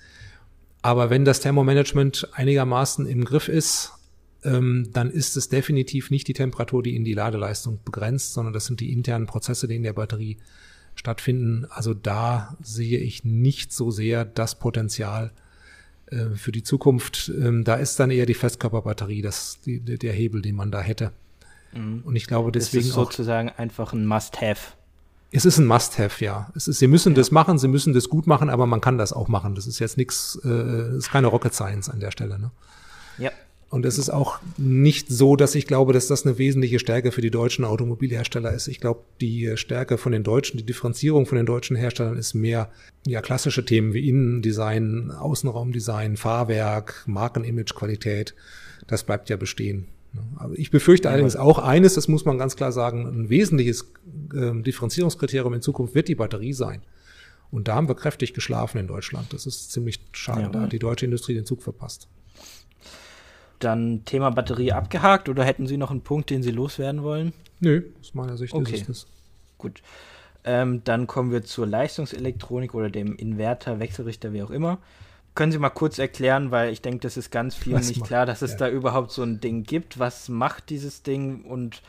[0.81, 3.93] Aber wenn das Thermomanagement einigermaßen im Griff ist,
[4.43, 8.65] ähm, dann ist es definitiv nicht die Temperatur, die in die Ladeleistung begrenzt, sondern das
[8.65, 10.39] sind die internen Prozesse, die in der Batterie
[10.95, 11.67] stattfinden.
[11.69, 15.31] Also da sehe ich nicht so sehr das Potenzial,
[16.13, 20.41] äh, für die Zukunft, ähm, da ist dann eher die Festkörperbatterie das, die, der Hebel,
[20.41, 21.11] den man da hätte.
[21.73, 22.03] Mhm.
[22.05, 22.83] Und ich glaube deswegen.
[22.83, 24.73] Das ist sozusagen auch, einfach ein Must-Have.
[25.31, 26.51] Es ist ein Must-Have, ja.
[26.55, 27.15] Es ist, sie müssen ja.
[27.15, 29.55] das machen, sie müssen das gut machen, aber man kann das auch machen.
[29.55, 32.37] Das ist jetzt nichts, äh, ist keine Rocket Science an der Stelle.
[32.39, 32.51] Ne?
[33.17, 33.31] Ja.
[33.73, 37.21] Und es ist auch nicht so, dass ich glaube, dass das eine wesentliche Stärke für
[37.21, 38.67] die deutschen Automobilhersteller ist.
[38.67, 42.69] Ich glaube, die Stärke von den Deutschen, die Differenzierung von den deutschen Herstellern ist mehr
[43.07, 48.35] ja klassische Themen wie Innendesign, Außenraumdesign, Fahrwerk, Markenimage, Qualität.
[48.85, 49.87] Das bleibt ja bestehen.
[50.35, 53.91] Aber ich befürchte allerdings auch eines, das muss man ganz klar sagen, ein wesentliches
[54.35, 56.83] äh, Differenzierungskriterium in Zukunft wird die Batterie sein.
[57.49, 59.33] Und da haben wir kräftig geschlafen in Deutschland.
[59.33, 60.41] Das ist ziemlich schade.
[60.43, 62.07] Ja, da hat die deutsche Industrie den Zug verpasst
[63.63, 67.33] dann Thema Batterie abgehakt oder hätten Sie noch einen Punkt, den Sie loswerden wollen?
[67.59, 68.75] Nö, aus meiner Sicht okay.
[68.75, 69.07] ist es
[69.57, 69.81] Gut.
[70.43, 74.79] Ähm, dann kommen wir zur Leistungselektronik oder dem Inverter, Wechselrichter, wie auch immer.
[75.35, 78.07] Können Sie mal kurz erklären, weil ich denke, das ist ganz vielen Was nicht macht,
[78.09, 78.57] klar, dass es ja.
[78.57, 79.99] da überhaupt so ein Ding gibt.
[79.99, 81.81] Was macht dieses Ding und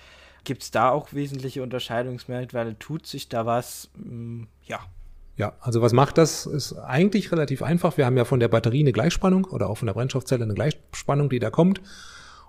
[0.44, 2.78] gibt es da auch wesentliche Unterscheidungsmerkmale?
[2.78, 3.90] Tut sich da was?
[3.96, 4.78] Hm, ja,
[5.36, 6.46] ja, also was macht das?
[6.46, 7.96] Ist eigentlich relativ einfach.
[7.96, 11.28] Wir haben ja von der Batterie eine Gleichspannung oder auch von der Brennstoffzelle eine Gleichspannung,
[11.28, 11.80] die da kommt.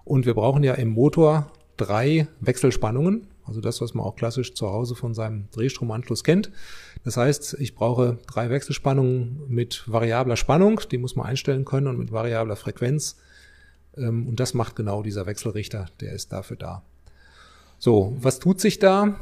[0.04, 3.28] Und wir brauchen ja im Motor drei Wechselspannungen.
[3.44, 6.52] Also das, was man auch klassisch zu Hause von seinem Drehstromanschluss kennt.
[7.04, 10.82] Das heißt, ich brauche drei Wechselspannungen mit variabler Spannung.
[10.92, 13.18] Die muss man einstellen können und mit variabler Frequenz.
[13.98, 15.88] Ähm, und das macht genau dieser Wechselrichter.
[16.02, 16.84] Der ist dafür da.
[17.78, 19.20] So, was tut sich da?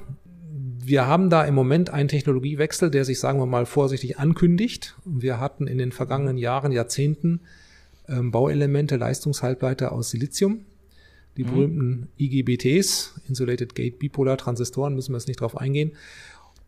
[0.85, 4.95] Wir haben da im Moment einen Technologiewechsel, der sich, sagen wir mal, vorsichtig ankündigt.
[5.05, 7.41] Wir hatten in den vergangenen Jahren, Jahrzehnten
[8.07, 10.65] ähm, Bauelemente, Leistungshalbleiter aus Silizium.
[11.37, 11.47] Die mhm.
[11.47, 15.93] berühmten IGBTs, Insulated Gate Bipolar Transistoren, müssen wir jetzt nicht drauf eingehen.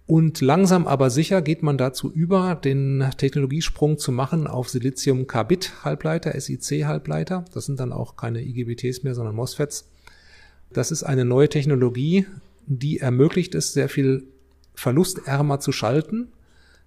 [0.07, 7.45] Und langsam aber sicher geht man dazu über, den Technologiesprung zu machen auf Silizium-Carbid-Halbleiter, SiC-Halbleiter.
[7.53, 9.89] Das sind dann auch keine IGBTs mehr, sondern MOSFETs.
[10.71, 12.27] Das ist eine neue Technologie,
[12.67, 14.27] die ermöglicht es, sehr viel
[14.73, 16.29] verlustärmer zu schalten.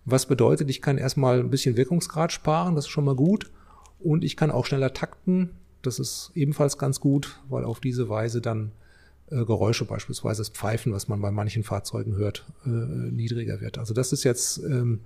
[0.05, 3.51] Was bedeutet, ich kann erstmal ein bisschen Wirkungsgrad sparen, das ist schon mal gut.
[3.99, 5.51] Und ich kann auch schneller takten,
[5.83, 8.73] das ist ebenfalls ganz gut, weil auf diese Weise dann
[9.31, 13.79] äh, Geräusche, beispielsweise das Pfeifen, was man bei manchen Fahrzeugen hört, äh, niedriger wird.
[13.79, 15.01] Also das ist jetzt, ähm,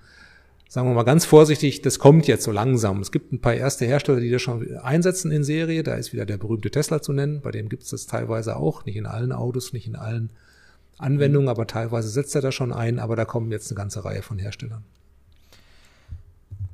[0.68, 3.00] sagen wir mal ganz vorsichtig, das kommt jetzt so langsam.
[3.00, 5.82] Es gibt ein paar erste Hersteller, die das schon einsetzen in Serie.
[5.82, 7.40] Da ist wieder der berühmte Tesla zu nennen.
[7.42, 10.30] Bei dem gibt es das teilweise auch, nicht in allen Autos, nicht in allen
[11.02, 14.22] Anwendung, aber teilweise setzt er da schon ein, aber da kommen jetzt eine ganze Reihe
[14.22, 14.84] von Herstellern.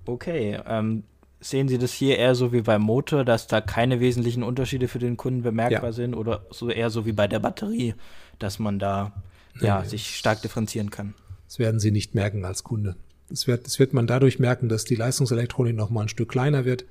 [0.06, 1.02] Okay, ähm,
[1.40, 4.98] sehen Sie das hier eher so wie beim Motor, dass da keine wesentlichen Unterschiede für
[4.98, 5.92] den Kunden bemerkbar ja.
[5.92, 7.94] sind oder so eher so wie bei der Batterie,
[8.38, 9.12] dass man da
[9.60, 11.14] ja, nee, sich stark differenzieren kann?
[11.46, 12.96] Das werden Sie nicht merken als Kunde.
[13.28, 16.64] Das wird, das wird man dadurch merken, dass die Leistungselektronik noch mal ein Stück kleiner
[16.64, 16.84] wird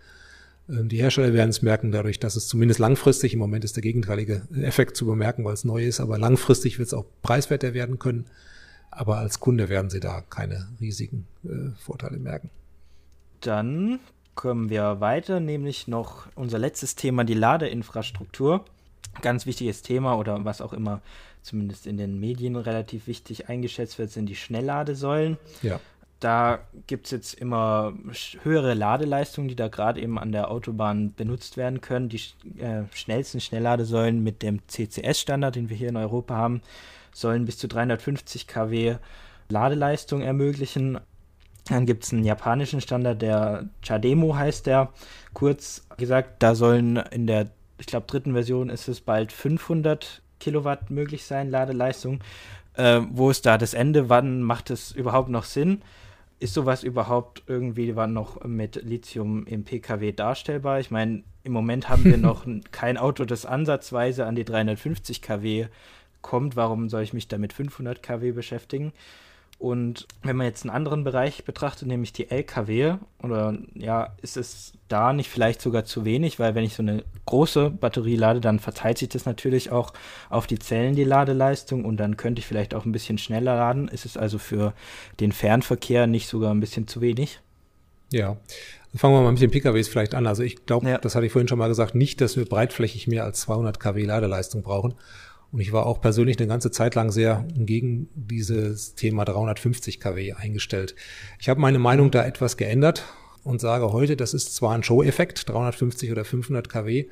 [0.68, 4.48] die Hersteller werden es merken dadurch, dass es zumindest langfristig, im Moment ist der gegenteilige
[4.62, 8.26] Effekt zu bemerken, weil es neu ist, aber langfristig wird es auch preiswerter werden können.
[8.92, 12.50] Aber als Kunde werden sie da keine riesigen äh, Vorteile merken.
[13.42, 14.00] Dann
[14.36, 18.66] kommen wir weiter, nämlich noch unser letztes Thema, die Ladeinfrastruktur.
[19.22, 21.02] Ganz wichtiges Thema oder was auch immer
[21.42, 25.38] zumindest in den Medien relativ wichtig eingeschätzt wird, sind die Schnellladesäulen.
[25.62, 25.80] Ja.
[26.20, 27.94] Da gibt es jetzt immer
[28.42, 32.10] höhere Ladeleistungen, die da gerade eben an der Autobahn benutzt werden können.
[32.10, 32.22] Die
[32.60, 36.62] äh, schnellsten Schnellladesäulen mit dem CCS-Standard, den wir hier in Europa haben,
[37.14, 38.96] sollen bis zu 350 kW
[39.50, 41.00] Ladeleistung ermöglichen.
[41.66, 44.90] Dann gibt es einen japanischen Standard, der Chademo heißt der.
[45.34, 50.90] Kurz gesagt, da sollen in der, ich glaube, dritten Version ist es bald 500 Kilowatt
[50.90, 52.22] möglich sein, Ladeleistung.
[52.74, 54.10] Äh, wo ist da das Ende?
[54.10, 55.82] Wann macht es überhaupt noch Sinn?
[56.40, 60.80] Ist sowas überhaupt irgendwie war noch mit Lithium im Pkw darstellbar?
[60.80, 65.68] Ich meine, im Moment haben wir noch kein Auto, das ansatzweise an die 350 kW
[66.22, 66.56] kommt.
[66.56, 68.94] Warum soll ich mich da mit 500 kW beschäftigen?
[69.60, 74.74] Und wenn man jetzt einen anderen Bereich betrachtet, nämlich die LKW, oder ja, ist es
[74.88, 78.60] da nicht vielleicht sogar zu wenig, weil wenn ich so eine große Batterie lade, dann
[78.60, 79.94] verteilt sich das natürlich auch
[80.30, 83.88] auf die Zellen, die Ladeleistung, und dann könnte ich vielleicht auch ein bisschen schneller laden.
[83.88, 84.74] Ist es also für
[85.20, 87.40] den Fernverkehr nicht sogar ein bisschen zu wenig?
[88.12, 88.38] Ja,
[88.96, 90.28] fangen wir mal mit den PKWs vielleicht an.
[90.28, 90.98] Also ich glaube, ja.
[91.00, 94.06] das hatte ich vorhin schon mal gesagt, nicht, dass wir breitflächig mehr als 200 kW
[94.06, 94.94] Ladeleistung brauchen.
[95.52, 100.34] Und ich war auch persönlich eine ganze Zeit lang sehr gegen dieses Thema 350 kW
[100.34, 100.96] eingestellt.
[101.40, 103.06] Ich habe meine Meinung da etwas geändert
[103.44, 107.08] und sage heute, das ist zwar ein Show-Effekt, 350 oder 500 kW,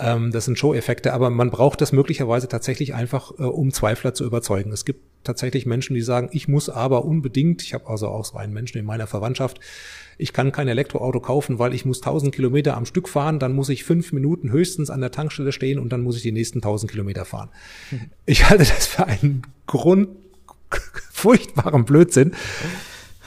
[0.00, 4.24] ähm, das sind Show-Effekte, aber man braucht das möglicherweise tatsächlich einfach, äh, um Zweifler zu
[4.24, 4.72] überzeugen.
[4.72, 8.36] Es gibt tatsächlich Menschen, die sagen, ich muss aber unbedingt, ich habe also auch so
[8.36, 9.60] einen Menschen in meiner Verwandtschaft,
[10.18, 13.68] ich kann kein Elektroauto kaufen, weil ich muss 1000 Kilometer am Stück fahren, dann muss
[13.68, 16.90] ich fünf Minuten höchstens an der Tankstelle stehen und dann muss ich die nächsten 1000
[16.90, 17.50] Kilometer fahren.
[18.26, 20.08] Ich halte das für einen Grund
[21.12, 22.32] furchtbaren Blödsinn.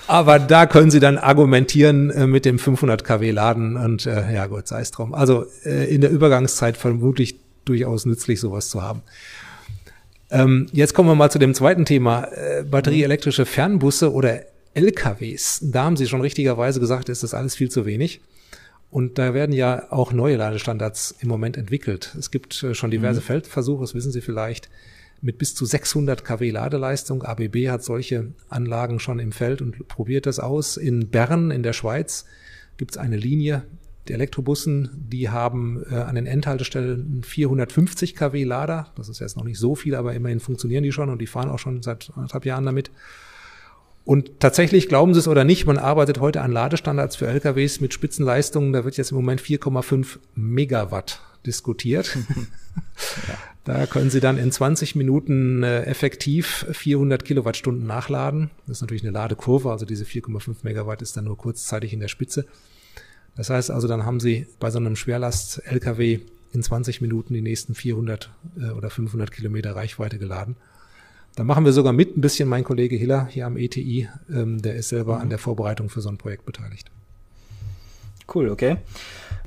[0.07, 4.47] Aber da können Sie dann argumentieren äh, mit dem 500 kW Laden und äh, ja
[4.47, 5.13] gut, sei es drum.
[5.13, 9.01] Also äh, in der Übergangszeit vermutlich durchaus nützlich, sowas zu haben.
[10.30, 14.41] Ähm, jetzt kommen wir mal zu dem zweiten Thema, äh, batterieelektrische Fernbusse oder
[14.73, 15.59] LKWs.
[15.63, 18.21] Da haben Sie schon richtigerweise gesagt, ist das alles viel zu wenig.
[18.89, 22.15] Und da werden ja auch neue Ladestandards im Moment entwickelt.
[22.17, 23.25] Es gibt äh, schon diverse mhm.
[23.25, 24.69] Feldversuche, das wissen Sie vielleicht
[25.23, 27.23] mit bis zu 600 kW Ladeleistung.
[27.23, 30.77] ABB hat solche Anlagen schon im Feld und probiert das aus.
[30.77, 32.25] In Bern in der Schweiz
[32.77, 33.63] gibt es eine Linie
[34.09, 38.91] der Elektrobussen, die haben äh, an den Endhaltestellen 450 kW Lader.
[38.97, 41.49] Das ist jetzt noch nicht so viel, aber immerhin funktionieren die schon und die fahren
[41.49, 42.91] auch schon seit anderthalb Jahren damit.
[44.03, 47.93] Und tatsächlich, glauben Sie es oder nicht, man arbeitet heute an Ladestandards für LKWs mit
[47.93, 48.73] Spitzenleistungen.
[48.73, 52.17] Da wird jetzt im Moment 4,5 Megawatt diskutiert.
[53.29, 53.52] ja.
[53.64, 58.52] Da können Sie dann in 20 Minuten äh, effektiv 400 Kilowattstunden nachladen.
[58.68, 62.10] Das ist natürlich eine Ladekurve, also diese 4,5 Megawatt ist dann nur kurzzeitig in der
[62.10, 62.45] Spitze.
[63.38, 66.19] Das heißt also, dann haben Sie bei so einem Schwerlast-LKW
[66.52, 68.30] in 20 Minuten die nächsten 400
[68.60, 70.57] äh, oder 500 Kilometer Reichweite geladen.
[71.35, 74.76] Da machen wir sogar mit ein bisschen mein Kollege Hiller hier am ETI, ähm, der
[74.76, 76.91] ist selber an der Vorbereitung für so ein Projekt beteiligt.
[78.27, 78.77] Cool, okay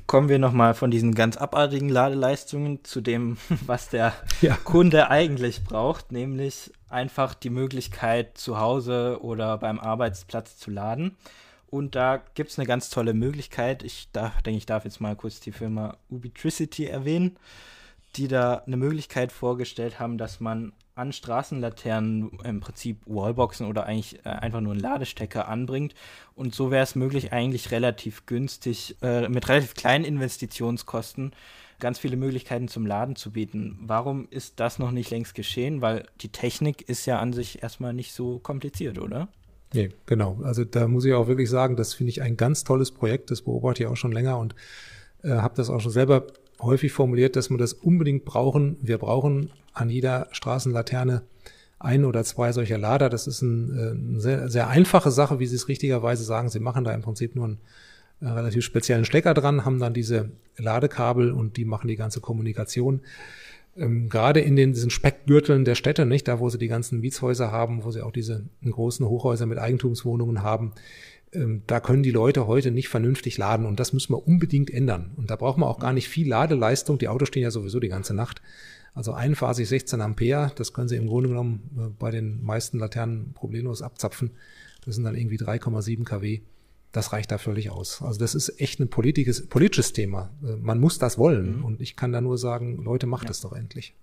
[0.07, 4.55] kommen wir nochmal von diesen ganz abartigen Ladeleistungen zu dem, was der ja.
[4.55, 11.17] Kunde eigentlich braucht, nämlich einfach die Möglichkeit, zu Hause oder beim Arbeitsplatz zu laden.
[11.69, 13.83] Und da gibt es eine ganz tolle Möglichkeit.
[13.83, 17.37] Ich darf, denke, ich darf jetzt mal kurz die Firma Ubitricity erwähnen,
[18.15, 24.19] die da eine Möglichkeit vorgestellt haben, dass man an Straßenlaternen im Prinzip Wallboxen oder eigentlich
[24.25, 25.93] äh, einfach nur einen Ladestecker anbringt.
[26.35, 31.31] Und so wäre es möglich, eigentlich relativ günstig, äh, mit relativ kleinen Investitionskosten,
[31.79, 33.77] ganz viele Möglichkeiten zum Laden zu bieten.
[33.81, 35.81] Warum ist das noch nicht längst geschehen?
[35.81, 39.27] Weil die Technik ist ja an sich erstmal nicht so kompliziert, oder?
[39.73, 40.39] Nee, genau.
[40.43, 43.29] Also da muss ich auch wirklich sagen, das finde ich ein ganz tolles Projekt.
[43.29, 44.55] Das beobachte ich auch schon länger und
[45.23, 46.25] äh, habe das auch schon selber
[46.61, 48.77] häufig formuliert, dass wir das unbedingt brauchen.
[48.81, 51.23] Wir brauchen an jeder Straßenlaterne
[51.79, 53.09] ein oder zwei solcher Lader.
[53.09, 56.49] Das ist ein, äh, eine sehr, sehr einfache Sache, wie Sie es richtigerweise sagen.
[56.49, 57.57] Sie machen da im Prinzip nur einen
[58.19, 63.01] äh, relativ speziellen Stecker dran, haben dann diese Ladekabel und die machen die ganze Kommunikation.
[63.77, 67.51] Ähm, gerade in den, diesen Speckgürteln der Städte, nicht, da wo sie die ganzen Mietshäuser
[67.51, 70.73] haben, wo sie auch diese großen Hochhäuser mit Eigentumswohnungen haben,
[71.31, 75.11] da können die Leute heute nicht vernünftig laden und das müssen wir unbedingt ändern.
[75.17, 76.97] Und da braucht man auch gar nicht viel Ladeleistung.
[76.97, 78.41] Die Autos stehen ja sowieso die ganze Nacht.
[78.93, 83.33] Also einphasig 16 Ampere, das können Sie im Grunde genommen äh, bei den meisten Laternen
[83.33, 84.31] problemlos abzapfen.
[84.85, 86.41] Das sind dann irgendwie 3,7 kW.
[86.93, 88.01] Das reicht da völlig aus.
[88.01, 90.31] Also das ist echt ein politisches, politisches Thema.
[90.41, 91.57] Äh, man muss das wollen.
[91.57, 91.65] Mhm.
[91.65, 93.31] Und ich kann da nur sagen, Leute, macht ja.
[93.31, 93.93] es doch endlich.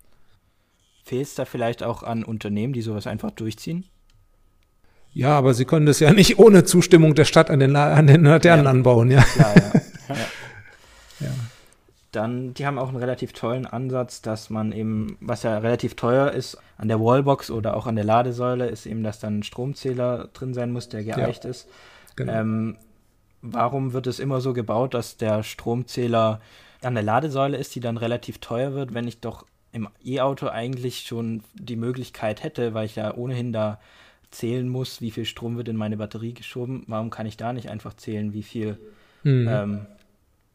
[1.02, 3.86] Fehlt es da vielleicht auch an Unternehmen, die sowas einfach durchziehen?
[5.15, 8.24] Ja, aber sie können das ja nicht ohne Zustimmung der Stadt an den, an den
[8.24, 8.70] Laternen ja.
[8.70, 9.23] anbauen, ja.
[9.23, 9.62] Klar, ja.
[10.09, 10.16] ja.
[11.20, 11.31] ja.
[12.11, 16.32] Dann, die haben auch einen relativ tollen Ansatz, dass man eben, was ja relativ teuer
[16.32, 20.28] ist, an der Wallbox oder auch an der Ladesäule, ist eben, dass dann ein Stromzähler
[20.32, 21.69] drin sein muss, der geeicht ist.
[22.16, 22.32] Genau.
[22.32, 22.77] Ähm,
[23.41, 26.41] warum wird es immer so gebaut, dass der Stromzähler
[26.82, 31.01] an der Ladesäule ist, die dann relativ teuer wird, wenn ich doch im E-Auto eigentlich
[31.01, 33.81] schon die Möglichkeit hätte, weil ich ja ohnehin da
[34.35, 37.70] zählen muss, wie viel Strom wird in meine Batterie geschoben, warum kann ich da nicht
[37.70, 38.78] einfach zählen, wie viel
[39.23, 39.48] mhm.
[39.48, 39.86] ähm,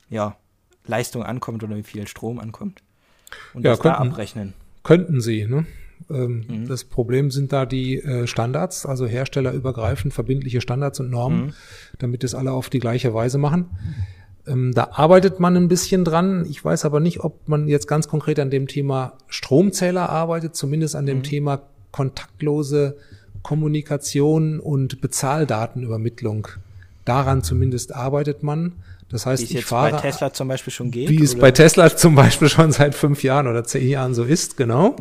[0.10, 0.36] ja,
[0.86, 2.84] Leistung ankommt oder wie viel Strom ankommt?
[3.54, 4.54] Und ja, das könnten, da abrechnen.
[4.84, 5.66] Könnten sie, ne?
[6.10, 6.68] Ähm, mhm.
[6.68, 11.54] Das Problem sind da die äh, Standards, also herstellerübergreifend verbindliche Standards und Normen, mhm.
[12.00, 13.70] damit es alle auf die gleiche Weise machen.
[14.48, 16.46] Ähm, da arbeitet man ein bisschen dran.
[16.50, 20.96] Ich weiß aber nicht, ob man jetzt ganz konkret an dem Thema Stromzähler arbeitet, zumindest
[20.96, 21.24] an dem mhm.
[21.24, 21.62] Thema
[21.92, 22.98] kontaktlose
[23.44, 26.48] Kommunikation und Bezahldatenübermittlung.
[27.06, 28.74] Daran zumindest arbeitet man.
[29.10, 31.10] Das heißt, wie es ich fahre, bei Tesla zum Beispiel schon geht.
[31.10, 34.56] Wie es bei Tesla zum Beispiel schon seit fünf Jahren oder zehn Jahren so ist,
[34.56, 34.96] genau.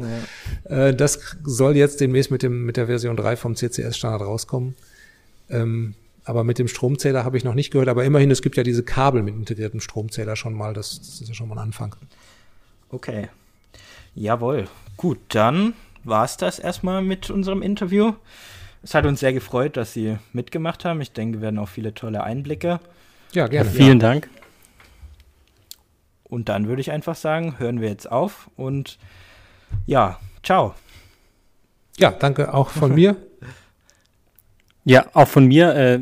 [0.69, 0.89] Ja.
[0.89, 4.75] Äh, das soll jetzt demnächst mit dem mit der Version 3 vom CCS-Standard rauskommen.
[5.51, 5.95] Ähm,
[6.25, 7.89] aber mit dem Stromzähler habe ich noch nicht gehört.
[7.89, 10.73] Aber immerhin, es gibt ja diese Kabel mit integriertem Stromzähler schon mal.
[10.75, 11.95] Das, das ist ja schon mal ein Anfang.
[12.91, 13.29] Okay.
[14.15, 14.69] Jawohl.
[14.97, 15.75] Gut, dann
[16.09, 18.15] war es das erstmal mit unserem Interview.
[18.83, 21.01] Es hat uns sehr gefreut, dass Sie mitgemacht haben.
[21.01, 22.81] Ich denke, wir werden auch viele tolle Einblicke
[23.33, 23.71] ja, gerne.
[23.71, 24.09] Vielen ja.
[24.09, 24.29] Dank.
[26.25, 28.99] Und dann würde ich einfach sagen, hören wir jetzt auf und
[29.87, 30.75] ja, ciao.
[31.99, 33.17] Ja, danke auch von mir.
[34.85, 35.75] Ja, auch von mir.
[35.75, 36.01] Äh,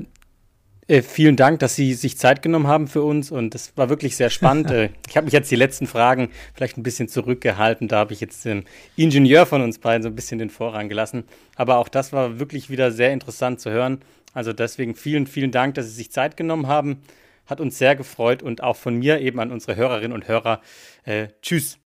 [0.89, 4.17] äh, vielen Dank, dass Sie sich Zeit genommen haben für uns und das war wirklich
[4.17, 4.71] sehr spannend.
[4.71, 7.89] äh, ich habe mich jetzt die letzten Fragen vielleicht ein bisschen zurückgehalten.
[7.89, 8.65] Da habe ich jetzt dem
[8.97, 11.25] Ingenieur von uns beiden so ein bisschen den Vorrang gelassen.
[11.57, 14.01] Aber auch das war wirklich wieder sehr interessant zu hören.
[14.33, 17.03] Also deswegen vielen, vielen Dank, dass Sie sich Zeit genommen haben.
[17.47, 20.61] Hat uns sehr gefreut und auch von mir eben an unsere Hörerinnen und Hörer.
[21.05, 21.79] Äh, tschüss.